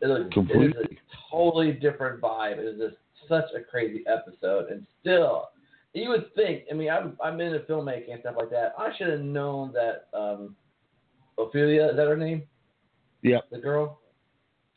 It 0.01 0.08
looks 0.08 0.21
it 0.21 0.28
is 0.28 0.34
Completely. 0.34 0.84
a 1.01 1.32
totally 1.32 1.73
different 1.73 2.21
vibe. 2.21 2.58
It 2.58 2.65
was 2.78 2.89
just 2.89 2.97
such 3.30 3.45
a 3.56 3.62
crazy 3.62 4.04
episode, 4.08 4.69
and 4.71 4.86
still, 5.01 5.49
you 5.95 6.10
would 6.10 6.34
think. 6.36 6.63
I 6.69 6.73
mean, 6.73 6.89
I'm 6.89 7.17
I'm 7.23 7.39
into 7.39 7.60
filmmaking 7.60 8.12
and 8.12 8.21
stuff 8.21 8.36
like 8.38 8.49
that. 8.51 8.73
I 8.77 8.89
should 8.97 9.08
have 9.08 9.21
known 9.21 9.73
that 9.73 10.08
um, 10.17 10.55
Ophelia 11.38 11.89
is 11.89 11.95
that 11.95 12.08
her 12.08 12.17
name? 12.17 12.43
Yeah. 13.21 13.39
The 13.51 13.58
girl 13.58 13.99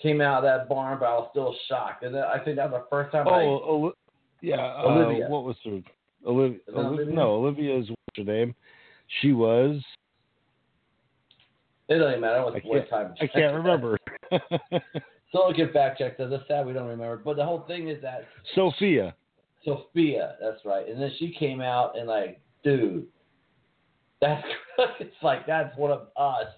came 0.01 0.21
out 0.21 0.39
of 0.39 0.43
that 0.45 0.69
barn, 0.69 0.99
but 1.01 1.07
I 1.07 1.15
was 1.15 1.29
still 1.33 1.55
shocked. 1.69 2.05
And 2.05 2.17
I 2.17 2.39
think 2.39 2.57
that 2.57 2.71
was 2.71 2.83
the 2.83 2.87
first 2.89 3.13
time 3.13 3.27
I. 3.27 3.43
Oh, 3.43 3.61
Oli- 3.65 3.93
yeah. 4.41 4.83
Olivia. 4.83 5.27
Uh, 5.27 5.31
what 5.31 5.45
was 5.45 5.57
her? 5.65 5.81
Olivia, 6.27 6.59
that 6.67 6.77
Olivia? 6.77 7.15
No, 7.15 7.35
Olivia 7.35 7.79
is 7.79 7.89
what's 7.89 8.17
her 8.17 8.25
name. 8.25 8.55
She 9.21 9.33
was. 9.33 9.81
It 11.89 11.99
doesn't 11.99 12.21
matter. 12.21 12.39
I, 12.39 12.45
was 12.45 12.55
I 12.57 12.69
what 12.69 12.91
time. 12.91 13.15
I 13.21 13.27
can't 13.27 13.55
remember. 13.55 13.99
So 15.31 15.43
I'll 15.43 15.53
get 15.53 15.73
fact 15.73 15.99
checked. 15.99 16.19
That's 16.19 16.43
sad 16.49 16.67
we 16.67 16.73
don't 16.73 16.89
remember. 16.89 17.21
But 17.23 17.37
the 17.37 17.45
whole 17.45 17.61
thing 17.61 17.89
is 17.89 18.01
that 18.01 18.27
Sophia. 18.55 19.15
Sophia, 19.65 20.37
that's 20.41 20.65
right. 20.65 20.89
And 20.89 21.01
then 21.01 21.11
she 21.19 21.35
came 21.39 21.61
out 21.61 21.97
and 21.99 22.07
like, 22.07 22.41
dude, 22.65 23.07
that's 24.21 24.47
it's 25.01 25.15
like 25.23 25.47
that's 25.47 25.77
one 25.77 25.91
of 25.91 26.09
us. 26.17 26.53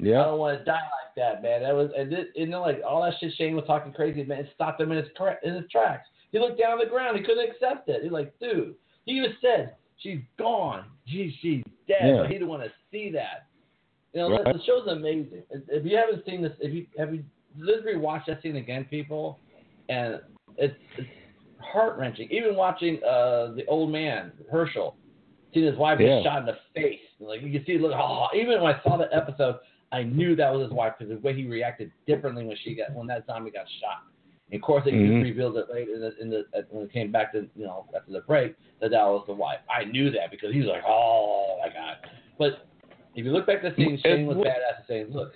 Yeah. 0.00 0.20
I 0.20 0.24
don't 0.26 0.38
want 0.38 0.58
to 0.58 0.64
die 0.64 0.74
like 0.74 1.14
that, 1.16 1.42
man. 1.42 1.62
That 1.62 1.74
was 1.74 1.90
and 1.96 2.12
it, 2.12 2.28
you 2.34 2.46
know 2.46 2.60
like 2.60 2.80
all 2.86 3.02
that 3.02 3.14
shit 3.20 3.32
Shane 3.36 3.56
was 3.56 3.64
talking 3.66 3.92
crazy, 3.92 4.24
man. 4.24 4.38
It 4.38 4.50
stopped 4.54 4.80
him 4.80 4.92
in 4.92 4.98
his 4.98 5.08
cra- 5.16 5.38
in 5.42 5.54
his 5.54 5.64
tracks. 5.70 6.08
He 6.30 6.38
looked 6.38 6.58
down 6.58 6.72
on 6.72 6.78
the 6.78 6.86
ground. 6.86 7.18
He 7.18 7.24
couldn't 7.24 7.50
accept 7.50 7.88
it. 7.88 8.02
He's 8.02 8.12
like, 8.12 8.38
dude. 8.38 8.74
He 9.06 9.14
even 9.14 9.32
said, 9.40 9.74
"She's 9.96 10.20
gone. 10.38 10.84
She, 11.06 11.34
she's 11.40 11.64
dead." 11.88 11.96
Yeah. 12.02 12.16
But 12.18 12.26
he 12.26 12.34
didn't 12.34 12.48
want 12.48 12.62
to 12.64 12.70
see 12.92 13.10
that. 13.12 13.46
You 14.12 14.20
know, 14.20 14.30
Right. 14.30 14.44
the, 14.44 14.60
show's 14.66 14.86
amazing. 14.86 15.42
If 15.50 15.86
you 15.86 15.96
haven't 15.96 16.26
seen 16.26 16.42
this, 16.42 16.52
if 16.60 16.74
you 16.74 16.86
have 16.98 17.14
you 17.14 17.24
literally 17.56 17.98
watch 17.98 18.22
that 18.26 18.42
scene 18.42 18.56
again, 18.56 18.84
people, 18.84 19.38
and 19.88 20.20
it's 20.58 20.74
it's 20.98 21.08
heart 21.72 21.98
wrenching. 21.98 22.28
Even 22.30 22.56
watching 22.56 22.96
uh 23.04 23.52
the 23.54 23.64
old 23.68 23.90
man 23.90 24.32
Hershel, 24.52 24.94
seeing 25.52 25.66
his 25.66 25.76
wife 25.76 25.98
Yeah. 26.00 26.16
get 26.16 26.24
shot 26.24 26.38
in 26.40 26.46
the 26.46 26.56
face, 26.74 27.00
like 27.20 27.42
you 27.42 27.52
can 27.52 27.64
see, 27.66 27.78
look, 27.78 27.92
oh, 27.94 28.26
even 28.34 28.60
when 28.62 28.74
I 28.74 28.82
saw 28.82 28.96
that 28.98 29.10
episode, 29.12 29.56
I 29.92 30.02
knew 30.02 30.36
that 30.36 30.52
was 30.52 30.62
his 30.64 30.72
wife 30.72 30.94
because 30.98 31.14
the 31.14 31.20
way 31.20 31.34
he 31.34 31.46
reacted 31.46 31.90
differently 32.06 32.44
when 32.44 32.56
she 32.62 32.74
got 32.74 32.92
when 32.94 33.06
that 33.08 33.26
zombie 33.26 33.50
got 33.50 33.66
shot. 33.80 34.02
And 34.50 34.56
of 34.60 34.62
course, 34.62 34.84
they 34.84 34.92
Mhm. 34.92 35.06
just 35.20 35.24
revealed 35.24 35.56
it 35.58 35.66
later 35.70 35.94
in 35.94 36.00
the, 36.00 36.16
in 36.20 36.30
the 36.30 36.44
when 36.70 36.84
it 36.86 36.92
came 36.92 37.10
back 37.12 37.32
to 37.32 37.48
you 37.54 37.64
know 37.64 37.86
after 37.96 38.12
the 38.12 38.20
break 38.20 38.54
that 38.80 38.90
that 38.90 39.04
was 39.04 39.24
the 39.26 39.34
wife. 39.34 39.58
I 39.70 39.84
knew 39.84 40.10
that 40.10 40.30
because 40.30 40.52
he 40.52 40.60
was 40.60 40.68
like, 40.68 40.82
oh 40.86 41.58
my 41.60 41.68
god. 41.72 41.96
But 42.38 42.66
if 43.14 43.24
you 43.24 43.32
look 43.32 43.46
back 43.46 43.62
to 43.62 43.70
the 43.70 43.76
scene, 43.76 43.98
Shane 44.04 44.26
was 44.26 44.36
And- 44.36 44.46
badass 44.46 44.86
saying, 44.86 45.06
look, 45.10 45.32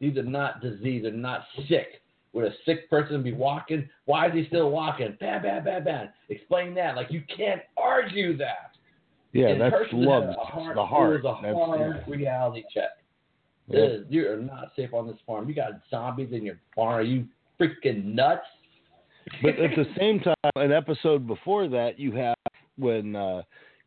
these 0.00 0.16
are 0.18 0.22
not 0.22 0.60
disease, 0.60 1.02
they're 1.04 1.12
not 1.12 1.46
sick. 1.68 2.02
Would 2.36 2.44
a 2.44 2.54
sick 2.66 2.90
person 2.90 3.22
be 3.22 3.32
walking? 3.32 3.88
Why 4.04 4.26
is 4.28 4.34
he 4.34 4.46
still 4.48 4.70
walking? 4.70 5.16
Bam, 5.18 5.40
bam, 5.40 5.64
bam, 5.64 5.84
bam. 5.84 6.08
Explain 6.28 6.74
that. 6.74 6.94
Like 6.94 7.10
you 7.10 7.22
can't 7.34 7.62
argue 7.78 8.36
that. 8.36 8.72
Yeah, 9.32 9.48
And 9.48 9.60
that's 9.62 9.74
love. 9.90 10.24
The 10.26 10.84
heart. 10.84 11.16
It 11.16 11.24
was 11.24 11.38
a 11.40 11.42
That's, 11.42 11.56
hard 11.56 12.04
reality 12.06 12.62
check. 12.74 12.90
yeah. 13.68 13.80
This 13.80 14.00
is- 14.00 14.06
You 14.10 14.30
are 14.30 14.36
not 14.36 14.72
safe 14.76 14.92
on 14.92 15.06
this 15.06 15.16
farm. 15.26 15.48
You 15.48 15.54
got 15.54 15.80
zombies 15.90 16.28
in 16.32 16.44
your 16.44 16.58
farm. 16.74 16.92
Are 16.96 17.02
you 17.02 17.26
freaking 17.58 18.04
nuts? 18.14 18.44
But 19.42 19.58
at 19.58 19.70
the 19.74 19.86
same 19.98 20.20
time, 20.20 20.34
an 20.56 20.72
episode 20.72 21.26
before 21.26 21.68
that, 21.68 21.98
you 21.98 22.12
have 22.12 22.36
when 22.76 23.16
uh, 23.16 23.42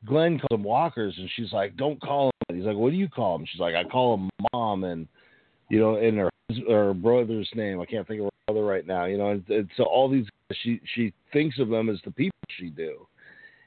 Glenn 0.07 0.39
calls 0.39 0.47
them 0.49 0.63
walkers, 0.63 1.13
and 1.19 1.29
she's 1.35 1.53
like, 1.53 1.77
"Don't 1.77 2.01
call 2.01 2.31
them." 2.49 2.57
He's 2.57 2.65
like, 2.65 2.75
"What 2.75 2.89
do 2.89 2.97
you 2.97 3.07
call 3.07 3.37
them?" 3.37 3.45
She's 3.49 3.61
like, 3.61 3.75
"I 3.75 3.83
call 3.83 4.17
them 4.17 4.29
mom 4.53 4.83
and 4.85 5.07
you 5.69 5.79
know, 5.79 5.97
in 5.97 6.17
her 6.17 6.29
her 6.67 6.93
brother's 6.93 7.49
name. 7.55 7.79
I 7.79 7.85
can't 7.85 8.07
think 8.07 8.21
of 8.21 8.25
her 8.25 8.53
brother 8.53 8.65
right 8.65 8.85
now. 8.85 9.05
You 9.05 9.17
know, 9.17 9.29
and, 9.29 9.47
and 9.49 9.69
so 9.77 9.83
all 9.83 10.09
these 10.09 10.25
she 10.53 10.81
she 10.95 11.13
thinks 11.31 11.59
of 11.59 11.69
them 11.69 11.89
as 11.89 11.99
the 12.03 12.11
people 12.11 12.37
she 12.57 12.69
do, 12.69 13.07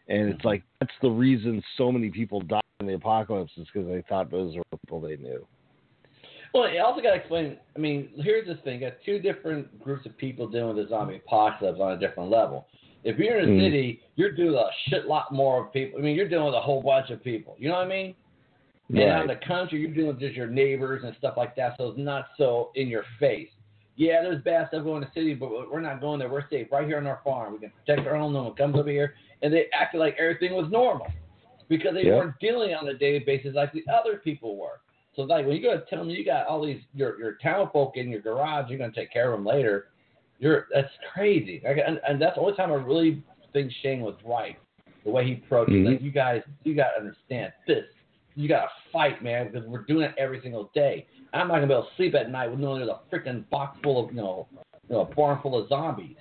and 0.09 0.29
it's 0.29 0.45
like 0.45 0.63
that's 0.81 0.93
the 1.01 1.11
reason 1.11 1.63
so 1.77 1.93
many 1.93 2.11
people 2.11 2.41
died 2.41 2.61
in 2.81 2.87
the 2.87 2.95
apocalypse 2.95 3.53
is 3.57 3.67
because 3.73 3.89
they 3.89 4.03
thought 4.09 4.31
those 4.31 4.57
were 4.57 4.63
the 4.73 4.79
people 4.79 5.01
they 5.01 5.17
knew. 5.17 5.47
Well, 6.53 6.71
you 6.71 6.83
also 6.83 7.01
got 7.01 7.11
to 7.11 7.17
explain. 7.17 7.57
I 7.75 7.79
mean, 7.79 8.11
here's 8.17 8.47
the 8.47 8.57
thing: 8.63 8.81
you 8.81 8.91
got 8.91 8.99
two 9.05 9.19
different 9.21 9.81
groups 9.81 10.05
of 10.07 10.17
people 10.19 10.49
dealing 10.49 10.77
with 10.77 10.85
the 10.85 10.91
zombie 10.91 11.17
apocalypse 11.17 11.79
on 11.81 11.93
a 11.93 11.99
different 11.99 12.31
level. 12.31 12.67
If 13.05 13.19
you're 13.19 13.39
in 13.39 13.49
a 13.49 13.53
Mm. 13.53 13.61
city, 13.61 14.01
you're 14.15 14.33
doing 14.33 14.55
a 14.55 14.71
shit 14.89 15.07
lot 15.07 15.33
more 15.33 15.65
of 15.65 15.73
people. 15.73 15.99
I 15.99 16.03
mean, 16.03 16.15
you're 16.15 16.29
dealing 16.29 16.47
with 16.47 16.55
a 16.55 16.61
whole 16.61 16.83
bunch 16.83 17.11
of 17.11 17.23
people. 17.23 17.57
You 17.59 17.69
know 17.69 17.75
what 17.75 17.87
I 17.87 17.89
mean? 17.89 18.15
And 18.89 19.01
out 19.01 19.23
in 19.23 19.29
the 19.29 19.41
country, 19.47 19.81
you're 19.81 19.91
dealing 19.91 20.09
with 20.09 20.21
just 20.21 20.35
your 20.35 20.49
neighbors 20.49 21.03
and 21.05 21.15
stuff 21.17 21.35
like 21.37 21.57
that, 21.57 21.77
so 21.79 21.89
it's 21.89 21.99
not 21.99 22.27
so 22.37 22.71
in 22.75 22.89
your 22.89 23.05
face. 23.19 23.49
Yeah, 23.97 24.23
there's 24.23 24.43
bad 24.43 24.69
stuff 24.69 24.85
going 24.85 25.03
to 25.03 25.07
the 25.07 25.21
city, 25.21 25.35
but 25.35 25.51
we're 25.71 25.81
not 25.81 26.01
going 26.01 26.19
there. 26.19 26.29
We're 26.29 26.49
safe 26.49 26.69
right 26.73 26.87
here 26.87 26.99
on 26.99 27.07
our 27.07 27.21
farm. 27.25 27.53
We 27.55 27.59
can 27.61 27.71
protect 27.71 28.07
our 28.07 28.17
own. 28.17 28.33
No 28.33 28.45
one 28.45 28.55
comes 28.55 28.75
over 28.77 28.91
here, 28.91 29.15
and 29.43 29.53
they 29.53 29.67
acted 29.73 29.99
like 29.99 30.17
everything 30.19 30.55
was 30.55 30.71
normal 30.71 31.07
because 31.69 31.95
they 31.95 32.05
Yep. 32.05 32.15
weren't 32.17 32.39
dealing 32.41 32.75
on 32.75 32.89
a 32.89 32.95
daily 32.95 33.21
basis 33.21 33.55
like 33.55 33.73
the 33.73 33.85
other 33.93 34.17
people 34.19 34.57
were. 34.57 34.81
So 35.15 35.23
like 35.23 35.47
when 35.47 35.57
you 35.57 35.63
go 35.63 35.79
to 35.79 35.85
tell 35.87 36.01
them 36.01 36.11
you 36.11 36.25
got 36.25 36.47
all 36.47 36.65
these 36.65 36.81
your 36.95 37.19
your 37.19 37.35
town 37.35 37.71
folk 37.71 37.97
in 37.97 38.11
your 38.11 38.21
garage, 38.21 38.69
you're 38.71 38.79
gonna 38.79 38.93
take 38.93 39.13
care 39.13 39.33
of 39.33 39.39
them 39.39 39.47
later. 39.47 39.89
You're 40.39 40.69
that's 40.73 40.93
crazy. 41.13 41.61
Like, 41.65 41.79
and, 41.87 42.01
and 42.09 42.21
that's 42.21 42.35
the 42.37 42.41
only 42.41 42.55
time 42.57 42.73
I 42.73 42.77
really 42.77 43.23
think 43.53 43.71
Shane 43.83 44.01
was 44.01 44.17
right. 44.25 44.59
The 45.05 45.11
way 45.11 45.27
he 45.27 45.33
approached 45.35 45.71
it, 45.71 45.85
Mhm. 45.85 45.87
like 45.93 46.01
you 46.03 46.11
guys, 46.11 46.43
you 46.65 46.75
gotta 46.75 46.99
understand 46.99 47.53
this. 47.67 47.85
You 48.35 48.49
gotta 48.49 48.69
fight, 48.93 49.23
man, 49.23 49.51
because 49.51 49.69
we're 49.69 49.85
doing 49.85 50.05
it 50.05 50.15
every 50.19 50.41
single 50.43 50.71
day. 50.75 51.07
I'm 51.33 51.49
not 51.49 51.55
gonna 51.55 51.67
be 51.67 51.73
able 51.73 51.85
to 51.85 51.97
sleep 51.97 52.15
at 52.15 52.31
night 52.31 52.51
with 52.51 52.61
knowing 52.61 52.85
there's 52.85 52.91
a 52.91 53.15
freaking 53.15 53.49
box 53.51 53.79
full 53.83 54.05
of 54.05 54.11
you 54.11 54.17
know, 54.17 54.47
you 54.89 54.97
know, 54.97 55.03
a 55.03 55.15
barn 55.15 55.39
full 55.43 55.61
of 55.61 55.69
zombies. 55.69 56.17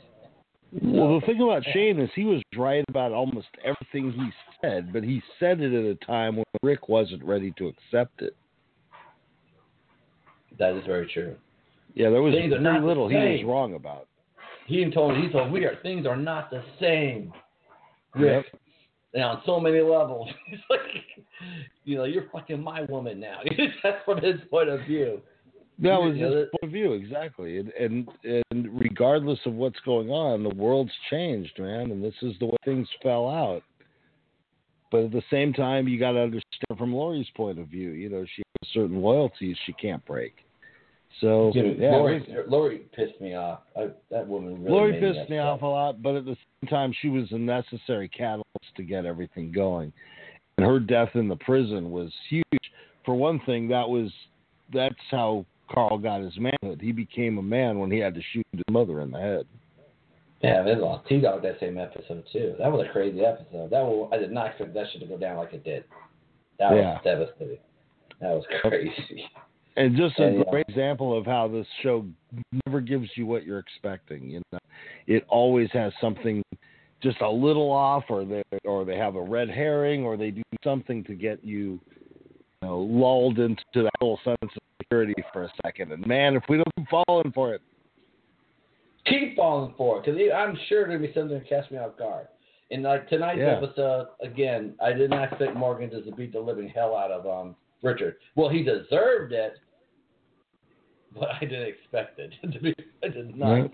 Well, 0.81 1.19
the 1.19 1.25
thing 1.25 1.41
about 1.41 1.63
Shane 1.73 1.99
is 1.99 2.09
he 2.15 2.23
was 2.23 2.41
right 2.55 2.85
about 2.87 3.11
almost 3.11 3.47
everything 3.63 4.13
he 4.13 4.29
said, 4.61 4.93
but 4.93 5.03
he 5.03 5.21
said 5.37 5.59
it 5.59 5.73
at 5.73 5.85
a 5.85 5.95
time 6.05 6.37
when 6.37 6.45
Rick 6.63 6.87
wasn't 6.87 7.23
ready 7.25 7.53
to 7.57 7.67
accept 7.67 8.21
it. 8.21 8.37
That 10.57 10.75
is 10.75 10.85
very 10.85 11.09
true. 11.13 11.35
Yeah, 11.93 12.09
there 12.09 12.21
was 12.21 12.33
Things 12.33 12.53
very 12.53 12.81
little 12.81 13.09
he 13.09 13.15
was 13.15 13.43
wrong 13.45 13.73
about. 13.73 14.07
He 14.65 14.89
told 14.91 15.17
me 15.17 15.23
he 15.25 15.29
told 15.29 15.51
we 15.51 15.65
are 15.65 15.77
things 15.83 16.05
are 16.05 16.15
not 16.15 16.49
the 16.49 16.63
same. 16.79 17.33
Rick. 18.15 18.45
And 19.13 19.23
on 19.23 19.41
so 19.45 19.59
many 19.59 19.81
levels. 19.81 20.29
He's 20.47 20.59
like 20.69 20.79
you 21.83 21.97
know, 21.97 22.03
you're 22.05 22.27
fucking 22.31 22.61
my 22.61 22.83
woman 22.83 23.19
now. 23.19 23.39
That's 23.83 23.97
from 24.05 24.21
his 24.21 24.35
point 24.49 24.69
of 24.69 24.81
view. 24.81 25.19
That 25.79 25.99
was 25.99 26.15
Yeah, 26.15 26.25
his 26.27 26.33
that- 26.35 26.51
point 26.51 26.63
of 26.63 26.71
view, 26.71 26.93
exactly. 26.93 27.57
And, 27.57 27.69
and 27.71 28.07
and 28.51 28.79
regardless 28.79 29.39
of 29.45 29.53
what's 29.53 29.79
going 29.81 30.09
on, 30.09 30.43
the 30.43 30.55
world's 30.55 30.91
changed, 31.09 31.57
man, 31.59 31.91
and 31.91 32.03
this 32.03 32.13
is 32.21 32.33
the 32.39 32.45
way 32.45 32.57
things 32.63 32.87
fell 33.01 33.27
out. 33.27 33.63
But 34.91 35.05
at 35.05 35.11
the 35.11 35.23
same 35.31 35.53
time, 35.53 35.87
you 35.87 35.97
got 35.97 36.11
to 36.11 36.19
understand 36.19 36.77
from 36.77 36.93
Lori's 36.93 37.29
point 37.35 37.59
of 37.59 37.67
view. 37.67 37.91
You 37.91 38.09
know, 38.09 38.25
she 38.35 38.43
has 38.61 38.69
certain 38.73 39.01
loyalties 39.01 39.55
she 39.65 39.73
can't 39.73 40.05
break. 40.05 40.35
So 41.19 41.51
Dude, 41.53 41.77
yeah, 41.77 41.91
Lori, 41.91 42.25
Lori 42.47 42.77
pissed 42.95 43.19
me 43.19 43.35
off. 43.35 43.59
I, 43.77 43.89
that 44.09 44.27
woman 44.27 44.63
really 44.63 44.71
Lori 44.71 44.93
pissed 44.93 45.29
me 45.29 45.37
upset. 45.37 45.39
off 45.39 45.61
a 45.61 45.65
lot, 45.65 46.01
but 46.01 46.15
at 46.15 46.25
the 46.25 46.35
same 46.35 46.69
time, 46.69 46.93
she 47.01 47.09
was 47.09 47.25
a 47.31 47.37
necessary 47.37 48.07
catalyst 48.07 48.47
to 48.77 48.83
get 48.83 49.05
everything 49.05 49.51
going. 49.51 49.91
And 50.57 50.65
her 50.65 50.79
death 50.79 51.09
in 51.15 51.27
the 51.27 51.35
prison 51.35 51.91
was 51.91 52.11
huge. 52.29 52.45
For 53.05 53.15
one 53.15 53.39
thing, 53.45 53.67
that 53.69 53.87
was 53.87 54.11
that's 54.73 54.95
how 55.09 55.45
Carl 55.71 55.97
got 55.97 56.21
his 56.21 56.33
manhood. 56.37 56.81
He 56.81 56.91
became 56.91 57.37
a 57.37 57.43
man 57.43 57.79
when 57.79 57.91
he 57.91 57.97
had 57.97 58.13
to 58.15 58.21
shoot 58.31 58.45
his 58.51 58.63
mother 58.69 59.01
in 59.01 59.11
the 59.11 59.19
head. 59.19 59.45
Yeah, 60.41 60.63
they 60.63 60.75
lost 60.75 61.07
T 61.07 61.21
Dog 61.21 61.43
that 61.43 61.59
same 61.59 61.77
episode 61.77 62.23
too. 62.33 62.55
That 62.57 62.71
was 62.71 62.85
a 62.87 62.91
crazy 62.91 63.23
episode. 63.23 63.69
That 63.69 63.83
was, 63.83 64.09
I 64.11 64.17
did 64.17 64.31
not 64.31 64.47
expect 64.47 64.73
that 64.73 64.85
shit 64.91 65.01
to 65.01 65.07
go 65.07 65.17
down 65.17 65.37
like 65.37 65.53
it 65.53 65.63
did. 65.63 65.83
That 66.57 66.75
Yeah. 66.75 66.93
was 66.93 67.01
devastating. 67.03 67.59
That 68.19 68.31
was 68.31 68.45
crazy. 68.61 69.25
And 69.77 69.95
just 69.95 70.19
a 70.19 70.31
yeah. 70.31 70.43
great 70.49 70.65
example 70.67 71.17
of 71.17 71.25
how 71.25 71.47
this 71.47 71.65
show 71.81 72.05
never 72.65 72.81
gives 72.81 73.09
you 73.15 73.25
what 73.25 73.45
you're 73.45 73.59
expecting. 73.59 74.29
You 74.29 74.41
know, 74.51 74.59
it 75.07 75.25
always 75.29 75.69
has 75.71 75.93
something 76.01 76.43
just 77.01 77.21
a 77.21 77.29
little 77.29 77.71
off, 77.71 78.03
or 78.09 78.25
they 78.25 78.43
or 78.65 78.83
they 78.85 78.97
have 78.97 79.15
a 79.15 79.21
red 79.21 79.49
herring, 79.49 80.03
or 80.03 80.17
they 80.17 80.31
do 80.31 80.43
something 80.63 81.03
to 81.05 81.15
get 81.15 81.43
you, 81.43 81.79
you 82.61 82.63
know, 82.63 82.79
lulled 82.79 83.39
into 83.39 83.63
that 83.75 83.91
little 84.01 84.19
sense 84.25 84.37
of 84.41 84.61
security 84.81 85.13
for 85.31 85.43
a 85.43 85.53
second. 85.65 85.93
And 85.93 86.05
man, 86.05 86.35
if 86.35 86.43
we 86.49 86.57
don't 86.57 86.67
keep 86.77 86.87
falling 87.07 87.31
for 87.33 87.53
it, 87.53 87.61
Keep 89.05 89.35
falling 89.35 89.73
for 89.77 89.97
it, 89.97 90.05
because 90.05 90.19
I'm 90.35 90.57
sure 90.69 90.87
there'll 90.87 91.01
be 91.01 91.11
something 91.13 91.39
to 91.39 91.45
catch 91.47 91.71
me 91.71 91.77
off 91.79 91.97
guard. 91.97 92.27
And 92.69 92.83
like 92.83 93.09
tonight's 93.09 93.39
Yeah. 93.39 93.57
episode, 93.57 94.09
again, 94.21 94.75
I 94.79 94.93
did 94.93 95.09
not 95.09 95.31
expect 95.31 95.55
Morgan 95.55 95.89
just 95.89 96.05
to 96.05 96.15
beat 96.15 96.33
the 96.33 96.39
living 96.39 96.69
hell 96.69 96.95
out 96.95 97.11
of 97.11 97.25
um 97.25 97.55
Richard. 97.81 98.15
Well, 98.35 98.49
he 98.49 98.63
deserved 98.63 99.33
it, 99.33 99.53
but 101.17 101.29
I 101.29 101.39
didn't 101.39 101.67
expect 101.67 102.19
it 102.19 102.33
to 102.51 102.59
be. 102.59 102.75
I 103.03 103.07
did 103.07 103.35
not. 103.35 103.51
Right. 103.51 103.71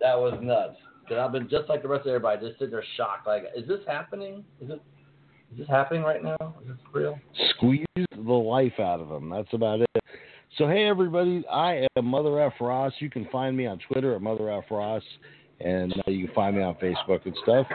That 0.00 0.18
was 0.18 0.38
nuts. 0.42 0.76
Because 1.02 1.18
I've 1.18 1.32
been 1.32 1.48
just 1.48 1.68
like 1.68 1.82
the 1.82 1.88
rest 1.88 2.02
of 2.02 2.08
everybody, 2.08 2.46
just 2.46 2.58
sitting 2.58 2.72
there 2.72 2.84
shocked. 2.96 3.26
Like, 3.26 3.44
is 3.54 3.68
this 3.68 3.80
happening? 3.86 4.44
Is 4.60 4.70
it? 4.70 4.80
Is 5.52 5.58
this 5.58 5.68
happening 5.68 6.02
right 6.02 6.22
now? 6.22 6.54
Is 6.62 6.68
this 6.68 6.76
real? 6.92 7.18
squeeze 7.50 7.86
the 7.96 8.32
life 8.32 8.78
out 8.78 9.00
of 9.00 9.08
them. 9.08 9.28
That's 9.30 9.52
about 9.52 9.80
it. 9.80 9.90
So 10.58 10.68
hey 10.68 10.84
everybody, 10.84 11.44
I 11.50 11.86
am 11.96 12.06
Mother 12.06 12.40
F 12.40 12.52
Ross. 12.60 12.92
You 13.00 13.10
can 13.10 13.26
find 13.32 13.56
me 13.56 13.66
on 13.66 13.78
Twitter 13.90 14.14
at 14.14 14.22
Mother 14.22 14.50
F 14.50 14.64
Ross, 14.70 15.02
and 15.60 15.92
uh, 15.92 16.10
you 16.10 16.26
can 16.26 16.34
find 16.34 16.56
me 16.56 16.62
on 16.62 16.74
Facebook 16.76 17.24
and 17.24 17.36
stuff. 17.42 17.66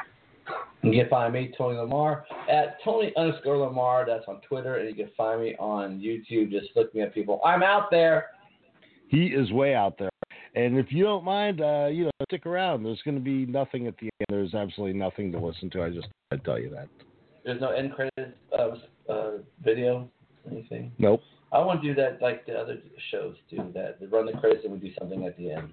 You 0.82 1.02
can 1.02 1.10
find 1.10 1.34
me, 1.34 1.54
Tony 1.58 1.78
Lamar, 1.78 2.26
at 2.50 2.78
Tony 2.84 3.12
underscore 3.18 3.58
Lamar. 3.58 4.06
That's 4.08 4.24
on 4.28 4.40
Twitter. 4.48 4.76
And 4.76 4.90
you 4.90 4.96
can 4.96 5.14
find 5.18 5.42
me 5.42 5.56
on 5.60 6.00
YouTube. 6.00 6.52
Just 6.52 6.68
look 6.76 6.94
me 6.96 7.02
up, 7.02 7.14
people. 7.14 7.42
I'm 7.44 7.64
out 7.64 7.92
there. 7.92 8.28
He 9.10 9.28
is 9.28 9.52
way 9.52 9.76
out 9.76 9.98
there. 9.98 10.10
And 10.56 10.78
if 10.78 10.92
you 10.92 11.04
don't 11.04 11.24
mind, 11.24 11.62
uh, 11.62 11.88
you 11.92 12.06
know, 12.06 12.12
stick 12.30 12.46
around. 12.46 12.84
There's 12.84 13.02
going 13.04 13.16
to 13.16 13.24
be 13.24 13.46
nothing 13.46 13.88
at 13.88 13.98
the 13.98 14.06
end. 14.06 14.28
There's 14.30 14.54
absolutely 14.54 14.98
nothing 14.98 15.32
to 15.34 15.40
listen 15.40 15.70
to. 15.72 15.84
I 15.84 15.90
just 15.90 16.08
I 16.32 16.38
tell 16.38 16.60
you 16.60 16.70
that. 16.72 16.88
There's 17.44 17.62
no 17.62 17.70
end 17.72 17.94
credits 17.94 18.38
uh, 18.58 19.12
uh, 19.12 19.32
video, 19.64 20.10
anything. 20.50 20.92
Nope. 20.98 21.22
I 21.52 21.60
want 21.60 21.82
to 21.82 21.88
do 21.88 21.96
that 21.96 22.22
like 22.22 22.46
the 22.46 22.54
other 22.54 22.78
shows 23.12 23.36
do. 23.50 23.58
That 23.74 24.00
they 24.00 24.06
run 24.06 24.28
the 24.28 24.34
credits 24.34 24.64
and 24.64 24.74
we 24.74 24.80
do 24.80 24.94
something 25.00 25.26
at 25.26 25.36
the 25.38 25.52
end. 25.52 25.70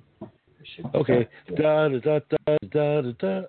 Okay. 0.95 1.29
do 1.47 1.55
it. 1.55 1.63
Da 1.63 1.89
da 1.89 1.99
da 1.99 2.21
da 2.47 2.57
da 2.73 3.03
da 3.03 3.13
da. 3.19 3.47